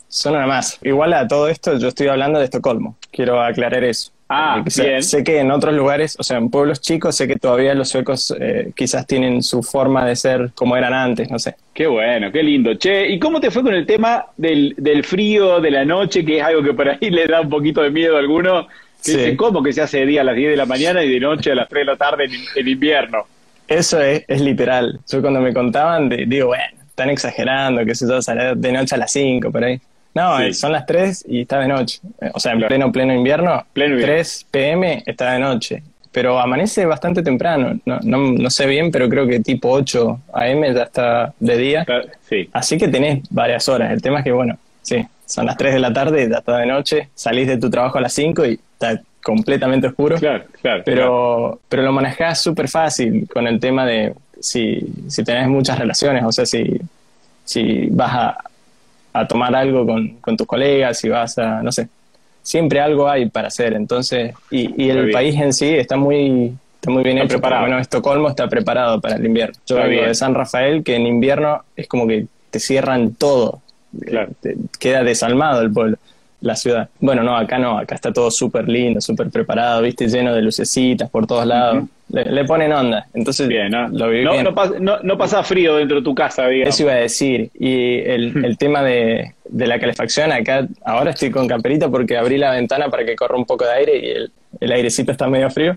son 0.08 0.34
nada 0.34 0.46
más. 0.46 0.78
Igual 0.82 1.14
a 1.14 1.26
todo 1.26 1.48
esto, 1.48 1.78
yo 1.78 1.88
estoy 1.88 2.08
hablando 2.08 2.38
de 2.38 2.44
Estocolmo. 2.44 2.96
Quiero 3.10 3.40
aclarar 3.40 3.82
eso. 3.84 4.12
Ah, 4.28 4.62
bien. 4.62 5.02
Sé, 5.02 5.24
que 5.24 5.38
en 5.38 5.50
otros 5.50 5.74
lugares, 5.74 6.14
o 6.18 6.22
sea, 6.22 6.36
en 6.36 6.50
pueblos 6.50 6.82
chicos, 6.82 7.16
sé 7.16 7.26
que 7.26 7.36
todavía 7.36 7.74
los 7.74 7.88
suecos 7.88 8.34
eh, 8.38 8.72
quizás 8.76 9.06
tienen 9.06 9.42
su 9.42 9.62
forma 9.62 10.04
de 10.04 10.16
ser 10.16 10.50
como 10.54 10.76
eran 10.76 10.92
antes, 10.92 11.30
no 11.30 11.38
sé. 11.38 11.54
Qué 11.72 11.86
bueno, 11.86 12.30
qué 12.30 12.42
lindo. 12.42 12.74
Che, 12.74 13.08
¿y 13.08 13.18
cómo 13.18 13.40
te 13.40 13.50
fue 13.50 13.62
con 13.62 13.72
el 13.72 13.86
tema 13.86 14.26
del, 14.36 14.74
del 14.76 15.02
frío, 15.02 15.60
de 15.60 15.70
la 15.70 15.84
noche, 15.86 16.26
que 16.26 16.38
es 16.38 16.44
algo 16.44 16.62
que 16.62 16.74
por 16.74 16.90
ahí 16.90 16.98
le 17.10 17.26
da 17.26 17.40
un 17.40 17.48
poquito 17.48 17.80
de 17.82 17.90
miedo 17.90 18.16
a 18.16 18.18
alguno? 18.18 18.68
Sí. 19.00 19.34
¿Cómo 19.36 19.62
que 19.62 19.72
se 19.72 19.80
hace 19.80 20.00
de 20.00 20.06
día 20.06 20.20
a 20.20 20.24
las 20.24 20.36
10 20.36 20.50
de 20.50 20.56
la 20.56 20.66
mañana 20.66 21.02
y 21.02 21.10
de 21.10 21.20
noche 21.20 21.52
a 21.52 21.54
las 21.54 21.68
3 21.68 21.86
de 21.86 21.92
la 21.92 21.96
tarde 21.96 22.28
en, 22.56 22.68
invierno? 22.68 23.24
Eso 23.66 24.02
es, 24.02 24.24
es 24.28 24.40
literal. 24.42 25.00
Yo 25.10 25.22
cuando 25.22 25.40
me 25.40 25.54
contaban, 25.54 26.08
digo, 26.08 26.48
bueno, 26.48 26.64
están 26.86 27.10
exagerando, 27.10 27.84
que 27.84 27.94
se 27.94 28.06
yo, 28.06 28.18
de 28.56 28.72
noche 28.72 28.94
a 28.94 28.98
las 28.98 29.12
5, 29.12 29.50
por 29.50 29.64
ahí. 29.64 29.80
No, 30.14 30.52
son 30.52 30.72
las 30.72 30.86
3 30.86 31.26
y 31.28 31.42
está 31.42 31.60
de 31.60 31.68
noche. 31.68 32.00
O 32.34 32.40
sea, 32.40 32.52
en 32.52 32.60
pleno, 32.60 32.90
pleno 32.90 33.14
invierno, 33.14 33.64
pleno 33.72 34.00
3 34.00 34.46
pm 34.50 35.02
está 35.06 35.32
de 35.32 35.38
noche. 35.38 35.82
Pero 36.10 36.40
amanece 36.40 36.86
bastante 36.86 37.22
temprano. 37.22 37.78
No, 37.84 38.00
no, 38.02 38.50
sé 38.50 38.66
bien, 38.66 38.90
pero 38.90 39.08
creo 39.08 39.26
que 39.26 39.40
tipo 39.40 39.70
8 39.70 40.20
am 40.32 40.64
ya 40.74 40.82
está 40.82 41.34
de 41.38 41.56
día. 41.56 41.86
Sí. 42.28 42.48
Así 42.52 42.78
que 42.78 42.88
tenés 42.88 43.22
varias 43.30 43.68
horas. 43.68 43.92
El 43.92 44.02
tema 44.02 44.18
es 44.18 44.24
que, 44.24 44.32
bueno, 44.32 44.58
sí, 44.82 45.06
son 45.26 45.46
las 45.46 45.56
3 45.56 45.74
de 45.74 45.80
la 45.80 45.92
tarde, 45.92 46.28
ya 46.28 46.38
está 46.38 46.56
de 46.56 46.66
noche. 46.66 47.08
Salís 47.14 47.46
de 47.46 47.58
tu 47.58 47.70
trabajo 47.70 47.98
a 47.98 48.00
las 48.00 48.12
5 48.14 48.46
y 48.46 48.52
está 48.72 49.00
completamente 49.22 49.88
oscuro. 49.88 50.16
Claro, 50.16 50.44
claro. 50.60 50.82
Pero, 50.84 51.60
pero 51.68 51.82
lo 51.82 51.92
manejás 51.92 52.40
súper 52.40 52.68
fácil 52.68 53.28
con 53.32 53.46
el 53.46 53.60
tema 53.60 53.84
de 53.84 54.14
si, 54.40 54.80
si 55.08 55.22
tenés 55.22 55.48
muchas 55.48 55.78
relaciones. 55.78 56.24
O 56.24 56.32
sea, 56.32 56.46
si, 56.46 56.80
si 57.44 57.88
vas 57.90 58.12
a 58.14 58.38
a 59.20 59.28
tomar 59.28 59.54
algo 59.54 59.86
con, 59.86 60.08
con, 60.20 60.36
tus 60.36 60.46
colegas 60.46 61.02
y 61.04 61.08
vas 61.08 61.38
a, 61.38 61.62
no 61.62 61.72
sé, 61.72 61.88
siempre 62.42 62.80
algo 62.80 63.08
hay 63.08 63.28
para 63.28 63.48
hacer. 63.48 63.74
Entonces, 63.74 64.34
y, 64.50 64.84
y 64.84 64.90
el 64.90 65.10
país 65.10 65.34
en 65.40 65.52
sí 65.52 65.74
está 65.74 65.96
muy, 65.96 66.54
está 66.74 66.90
muy 66.90 67.02
bien 67.02 67.18
hecho. 67.18 67.28
Preparado. 67.28 67.62
Bueno, 67.62 67.78
Estocolmo 67.78 68.28
está 68.28 68.48
preparado 68.48 69.00
para 69.00 69.16
el 69.16 69.26
invierno. 69.26 69.54
Yo 69.66 69.76
vengo 69.76 70.02
de 70.02 70.14
San 70.14 70.34
Rafael, 70.34 70.82
que 70.82 70.96
en 70.96 71.06
invierno 71.06 71.62
es 71.76 71.86
como 71.86 72.06
que 72.06 72.26
te 72.50 72.60
cierran 72.60 73.14
todo. 73.14 73.60
queda 74.78 75.02
desalmado 75.02 75.62
el 75.62 75.72
pueblo 75.72 75.98
la 76.40 76.54
ciudad. 76.54 76.88
Bueno, 77.00 77.22
no, 77.22 77.36
acá 77.36 77.58
no, 77.58 77.78
acá 77.78 77.94
está 77.94 78.12
todo 78.12 78.30
súper 78.30 78.68
lindo, 78.68 79.00
súper 79.00 79.30
preparado, 79.30 79.82
viste, 79.82 80.08
lleno 80.08 80.34
de 80.34 80.42
lucecitas 80.42 81.10
por 81.10 81.26
todos 81.26 81.46
lados. 81.46 81.84
le, 82.08 82.44
ponen 82.44 82.72
onda, 82.72 83.06
entonces 83.12 83.48
bien, 83.48 83.70
¿no? 83.70 83.88
lo 83.88 84.08
no, 84.80 84.98
No, 85.02 85.18
pasa 85.18 85.42
frío 85.42 85.76
dentro 85.76 85.96
de 85.98 86.02
tu 86.02 86.14
casa, 86.14 86.46
digamos. 86.46 86.74
Eso 86.74 86.84
iba 86.84 86.92
a 86.92 86.96
decir. 86.96 87.50
Y 87.58 87.98
el, 87.98 88.44
el 88.44 88.56
tema 88.56 88.82
de, 88.82 89.34
de, 89.48 89.66
la 89.66 89.78
calefacción, 89.78 90.32
acá 90.32 90.66
ahora 90.84 91.10
estoy 91.10 91.30
con 91.30 91.48
camperita 91.48 91.88
porque 91.88 92.16
abrí 92.16 92.38
la 92.38 92.52
ventana 92.52 92.88
para 92.88 93.04
que 93.04 93.16
corra 93.16 93.36
un 93.36 93.44
poco 93.44 93.64
de 93.64 93.72
aire 93.72 93.98
y 93.98 94.10
el, 94.10 94.32
el 94.60 94.72
airecito 94.72 95.12
está 95.12 95.28
medio 95.28 95.50
frío. 95.50 95.76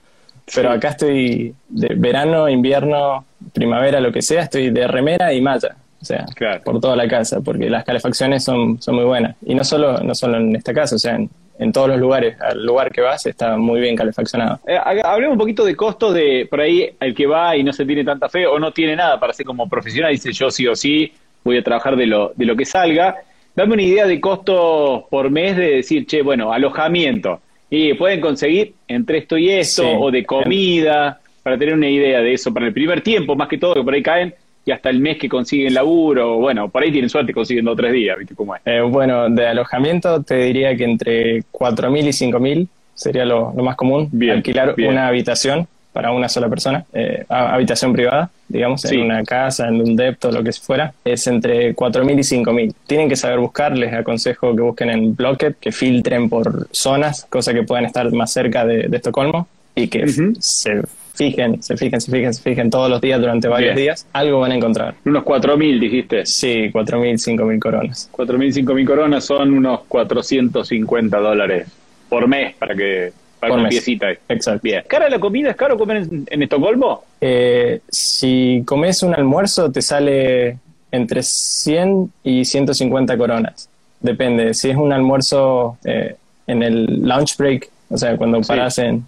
Pero 0.53 0.71
acá 0.71 0.89
estoy 0.89 1.53
de 1.69 1.95
verano, 1.95 2.49
invierno, 2.49 3.25
primavera, 3.53 3.99
lo 3.99 4.11
que 4.11 4.21
sea, 4.21 4.43
estoy 4.43 4.69
de 4.69 4.87
remera 4.87 5.33
y 5.33 5.41
malla 5.41 5.75
o 6.01 6.05
sea, 6.05 6.25
por 6.63 6.79
toda 6.79 6.95
la 6.95 7.07
casa, 7.07 7.41
porque 7.41 7.69
las 7.69 7.83
calefacciones 7.83 8.43
son, 8.43 8.81
son 8.81 8.95
muy 8.95 9.05
buenas. 9.05 9.35
Y 9.45 9.53
no 9.53 9.63
solo, 9.63 9.99
no 9.99 10.15
solo 10.15 10.37
en 10.37 10.55
esta 10.55 10.73
casa, 10.73 10.95
o 10.95 10.99
sea, 10.99 11.15
en, 11.15 11.71
todos 11.71 11.89
los 11.89 11.99
lugares, 11.99 12.41
al 12.41 12.65
lugar 12.65 12.91
que 12.91 13.01
vas 13.01 13.23
está 13.27 13.55
muy 13.55 13.79
bien 13.79 13.95
calefaccionado. 13.95 14.59
Eh, 14.67 14.79
hablemos 15.03 15.33
un 15.33 15.37
poquito 15.37 15.63
de 15.63 15.75
costos 15.75 16.15
de 16.15 16.47
por 16.49 16.59
ahí 16.59 16.89
el 16.99 17.13
que 17.13 17.27
va 17.27 17.55
y 17.55 17.63
no 17.63 17.71
se 17.71 17.85
tiene 17.85 18.03
tanta 18.03 18.29
fe 18.29 18.47
o 18.47 18.57
no 18.57 18.71
tiene 18.71 18.95
nada 18.95 19.19
para 19.19 19.31
ser 19.31 19.45
como 19.45 19.69
profesional, 19.69 20.11
dice 20.11 20.31
yo 20.31 20.49
sí 20.49 20.65
o 20.65 20.75
sí 20.75 21.13
voy 21.43 21.57
a 21.57 21.63
trabajar 21.63 21.95
de 21.95 22.07
lo, 22.07 22.33
de 22.35 22.45
lo 22.45 22.55
que 22.55 22.65
salga. 22.65 23.15
Dame 23.55 23.73
una 23.73 23.83
idea 23.83 24.07
de 24.07 24.19
costos 24.19 25.03
por 25.11 25.29
mes 25.29 25.55
de 25.55 25.75
decir, 25.75 26.07
che, 26.07 26.23
bueno, 26.23 26.51
alojamiento. 26.51 27.41
Y 27.69 27.93
pueden 27.93 28.21
conseguir 28.21 28.73
entre 28.87 29.19
esto 29.19 29.37
y 29.37 29.49
esto, 29.49 29.87
o 29.87 30.09
de 30.09 30.25
comida, 30.25 31.21
para 31.43 31.57
tener 31.57 31.75
una 31.75 31.89
idea 31.89 32.21
de 32.21 32.33
eso, 32.33 32.53
para 32.53 32.67
el 32.67 32.73
primer 32.73 33.01
tiempo, 33.01 33.35
más 33.35 33.47
que 33.47 33.57
todo, 33.57 33.75
que 33.75 33.83
por 33.83 33.93
ahí 33.93 34.03
caen 34.03 34.33
y 34.65 34.71
hasta 34.71 34.89
el 34.89 34.99
mes 34.99 35.17
que 35.17 35.27
consiguen 35.27 35.73
laburo, 35.73 36.37
bueno, 36.37 36.69
por 36.69 36.83
ahí 36.83 36.91
tienen 36.91 37.09
suerte 37.09 37.33
consiguiendo 37.33 37.75
tres 37.75 37.93
días, 37.93 38.17
¿viste 38.17 38.35
cómo 38.35 38.55
es? 38.55 38.61
Eh, 38.65 38.81
bueno, 38.81 39.29
de 39.29 39.47
alojamiento 39.47 40.21
te 40.21 40.35
diría 40.35 40.75
que 40.75 40.83
entre 40.83 41.39
4.000 41.51 42.03
y 42.03 42.31
5.000 42.31 42.67
sería 42.93 43.25
lo, 43.25 43.51
más 43.53 43.75
común. 43.75 44.09
Alquilar 44.31 44.75
una 44.77 45.07
habitación 45.07 45.67
para 45.93 46.11
una 46.11 46.29
sola 46.29 46.47
persona, 46.47 46.85
eh, 46.93 47.25
habitación 47.27 47.91
privada, 47.91 48.29
digamos, 48.47 48.85
en 48.85 49.01
una 49.01 49.23
casa, 49.23 49.67
en 49.67 49.81
un 49.81 49.95
depto, 49.95 50.31
lo 50.31 50.43
que 50.43 50.53
fuera, 50.53 50.93
es 51.03 51.27
entre 51.27 51.75
4.000 51.75 52.11
y 52.13 52.43
5.000. 52.43 52.73
Tienen 52.87 53.09
que 53.09 53.15
saber 53.15 53.39
buscar, 53.39 53.77
les 53.77 53.93
aconsejo 53.93 54.55
que 54.55 54.61
busquen 54.61 54.89
en 54.89 55.15
Blocket, 55.15 55.57
que 55.59 55.71
filtren 55.71 56.29
por 56.29 56.67
zonas, 56.71 57.25
cosa 57.29 57.53
que 57.53 57.63
puedan 57.63 57.85
estar 57.85 58.09
más 58.13 58.31
cerca 58.31 58.65
de, 58.65 58.89
Estocolmo 58.91 59.47
y 59.75 59.87
que 59.87 60.07
se 60.39 60.81
fijen, 61.21 61.61
se 61.61 61.77
fijen, 61.77 62.01
se 62.01 62.11
fijen, 62.11 62.33
se 62.33 62.41
fijen 62.41 62.69
todos 62.69 62.89
los 62.89 62.99
días 62.99 63.19
durante 63.19 63.47
varios 63.47 63.75
días, 63.75 64.07
algo 64.13 64.39
van 64.39 64.53
a 64.53 64.55
encontrar. 64.55 64.95
Unos 65.05 65.23
4.000 65.23 65.79
dijiste. 65.79 66.25
Sí, 66.25 66.71
4.000, 66.71 67.37
5.000 67.37 67.59
coronas. 67.59 68.09
4.000, 68.11 68.65
5.000 68.65 68.87
coronas 68.87 69.25
son 69.25 69.53
unos 69.53 69.81
450 69.87 71.17
dólares 71.19 71.67
por 72.09 72.27
mes 72.27 72.55
para 72.55 72.75
que 72.75 73.13
para 73.39 73.55
por 73.55 73.69
piecita. 73.69 74.11
Exacto. 74.29 74.61
Bien. 74.63 74.83
¿Cara 74.87 75.09
la 75.09 75.19
comida? 75.19 75.51
¿Es 75.51 75.55
caro 75.55 75.77
comer 75.77 76.07
en, 76.27 76.43
Estocolmo? 76.43 77.03
Eh, 77.19 77.81
si 77.89 78.63
comes 78.65 79.03
un 79.03 79.13
almuerzo 79.13 79.71
te 79.71 79.81
sale 79.81 80.57
entre 80.91 81.21
100 81.21 82.11
y 82.23 82.45
150 82.45 83.17
coronas. 83.17 83.69
Depende. 83.99 84.53
Si 84.55 84.69
es 84.69 84.75
un 84.75 84.91
almuerzo 84.91 85.77
eh, 85.83 86.15
en 86.47 86.63
el 86.63 87.01
lunch 87.01 87.37
break, 87.37 87.69
o 87.89 87.97
sea, 87.97 88.17
cuando 88.17 88.41
paras 88.41 88.77
en, 88.79 89.05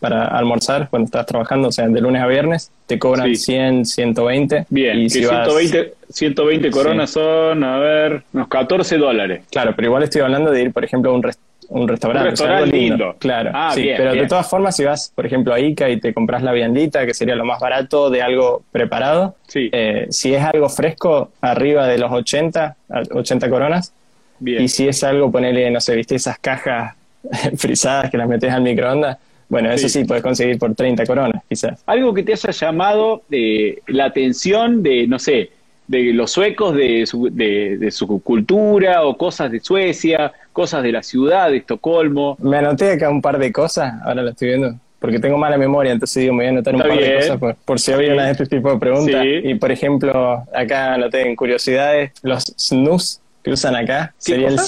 para 0.00 0.26
almorzar 0.26 0.88
cuando 0.88 1.06
estás 1.06 1.26
trabajando, 1.26 1.68
o 1.68 1.72
sea, 1.72 1.88
de 1.88 2.00
lunes 2.00 2.22
a 2.22 2.26
viernes, 2.26 2.70
te 2.86 2.98
cobran 2.98 3.34
100, 3.34 3.86
120. 3.86 4.66
Bien, 4.68 4.98
y 4.98 5.10
120, 5.10 5.94
120 6.10 6.70
coronas 6.70 7.10
son, 7.10 7.64
a 7.64 7.78
ver, 7.78 8.22
unos 8.32 8.48
14 8.48 8.96
dólares. 8.98 9.42
Claro, 9.50 9.72
pero 9.74 9.88
igual 9.88 10.02
estoy 10.02 10.22
hablando 10.22 10.50
de 10.50 10.62
ir, 10.62 10.72
por 10.72 10.84
ejemplo, 10.84 11.10
a 11.10 11.14
un, 11.14 11.24
un 11.68 11.88
restaurante. 11.88 12.24
Un 12.24 12.30
restaurante 12.30 12.76
lindo. 12.76 13.16
Claro, 13.18 13.50
ah, 13.52 13.72
sí, 13.74 13.88
pero 13.96 14.12
de 14.14 14.26
todas 14.26 14.48
formas, 14.48 14.76
si 14.76 14.84
vas, 14.84 15.12
por 15.14 15.26
ejemplo, 15.26 15.52
a 15.52 15.60
Ica 15.60 15.88
y 15.88 15.98
te 15.98 16.14
compras 16.14 16.42
la 16.42 16.52
viandita, 16.52 17.06
que 17.06 17.14
sería 17.14 17.34
lo 17.34 17.44
más 17.44 17.60
barato 17.60 18.10
de 18.10 18.22
algo 18.22 18.62
preparado, 18.70 19.36
eh, 19.54 20.06
si 20.10 20.34
es 20.34 20.42
algo 20.42 20.68
fresco, 20.68 21.32
arriba 21.40 21.86
de 21.86 21.98
los 21.98 22.12
80, 22.12 22.76
80 23.12 23.50
coronas. 23.50 23.92
Bien. 24.38 24.62
Y 24.62 24.68
si 24.68 24.88
es 24.88 25.02
algo, 25.04 25.30
ponele, 25.30 25.70
no 25.70 25.80
sé, 25.80 25.94
viste 25.94 26.16
esas 26.16 26.38
cajas 26.38 26.94
frisadas 27.56 28.10
que 28.10 28.18
las 28.18 28.28
metes 28.28 28.52
al 28.52 28.62
microondas, 28.62 29.18
bueno, 29.48 29.70
eso 29.70 29.88
sí, 29.88 30.04
puedes 30.04 30.22
conseguir 30.22 30.58
por 30.58 30.74
30 30.74 31.04
coronas, 31.06 31.42
quizás. 31.48 31.82
Algo 31.86 32.14
que 32.14 32.22
te 32.22 32.32
haya 32.32 32.50
llamado 32.50 33.22
de 33.28 33.82
la 33.86 34.06
atención 34.06 34.82
de, 34.82 35.06
no 35.06 35.18
sé, 35.18 35.50
de 35.86 36.12
los 36.12 36.30
suecos, 36.30 36.74
de 36.74 37.06
su, 37.06 37.28
de, 37.30 37.90
su 37.90 38.22
cultura 38.22 39.04
o 39.04 39.16
cosas 39.16 39.50
de 39.50 39.60
Suecia, 39.60 40.32
cosas 40.52 40.82
de 40.82 40.92
la 40.92 41.02
ciudad 41.02 41.50
de 41.50 41.58
Estocolmo. 41.58 42.36
Me 42.40 42.56
anoté 42.56 42.92
acá 42.92 43.10
un 43.10 43.20
par 43.20 43.38
de 43.38 43.52
cosas, 43.52 43.94
ahora 44.04 44.22
lo 44.22 44.30
estoy 44.30 44.48
viendo, 44.48 44.74
porque 44.98 45.18
tengo 45.18 45.36
mala 45.36 45.58
memoria, 45.58 45.92
entonces 45.92 46.22
digo, 46.22 46.32
me 46.32 46.38
voy 46.38 46.46
a 46.46 46.50
anotar 46.50 46.74
un 46.74 46.80
par 46.80 46.98
de 46.98 47.16
cosas 47.16 47.56
por, 47.64 47.80
si 47.80 47.92
había 47.92 48.14
una 48.14 48.26
de 48.26 48.32
este 48.32 48.46
tipo 48.46 48.70
de 48.70 48.78
preguntas. 48.78 49.24
Y 49.24 49.54
por 49.56 49.70
ejemplo, 49.70 50.42
acá 50.54 50.94
anoté 50.94 51.28
en 51.28 51.36
curiosidades, 51.36 52.12
los 52.22 52.44
snus 52.58 53.20
que 53.42 53.50
usan 53.50 53.76
acá, 53.76 54.14
sería 54.16 54.48
el 54.48 54.58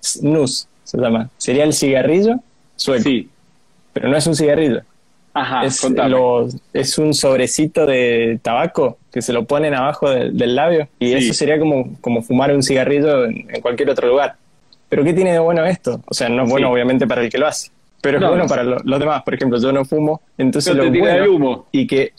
snus, 0.00 0.68
se 0.84 0.98
llama, 0.98 1.28
sería 1.36 1.64
el 1.64 1.72
cigarrillo 1.72 2.36
sueco. 2.76 3.02
Sí 3.02 3.28
pero 3.92 4.08
no 4.08 4.16
es 4.16 4.26
un 4.26 4.34
cigarrillo. 4.34 4.82
Ajá, 5.32 5.64
es, 5.64 5.86
es 6.72 6.98
un 6.98 7.14
sobrecito 7.14 7.86
de 7.86 8.40
tabaco 8.42 8.98
que 9.12 9.22
se 9.22 9.32
lo 9.32 9.44
ponen 9.44 9.74
abajo 9.74 10.10
del 10.10 10.56
labio 10.56 10.88
y 10.98 11.12
eso 11.12 11.32
sería 11.34 11.58
como, 11.58 11.96
como 12.00 12.20
fumar 12.22 12.52
un 12.52 12.64
cigarrillo 12.64 13.26
en, 13.26 13.60
cualquier 13.60 13.90
otro 13.90 14.08
lugar. 14.08 14.34
Pero 14.88 15.04
¿qué 15.04 15.12
tiene 15.12 15.32
de 15.32 15.38
bueno 15.38 15.64
esto? 15.64 16.02
O 16.06 16.14
sea, 16.14 16.28
no 16.28 16.44
es 16.44 16.50
bueno 16.50 16.70
obviamente 16.70 17.06
para 17.06 17.22
el 17.22 17.30
que 17.30 17.38
lo 17.38 17.46
hace, 17.46 17.70
pero 18.00 18.18
es 18.18 18.26
bueno 18.26 18.46
para 18.48 18.64
los 18.64 18.98
demás. 18.98 19.22
Por 19.22 19.34
ejemplo, 19.34 19.60
yo 19.60 19.70
no 19.70 19.84
fumo, 19.84 20.20
entonces 20.36 20.74
lo 20.74 20.90
bueno 20.90 21.32
humo. 21.32 21.66
y 21.70 21.86
que 21.86 22.12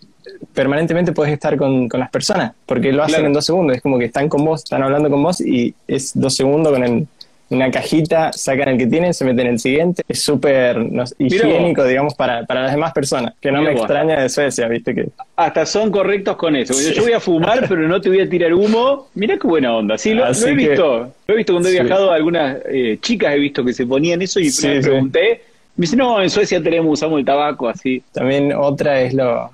permanentemente 0.53 1.12
puedes 1.12 1.34
estar 1.34 1.57
con, 1.57 1.89
las 1.91 2.10
personas, 2.10 2.54
porque 2.65 2.93
lo 2.93 3.04
hacen 3.04 3.25
en 3.25 3.33
dos 3.33 3.46
segundos, 3.46 3.75
es 3.75 3.81
como 3.81 4.00
que 4.00 4.06
están 4.06 4.29
con 4.29 4.46
vos, 4.46 4.63
están 4.63 4.83
hablando 4.83 5.10
con 5.10 5.21
vos 5.21 5.41
y 5.41 5.73
es 5.87 6.12
dos 6.15 6.35
segundos 6.35 6.71
con 6.71 6.83
el 6.83 7.08
una 7.52 7.69
cajita, 7.69 8.31
sacan 8.31 8.69
el 8.69 8.77
que 8.77 8.87
tienen, 8.87 9.13
se 9.13 9.25
meten 9.25 9.47
en 9.47 9.54
el 9.54 9.60
siguiente. 9.60 10.04
Es 10.08 10.21
súper 10.21 10.77
higiénico, 11.19 11.83
digamos, 11.83 12.15
para, 12.15 12.45
para 12.45 12.63
las 12.63 12.71
demás 12.71 12.93
personas, 12.93 13.33
que 13.41 13.52
no 13.52 13.62
me 13.62 13.73
extraña 13.73 14.21
de 14.21 14.29
Suecia, 14.29 14.67
viste 14.69 14.95
que... 14.95 15.10
Hasta 15.35 15.65
son 15.65 15.91
correctos 15.91 16.37
con 16.37 16.56
eso. 16.56 16.73
Yo 16.93 17.04
voy 17.04 17.12
a 17.12 17.19
fumar, 17.19 17.65
pero 17.69 17.87
no 17.87 17.99
te 17.99 18.08
voy 18.08 18.21
a 18.21 18.29
tirar 18.29 18.54
humo. 18.54 19.10
Mira 19.15 19.37
qué 19.37 19.47
buena 19.47 19.75
onda. 19.75 19.97
Sí, 19.97 20.13
lo, 20.13 20.25
he 20.25 20.54
visto. 20.54 21.12
Lo 21.27 21.33
he 21.33 21.37
visto 21.37 21.54
cuando 21.54 21.67
he 21.67 21.73
viajado, 21.73 22.12
algunas 22.12 22.58
eh, 22.69 22.97
chicas 23.02 23.33
he 23.35 23.39
visto 23.39 23.65
que 23.65 23.73
se 23.73 23.85
ponían 23.85 24.21
eso 24.21 24.39
y 24.39 24.49
me 24.63 24.81
pregunté. 24.81 25.41
Me 25.75 25.83
dice, 25.83 25.97
no, 25.97 26.21
en 26.21 26.29
Suecia 26.29 26.63
tenemos, 26.63 26.93
usamos 26.93 27.19
el 27.19 27.25
tabaco 27.25 27.67
así. 27.67 28.02
También 28.13 28.54
otra 28.54 29.02
es 29.02 29.13
lo, 29.13 29.52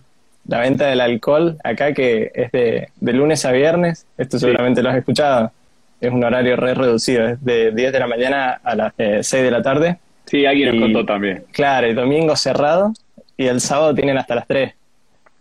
la 0.47 0.59
venta 0.59 0.85
del 0.87 1.01
alcohol 1.01 1.57
acá 1.63 1.93
que 1.93 2.31
es 2.33 2.51
de, 2.51 2.89
de 2.99 3.13
lunes 3.13 3.43
a 3.43 3.51
viernes. 3.51 4.05
Esto 4.19 4.37
seguramente 4.37 4.83
lo 4.83 4.89
has 4.89 4.97
escuchado 4.97 5.51
es 5.99 6.11
un 6.11 6.23
horario 6.23 6.55
re 6.55 6.73
reducido, 6.73 7.27
es 7.27 7.43
de 7.43 7.71
10 7.71 7.91
de 7.91 7.99
la 7.99 8.07
mañana 8.07 8.59
a 8.63 8.75
las 8.75 8.93
6 8.97 9.33
eh, 9.33 9.43
de 9.43 9.51
la 9.51 9.61
tarde. 9.61 9.97
Sí, 10.25 10.45
alguien 10.45 10.75
nos 10.75 10.85
contó 10.85 11.05
también. 11.05 11.45
Claro, 11.51 11.87
el 11.87 11.95
domingo 11.95 12.35
cerrado 12.35 12.93
y 13.35 13.47
el 13.47 13.61
sábado 13.61 13.95
tienen 13.95 14.17
hasta 14.17 14.35
las 14.35 14.47
3. 14.47 14.73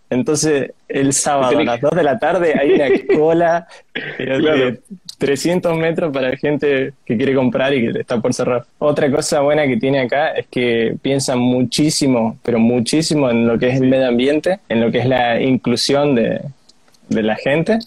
Entonces, 0.08 0.70
el 0.88 1.12
sábado 1.12 1.58
a 1.58 1.64
las 1.64 1.80
2 1.80 1.90
de 1.90 2.02
la 2.04 2.18
tarde 2.18 2.54
hay 2.58 2.72
una 2.72 2.86
cola 3.18 3.66
de 4.18 4.80
300 5.18 5.76
metros 5.76 6.12
para 6.12 6.30
la 6.30 6.36
gente 6.36 6.92
que 7.04 7.16
quiere 7.16 7.34
comprar 7.34 7.74
y 7.74 7.92
que 7.92 8.00
está 8.00 8.20
por 8.20 8.32
cerrar. 8.32 8.64
Otra 8.78 9.10
cosa 9.10 9.40
buena 9.40 9.66
que 9.66 9.76
tiene 9.76 10.00
acá 10.00 10.28
es 10.28 10.46
que 10.46 10.96
piensan 11.02 11.40
muchísimo, 11.40 12.38
pero 12.44 12.60
muchísimo 12.60 13.28
en 13.30 13.48
lo 13.48 13.58
que 13.58 13.68
es 13.68 13.80
el 13.80 13.88
medio 13.88 14.06
ambiente, 14.06 14.60
en 14.68 14.80
lo 14.80 14.92
que 14.92 14.98
es 14.98 15.06
la 15.06 15.40
inclusión 15.40 16.14
de, 16.14 16.40
de 17.08 17.22
la 17.22 17.34
gente 17.34 17.80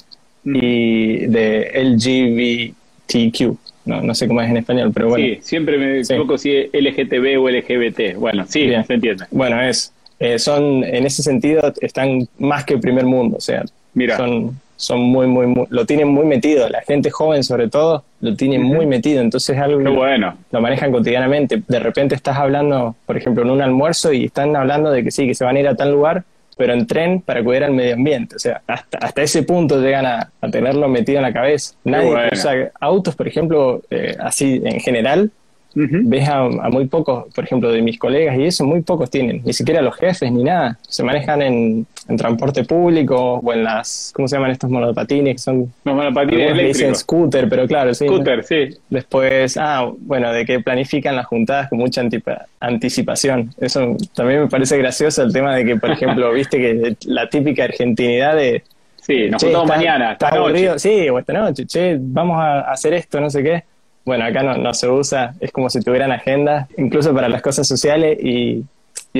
y 0.43 1.27
de 1.27 1.71
LGBTQ. 1.73 3.57
No, 3.85 4.01
no 4.01 4.13
sé 4.13 4.27
cómo 4.27 4.41
es 4.41 4.49
en 4.49 4.57
español, 4.57 4.91
pero 4.93 5.09
bueno. 5.09 5.25
Sí, 5.25 5.39
siempre 5.41 5.77
me 5.77 5.99
equivoco 6.01 6.37
si 6.37 6.55
es 6.55 6.69
LGTB 6.73 7.41
o 7.41 7.49
LGBT. 7.49 8.15
Bueno, 8.17 8.45
sí, 8.47 8.69
se 8.85 8.93
entiende. 8.93 9.25
Bueno, 9.31 9.61
es. 9.61 9.93
Eh, 10.19 10.37
son, 10.37 10.83
en 10.83 11.05
ese 11.05 11.23
sentido, 11.23 11.73
están 11.79 12.27
más 12.37 12.65
que 12.65 12.73
el 12.73 12.81
primer 12.81 13.05
mundo. 13.05 13.37
O 13.37 13.41
sea, 13.41 13.63
Mira. 13.93 14.17
son 14.17 14.59
son 14.79 15.01
muy, 15.01 15.27
muy, 15.27 15.67
lo 15.69 15.85
tienen 15.85 16.07
muy 16.07 16.25
metido. 16.25 16.69
La 16.69 16.81
gente 16.81 17.11
joven, 17.11 17.43
sobre 17.43 17.67
todo, 17.67 18.05
lo 18.21 18.35
tiene 18.37 18.59
muy 18.59 18.85
metido. 18.85 19.19
Entonces 19.19 19.57
es 19.57 19.61
algo 19.61 19.77
que 19.77 19.89
bueno. 19.89 20.37
lo 20.51 20.61
manejan 20.61 20.93
cotidianamente. 20.93 21.61
De 21.67 21.79
repente 21.79 22.15
estás 22.15 22.37
hablando, 22.37 22.95
por 23.05 23.17
ejemplo, 23.17 23.43
en 23.43 23.49
un 23.49 23.61
almuerzo 23.61 24.13
y 24.13 24.23
están 24.23 24.55
hablando 24.55 24.89
de 24.89 25.03
que 25.03 25.11
sí, 25.11 25.27
que 25.27 25.35
se 25.35 25.43
van 25.43 25.57
a 25.57 25.59
ir 25.59 25.67
a 25.67 25.75
tal 25.75 25.91
lugar 25.91 26.23
pero 26.59 26.73
en 26.73 26.85
tren 26.85 27.21
para 27.21 27.41
cuidar 27.41 27.63
al 27.63 27.73
medio 27.73 27.93
ambiente. 27.93 28.35
O 28.35 28.39
sea, 28.39 28.61
hasta, 28.67 28.97
hasta 28.97 29.21
ese 29.21 29.43
punto 29.43 29.79
llegan 29.79 30.05
a, 30.05 30.29
tenerlo 30.51 30.89
metido 30.89 31.19
en 31.19 31.23
la 31.23 31.31
cabeza. 31.31 31.73
Nadie 31.85 32.29
usa 32.33 32.71
autos, 32.81 33.15
por 33.15 33.29
ejemplo, 33.29 33.81
eh, 33.89 34.17
así 34.19 34.61
en 34.65 34.81
general, 34.81 35.31
Ves 35.75 36.27
a, 36.27 36.47
muy 36.69 36.87
pocos, 36.87 37.25
por 37.33 37.43
ejemplo, 37.43 37.71
de 37.71 37.81
mis 37.81 37.99
colegas 37.99 38.37
y 38.37 38.45
eso, 38.45 38.65
muy 38.65 38.81
pocos 38.81 39.09
tienen, 39.09 39.41
ni 39.45 39.53
siquiera 39.53 39.81
los 39.81 39.95
jefes 39.95 40.31
ni 40.31 40.43
nada. 40.43 40.77
Se 40.87 41.03
manejan 41.03 41.41
en, 41.41 41.85
transporte 42.17 42.63
público 42.63 43.35
o 43.35 43.53
en 43.53 43.63
las, 43.63 44.11
¿cómo 44.15 44.27
se 44.27 44.35
llaman 44.35 44.49
estos 44.49 44.69
monopatines? 44.69 45.35
Que 45.35 45.39
son, 45.39 45.71
los 45.83 45.95
monopatines 45.95 46.57
dicen 46.57 46.95
scooter, 46.95 47.47
pero 47.47 47.67
claro, 47.67 47.93
sí. 47.93 48.07
Scooter, 48.07 48.43
sí. 48.43 48.69
Después, 48.89 49.57
ah, 49.57 49.91
bueno, 49.99 50.33
de 50.33 50.43
que 50.43 50.59
planifican 50.59 51.15
las 51.15 51.27
juntadas 51.27 51.69
con 51.69 51.77
mucha 51.77 52.01
anticipación. 52.59 53.51
Eso 53.59 53.95
también 54.15 54.41
me 54.41 54.47
parece 54.47 54.75
gracioso 54.77 55.21
el 55.21 55.31
tema 55.31 55.55
de 55.55 55.65
que, 55.65 55.75
por 55.75 55.91
ejemplo, 55.91 56.33
viste 56.33 56.57
que 56.57 56.95
la 57.05 57.29
típica 57.29 57.65
argentinidad 57.65 58.35
de... 58.35 58.63
Sí, 59.01 59.27
nos 59.29 59.41
juntamos 59.41 59.67
mañana, 59.67 60.13
está 60.13 60.29
aburrido, 60.29 60.77
sí, 60.77 61.09
o 61.09 61.17
esta 61.17 61.33
noche, 61.33 61.65
che, 61.65 61.97
vamos 61.99 62.37
a 62.39 62.59
hacer 62.71 62.93
esto, 62.93 63.19
no 63.19 63.29
sé 63.29 63.41
qué 63.41 63.63
bueno, 64.09 64.25
acá 64.25 64.41
no, 64.41 64.73
se 64.73 64.89
usa, 64.89 65.35
es 65.39 65.51
como 65.51 65.69
si 65.69 65.81
tuvieran 65.81 66.11
agenda, 66.11 66.67
incluso 66.79 67.13
para 67.13 67.29
las 67.29 67.43
cosas 67.43 67.67
sociales, 67.67 68.17
y, 68.19 68.65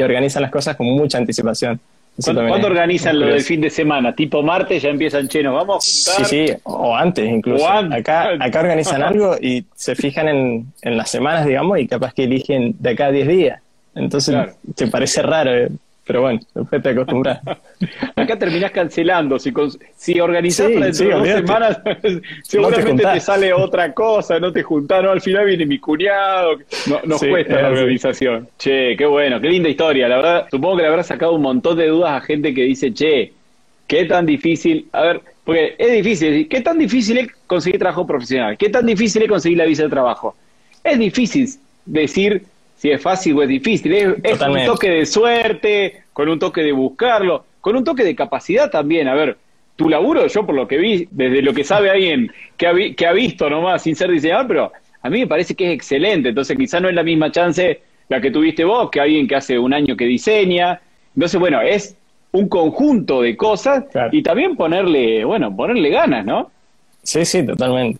organizan 0.02 0.42
las 0.42 0.50
cosas 0.50 0.76
con 0.76 0.88
mucha 0.88 1.20
anticipación. 1.20 1.80
¿Cuándo, 2.24 2.66
organizan 2.66 3.20
lo 3.20 3.28
del 3.28 3.42
fin 3.42 3.62
de 3.62 3.70
semana? 3.70 4.16
Tipo 4.16 4.42
martes 4.42 4.82
ya 4.82 4.90
empiezan 4.90 5.28
chenos, 5.28 5.54
vamos 5.54 5.84
Sí, 5.86 6.26
sí, 6.26 6.48
o 6.64 6.96
antes 6.96 7.30
incluso. 7.30 7.70
Acá, 7.70 8.32
acá 8.40 8.60
organizan 8.62 9.04
algo 9.04 9.36
y 9.40 9.64
se 9.76 9.94
fijan 9.96 10.28
en, 10.28 10.66
en, 10.82 10.98
las 10.98 11.12
semanas, 11.12 11.46
digamos, 11.46 11.78
y 11.78 11.88
capaz 11.88 12.12
que 12.16 12.24
eligen 12.24 12.76
de 12.80 12.90
acá 12.90 13.06
a 13.06 13.12
10 13.12 13.28
días. 13.28 13.62
Entonces, 13.94 14.36
te 14.74 14.88
parece 14.88 15.22
raro, 15.22 15.56
eh, 15.56 15.70
pero 16.10 16.22
bueno, 16.22 16.40
después 16.56 16.82
te 16.82 16.90
acostumbras. 16.90 17.40
Acá 18.16 18.36
terminás 18.40 18.72
cancelando. 18.72 19.38
Si, 19.38 19.54
si 19.96 20.20
organizás 20.20 20.72
para 20.72 20.88
dentro 20.88 21.06
de 21.06 21.14
dos 21.14 21.28
semanas, 21.28 21.82
seguramente 22.44 23.04
te, 23.04 23.20
sale 23.20 23.54
otra 23.54 23.94
cosa, 23.94 24.40
no 24.40 24.52
te 24.52 24.64
juntaron. 24.64 25.12
Al 25.12 25.22
final 25.22 25.46
viene 25.46 25.68
mi 25.68 25.78
cuñado. 25.78 26.58
No, 26.88 27.02
nos 27.06 27.24
cuesta 27.24 27.62
la 27.62 27.70
organización. 27.70 28.48
Che, 28.58 28.98
qué 28.98 29.06
bueno, 29.06 29.40
qué 29.40 29.50
linda 29.50 29.70
historia. 29.70 30.08
La 30.08 30.16
verdad, 30.16 30.48
supongo 30.50 30.78
que 30.78 30.82
le 30.82 30.88
habrá 30.88 31.04
sacado 31.04 31.34
un 31.36 31.44
montón 31.44 31.78
de 31.78 31.90
dudas 31.90 32.14
a 32.14 32.22
gente 32.22 32.56
que 32.56 32.64
dice, 32.64 32.92
che, 32.92 33.32
qué 33.86 34.06
tan 34.06 34.26
difícil. 34.26 34.88
A 34.92 35.04
ver, 35.04 35.22
porque 35.44 35.76
es 35.78 35.92
difícil. 35.92 36.48
¿Qué 36.50 36.62
tan 36.62 36.80
difícil 36.80 37.20
es 37.20 37.28
conseguir 37.46 37.78
trabajo 37.78 38.08
profesional? 38.08 38.58
¿Qué 38.58 38.70
tan 38.70 38.88
difícil 38.88 39.22
es 39.22 39.30
conseguir 39.30 39.60
la 39.60 39.66
visa 39.66 39.84
de 39.84 39.90
trabajo? 39.90 40.36
Es 40.84 40.98
difícil 40.98 41.48
decir 41.86 42.46
si 42.80 42.90
es 42.90 43.02
fácil 43.02 43.38
o 43.38 43.44
es 43.44 43.50
difícil. 43.50 43.92
Es, 43.92 44.42
un 44.42 44.66
toque 44.66 44.90
de 44.90 45.06
suerte, 45.06 46.04
con 46.14 46.30
un 46.30 46.40
toque 46.40 46.62
de 46.62 46.72
buscarlo, 46.72 47.44
con 47.60 47.76
un 47.76 47.84
toque 47.84 48.06
de 48.06 48.16
capacidad 48.16 48.72
también. 48.72 49.10
A 49.10 49.14
ver, 49.14 49.36
tu 49.76 49.90
laburo, 49.90 50.26
yo 50.26 50.46
por 50.46 50.56
lo 50.56 50.66
que 50.66 50.78
vi, 50.78 51.08
desde 51.12 51.42
lo 51.42 51.54
que 51.54 51.66
sabe 51.66 51.90
alguien 51.90 52.32
que 52.56 52.68
ha, 52.68 52.74
que 52.96 53.06
ha 53.06 53.12
visto 53.12 53.50
nomás, 53.50 53.84
sin 53.84 53.98
ser 53.98 54.10
diseñador, 54.10 54.48
pero 54.48 54.72
a 55.02 55.10
mí 55.10 55.20
me 55.20 55.28
parece 55.28 55.56
que 55.56 55.68
es 55.68 55.74
excelente. 55.74 56.30
Entonces, 56.30 56.58
quizá 56.58 56.80
no 56.80 56.88
es 56.88 56.96
la 56.96 57.04
misma 57.04 57.30
chance 57.32 57.82
la 58.08 58.22
que 58.22 58.32
tuviste 58.32 58.64
vos 58.64 58.90
que 58.90 59.02
alguien 59.02 59.28
que 59.28 59.36
hace 59.36 59.60
un 59.60 59.74
año 59.74 59.98
que 59.98 60.06
diseña. 60.06 60.80
Entonces, 61.14 61.38
bueno, 61.38 61.60
es 61.60 61.98
un 62.32 62.48
conjunto 62.48 63.22
de 63.24 63.36
cosas 63.36 63.84
y 64.14 64.24
también 64.24 64.56
ponerle, 64.56 65.26
bueno, 65.26 65.54
ponerle 65.54 65.90
ganas, 65.90 66.26
¿no? 66.26 66.50
Sí, 67.04 67.26
sí, 67.26 67.46
totalmente. 67.46 68.00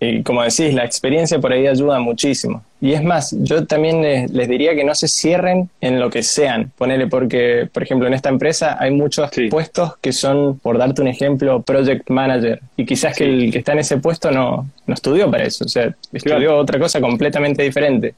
Y 0.00 0.22
como 0.22 0.42
decís, 0.42 0.72
la 0.74 0.84
experiencia 0.84 1.40
por 1.40 1.52
ahí 1.52 1.66
ayuda 1.66 1.98
muchísimo. 1.98 2.62
Y 2.80 2.92
es 2.92 3.02
más, 3.02 3.34
yo 3.40 3.66
también 3.66 4.00
les, 4.02 4.48
diría 4.48 4.76
que 4.76 4.84
no 4.84 4.94
se 4.94 5.08
cierren 5.08 5.68
en 5.80 5.98
lo 5.98 6.08
que 6.10 6.22
sean. 6.22 6.70
Ponele 6.78 7.08
porque, 7.08 7.68
por 7.72 7.82
ejemplo, 7.82 8.06
en 8.06 8.14
esta 8.14 8.28
empresa 8.28 8.76
hay 8.78 8.92
muchos 8.92 9.28
puestos 9.50 9.96
que 10.00 10.12
son, 10.12 10.58
por 10.60 10.78
darte 10.78 11.02
un 11.02 11.08
ejemplo, 11.08 11.62
project 11.62 12.08
manager. 12.10 12.60
Y 12.76 12.86
quizás 12.86 13.16
que 13.16 13.24
el 13.24 13.50
que 13.50 13.58
está 13.58 13.72
en 13.72 13.80
ese 13.80 13.96
puesto 13.96 14.30
no, 14.30 14.70
no 14.86 14.94
estudió 14.94 15.28
para 15.28 15.44
eso. 15.44 15.64
O 15.64 15.68
sea, 15.68 15.92
estudió 16.12 16.56
otra 16.56 16.78
cosa 16.78 17.00
completamente 17.00 17.64
diferente. 17.64 18.14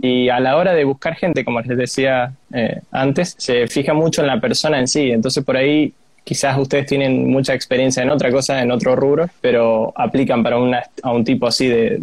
Y 0.00 0.30
a 0.30 0.40
la 0.40 0.56
hora 0.56 0.72
de 0.72 0.84
buscar 0.84 1.14
gente, 1.14 1.44
como 1.44 1.60
les 1.60 1.76
decía 1.76 2.32
eh, 2.54 2.80
antes, 2.90 3.34
se 3.36 3.66
fija 3.66 3.92
mucho 3.92 4.22
en 4.22 4.26
la 4.26 4.40
persona 4.40 4.78
en 4.78 4.88
sí. 4.88 5.10
Entonces 5.10 5.44
por 5.44 5.56
ahí 5.58 5.92
quizás 6.28 6.58
ustedes 6.58 6.84
tienen 6.84 7.30
mucha 7.30 7.54
experiencia 7.54 8.02
en 8.02 8.10
otra 8.10 8.30
cosa, 8.30 8.60
en 8.60 8.70
otro 8.70 8.94
rubro, 8.94 9.30
pero 9.40 9.94
aplican 9.96 10.42
para 10.42 10.58
una, 10.58 10.82
a 11.02 11.10
un 11.10 11.24
tipo 11.24 11.46
así 11.46 11.68
de, 11.68 11.96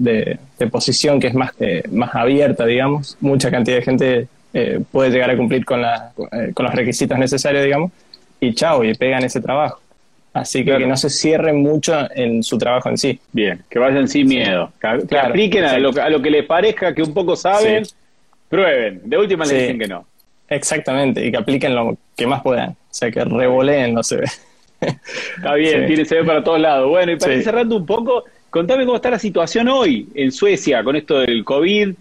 de, 0.57 0.67
posición 0.67 1.19
que 1.19 1.27
es 1.27 1.35
más, 1.35 1.51
eh, 1.59 1.83
más 1.91 2.15
abierta, 2.15 2.65
digamos. 2.65 3.17
Mucha 3.21 3.51
cantidad 3.51 3.77
de 3.77 3.83
gente 3.83 4.27
eh, 4.51 4.79
puede 4.91 5.11
llegar 5.11 5.29
a 5.29 5.37
cumplir 5.37 5.63
con, 5.63 5.83
la, 5.83 6.11
eh, 6.31 6.53
con 6.55 6.65
los 6.65 6.73
requisitos 6.73 7.19
necesarios, 7.19 7.63
digamos, 7.63 7.91
y 8.39 8.55
chao, 8.55 8.83
y 8.83 8.95
pegan 8.95 9.23
ese 9.23 9.41
trabajo. 9.41 9.79
Así 10.33 10.65
que 10.65 10.75
que 10.75 10.87
no 10.87 10.97
se 10.97 11.11
cierren 11.11 11.61
mucho 11.61 11.95
en 12.15 12.41
su 12.41 12.57
trabajo 12.57 12.89
en 12.89 12.97
sí. 12.97 13.19
Bien, 13.31 13.61
que 13.69 13.77
vayan 13.77 14.07
sin 14.07 14.27
miedo. 14.27 14.71
Que, 14.81 15.19
apliquen 15.19 15.65
a 15.65 15.77
lo, 15.77 15.91
a 16.01 16.09
lo, 16.09 16.19
que 16.19 16.31
les 16.31 16.45
parezca 16.45 16.95
que 16.95 17.03
un 17.03 17.13
poco 17.13 17.35
saben, 17.35 17.83
prueben. 18.49 19.01
De 19.03 19.19
última 19.19 19.45
le 19.45 19.53
dicen 19.53 19.77
que 19.77 19.87
no. 19.87 20.03
Exactamente, 20.49 21.23
y 21.23 21.29
que 21.29 21.37
apliquen 21.37 21.75
lo 21.75 21.95
que 22.15 22.25
más 22.25 22.41
puedan. 22.41 22.75
O 22.95 22.97
sea, 22.97 23.11
que 23.11 23.25
revoleen, 23.25 23.93
no 23.93 24.03
se 24.03 24.15
ve. 24.15 24.25
Está 25.35 25.53
bien, 25.55 25.85
tiene, 25.85 26.05
se 26.05 26.15
ve 26.15 26.23
para 26.23 26.41
todos 26.41 26.61
lados. 26.61 26.87
Bueno, 26.87 27.11
y 27.11 27.17
para 27.17 27.33
ir 27.33 27.43
cerrando 27.43 27.75
un 27.75 27.85
poco, 27.85 28.23
contame 28.49 28.85
cómo 28.85 28.95
está 28.95 29.09
la 29.09 29.19
situación 29.19 29.67
hoy 29.67 30.07
en 30.15 30.31
Suecia 30.31 30.81
con 30.81 30.95
esto 30.95 31.19
del 31.19 31.43
COVID. 31.43 31.93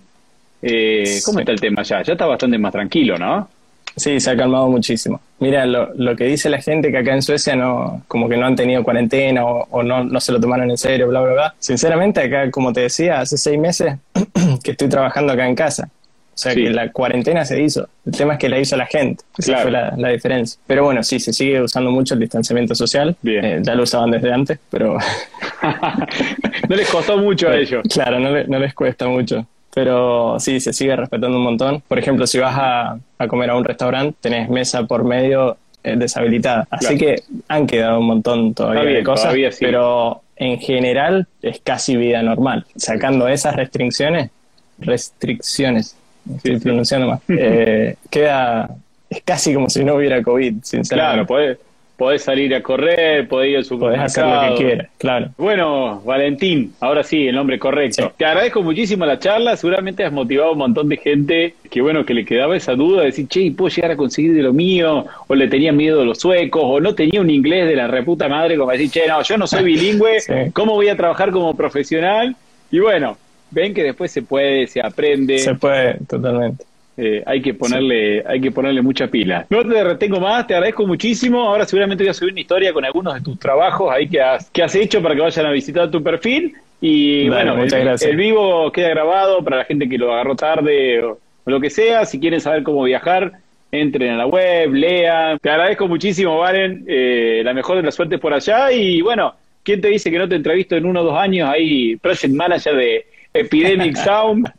Eh, 0.63 1.21
¿Cómo 1.25 1.41
está 1.41 1.51
el 1.51 1.61
tema 1.61 1.83
ya? 1.83 2.01
Ya 2.03 2.13
está 2.13 2.27
bastante 2.27 2.59
más 2.59 2.71
tranquilo, 2.71 3.19
¿no? 3.19 3.49
Sí, 3.97 4.21
se 4.21 4.31
ha 4.31 4.37
calmado 4.37 4.69
muchísimo. 4.69 5.21
Mira, 5.41 5.67
lo, 5.67 5.93
lo, 5.95 6.15
que 6.15 6.27
dice 6.27 6.49
la 6.49 6.63
gente 6.63 6.93
que 6.93 6.99
acá 6.99 7.13
en 7.13 7.23
Suecia 7.23 7.57
no, 7.57 8.05
como 8.07 8.29
que 8.29 8.37
no 8.37 8.47
han 8.47 8.55
tenido 8.55 8.85
cuarentena 8.85 9.45
o, 9.45 9.67
o 9.69 9.83
no, 9.83 10.05
no, 10.05 10.21
se 10.21 10.31
lo 10.31 10.39
tomaron 10.39 10.71
en 10.71 10.79
serio, 10.79 11.09
bla, 11.09 11.23
bla, 11.23 11.33
bla. 11.33 11.55
Sinceramente, 11.59 12.21
acá, 12.21 12.53
como 12.53 12.73
te 12.73 12.83
decía, 12.83 13.21
hace 13.21 13.37
seis 13.37 13.59
meses 13.59 13.97
que 14.63 14.71
estoy 14.71 14.89
trabajando 14.89 15.33
acá 15.33 15.49
en 15.49 15.57
casa. 15.57 15.89
O 16.35 16.37
sea, 16.37 16.55
que 16.55 16.71
la 16.71 16.91
cuarentena 16.91 17.45
se 17.45 17.63
hizo. 17.63 17.89
El 18.05 18.13
tema 18.13 18.35
es 18.35 18.39
que 18.39 18.49
la 18.49 18.59
hizo 18.59 18.77
la 18.77 18.87
gente. 18.87 19.25
Esa 19.39 19.59
fue 19.59 19.71
la, 19.71 20.09
diferencia. 20.09 20.61
Pero 20.67 20.85
bueno, 20.85 21.03
sí, 21.03 21.21
se 21.21 21.33
sigue 21.33 21.63
usando 21.63 21.91
mucho 21.91 22.15
el 22.15 22.21
distanciamiento 22.21 22.75
social. 22.75 23.17
Eh, 23.25 23.61
ya 23.63 23.75
lo 23.75 23.85
usaban 23.85 24.11
desde 24.11 24.33
antes, 24.33 24.59
pero... 24.71 24.99
no 26.69 26.77
les 26.77 26.89
costó 26.91 27.19
mucho 27.19 27.49
a 27.49 27.57
ellos. 27.57 27.83
Claro, 27.93 28.19
no, 28.19 28.31
no 28.45 28.59
les 28.59 28.75
cuesta 28.75 29.07
mucho. 29.07 29.47
Pero 29.73 30.39
sí, 30.39 30.61
se 30.61 30.73
sigue 30.73 30.95
respetando 30.95 31.37
un 31.37 31.45
montón. 31.45 31.83
Por 31.87 31.99
ejemplo, 31.99 32.27
si 32.27 32.39
vas 32.39 32.57
a, 32.57 32.99
a 33.19 33.29
comer 33.29 33.51
a 33.51 33.57
un 33.57 33.65
restaurante, 33.65 34.17
tenés 34.21 34.49
mesa 34.49 34.85
por 34.85 35.05
medio 35.05 35.57
eh, 35.83 35.97
deshabilitada. 35.97 36.67
Así 36.71 36.97
que 36.97 37.23
han 37.47 37.67
quedado 37.67 37.99
un 37.99 38.07
montón 38.07 38.55
todavía 38.55 38.85
de 38.85 39.05
cosas, 39.05 39.35
pero 39.61 40.23
en 40.37 40.59
general 40.59 41.27
es 41.43 41.61
casi 41.63 41.95
vida 41.97 42.23
normal. 42.23 42.65
Sacando 42.75 43.29
esas 43.29 43.55
restricciones, 43.55 44.31
restricciones, 44.79 45.95
estoy 46.37 46.59
pronunciando 46.59 47.09
más, 47.09 47.21
eh, 47.29 47.97
queda, 48.11 48.71
es 49.11 49.23
casi 49.23 49.55
como 49.55 49.69
si 49.69 49.85
no 49.85 49.97
hubiera 49.97 50.23
COVID, 50.23 50.55
sinceramente. 50.63 50.95
Claro, 50.95 51.27
puede 51.27 51.59
podés 51.97 52.23
salir 52.23 52.55
a 52.55 52.63
correr, 52.63 53.29
podés 53.29 53.51
ir 53.51 53.57
al 53.59 53.65
supermercado. 53.65 54.03
Podés 54.03 54.19
hacer 54.19 54.51
lo 54.51 54.57
que 54.57 54.65
quieras, 54.65 54.89
claro. 54.99 55.29
Bueno, 55.39 56.03
Valentín, 56.05 56.73
ahora 56.81 57.03
sí, 57.03 57.29
el 57.29 57.35
nombre 57.35 57.59
correcto. 57.59 58.13
Te 58.17 58.25
agradezco 58.25 58.63
muchísimo 58.63 59.07
la 59.07 59.19
charla, 59.19 59.57
seguramente 59.57 60.05
has 60.05 60.13
motivado 60.13 60.51
a 60.51 60.53
un 60.53 60.59
montón 60.59 60.89
de 60.89 60.97
gente 60.97 61.55
que 61.71 61.81
bueno, 61.81 62.05
que 62.05 62.15
le 62.15 62.25
quedaba 62.25 62.57
esa 62.57 62.75
duda 62.75 63.01
de 63.01 63.07
decir, 63.07 63.29
che, 63.29 63.53
¿puedo 63.53 63.75
llegar 63.75 63.93
a 63.93 63.97
conseguir 63.97 64.35
de 64.35 64.43
lo 64.43 64.53
mío? 64.53 65.07
O 65.27 65.35
le 65.35 65.49
tenía 65.49 65.73
miedo 65.73 66.03
a 66.03 66.05
los 66.05 66.19
suecos, 66.19 66.63
o 66.65 66.81
no 66.81 66.95
tenía 66.95 67.21
un 67.21 67.31
inglés 67.31 67.69
de 67.69 67.77
la 67.77 67.87
reputa 67.87 68.29
madre 68.29 68.57
como 68.57 68.71
decir, 68.73 68.91
che, 68.91 69.07
no, 69.07 69.23
yo 69.23 69.37
no 69.37 69.47
soy 69.47 69.65
bilingüe, 69.65 70.19
¿cómo 70.53 70.75
voy 70.75 70.89
a 70.89 70.97
trabajar 70.97 71.31
como 71.31 71.55
profesional? 71.55 72.35
Y 72.71 72.81
bueno, 72.81 73.17
ven 73.55 73.73
que 73.73 73.83
después 73.83 74.11
se 74.11 74.23
puede, 74.23 74.67
se 74.67 74.81
aprende. 74.81 75.39
Se 75.39 75.55
puede, 75.55 75.99
totalmente. 76.09 76.65
Eh, 76.97 77.25
hay 77.27 77.43
que 77.43 77.55
ponerle 77.55 78.23
hay 78.25 78.41
que 78.41 78.53
ponerle 78.53 78.81
mucha 78.81 79.09
pila. 79.09 79.47
No 79.51 79.67
te 79.67 79.83
retengo 79.83 80.21
más, 80.21 80.47
te 80.47 80.55
agradezco 80.55 80.87
muchísimo. 80.87 81.43
Ahora 81.43 81.65
seguramente 81.65 82.05
voy 82.05 82.11
a 82.11 82.15
subir 82.15 82.33
una 82.33 82.41
historia 82.41 82.73
con 82.73 82.85
algunos 82.85 83.15
de 83.15 83.21
tus 83.21 83.39
trabajos 83.39 83.93
ahí 83.93 84.09
que 84.09 84.21
has, 84.21 84.49
que 84.51 84.63
has 84.63 84.75
hecho 84.75 85.03
para 85.03 85.15
que 85.15 85.23
vayan 85.23 85.47
a 85.47 85.51
visitar 85.51 85.91
tu 85.91 86.03
perfil. 86.03 86.55
Y 86.81 87.29
bueno, 87.29 87.57
el, 87.63 88.17
vivo 88.17 88.71
queda 88.71 88.91
grabado 88.91 89.43
para 89.43 89.59
la 89.59 89.65
gente 89.65 89.89
que 89.89 89.97
lo 89.97 90.13
agarró 90.13 90.37
tarde 90.37 91.03
o, 91.03 91.19
lo 91.47 91.61
que 91.61 91.71
sea. 91.71 92.05
Si 92.05 92.21
quieren 92.21 92.41
saber 92.41 92.63
cómo 92.63 92.83
viajar, 92.85 93.33
entren 93.73 94.13
a 94.13 94.17
la 94.19 94.27
web, 94.27 94.73
lean. 94.73 95.39
Te 95.39 95.51
agradezco 95.51 95.89
muchísimo, 95.89 96.39
Valen. 96.39 96.85
Eh, 96.87 97.43
la 97.45 97.55
mejor 97.55 97.79
de 97.79 97.83
las 97.83 97.95
suertes 97.95 98.21
por 98.21 98.35
allá. 98.35 98.71
Y 98.71 99.01
bueno, 99.01 99.35
¿quién 99.63 99.81
te 99.81 99.89
dice 99.89 100.11
que 100.11 100.19
no 100.19 100.29
te 100.29 100.37
entrevisto 100.37 100.77
en 100.77 100.85
uno 100.85 101.01
o 101.01 101.05
dos 101.05 101.19
años 101.19 101.49
ahí, 101.49 101.97
Project 101.97 102.35
Manager 102.35 102.77
de 102.77 103.07
Epidemic 103.35 103.97
Sound? 103.97 104.51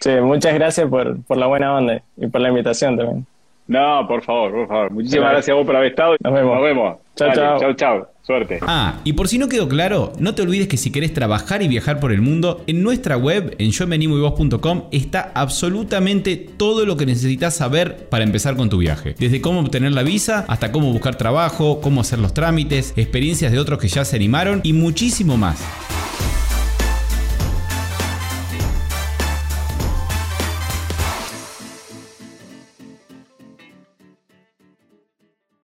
Sí, 0.00 0.10
muchas 0.22 0.54
gracias 0.54 0.88
por, 0.88 1.20
por 1.24 1.36
la 1.36 1.46
buena 1.46 1.74
onda 1.74 2.00
y 2.16 2.26
por 2.28 2.40
la 2.40 2.50
invitación 2.50 2.96
también. 2.96 3.26
No, 3.66 4.06
por 4.06 4.22
favor, 4.22 4.52
por 4.52 4.68
favor. 4.68 4.90
Muchísimas 4.92 5.30
gracias 5.30 5.52
a 5.52 5.56
vos 5.56 5.66
por 5.66 5.74
haber 5.74 5.90
estado. 5.90 6.16
Nos 6.22 6.32
vemos. 6.32 6.54
Nos 6.54 6.62
vemos. 6.62 6.96
Chao, 7.16 7.32
chao. 7.34 7.58
Chao, 7.58 7.74
chao. 7.74 8.08
Suerte. 8.22 8.58
Ah, 8.62 9.00
y 9.04 9.12
por 9.12 9.28
si 9.28 9.38
no 9.38 9.48
quedó 9.48 9.68
claro, 9.68 10.12
no 10.18 10.34
te 10.34 10.42
olvides 10.42 10.66
que 10.68 10.76
si 10.76 10.90
querés 10.90 11.14
trabajar 11.14 11.62
y 11.62 11.68
viajar 11.68 12.00
por 12.00 12.12
el 12.12 12.20
mundo, 12.20 12.62
en 12.66 12.82
nuestra 12.82 13.16
web, 13.16 13.54
en 13.58 13.70
yomenimoyvos.com, 13.70 14.84
está 14.90 15.30
absolutamente 15.34 16.36
todo 16.36 16.86
lo 16.86 16.96
que 16.96 17.06
necesitas 17.06 17.54
saber 17.54 18.08
para 18.08 18.24
empezar 18.24 18.56
con 18.56 18.68
tu 18.68 18.78
viaje. 18.78 19.14
Desde 19.18 19.40
cómo 19.40 19.60
obtener 19.60 19.92
la 19.92 20.02
visa, 20.02 20.44
hasta 20.48 20.72
cómo 20.72 20.92
buscar 20.92 21.16
trabajo, 21.16 21.80
cómo 21.80 22.00
hacer 22.00 22.18
los 22.18 22.34
trámites, 22.34 22.94
experiencias 22.96 23.52
de 23.52 23.60
otros 23.60 23.78
que 23.78 23.88
ya 23.88 24.04
se 24.04 24.16
animaron 24.16 24.60
y 24.64 24.72
muchísimo 24.72 25.36
más. 25.36 25.64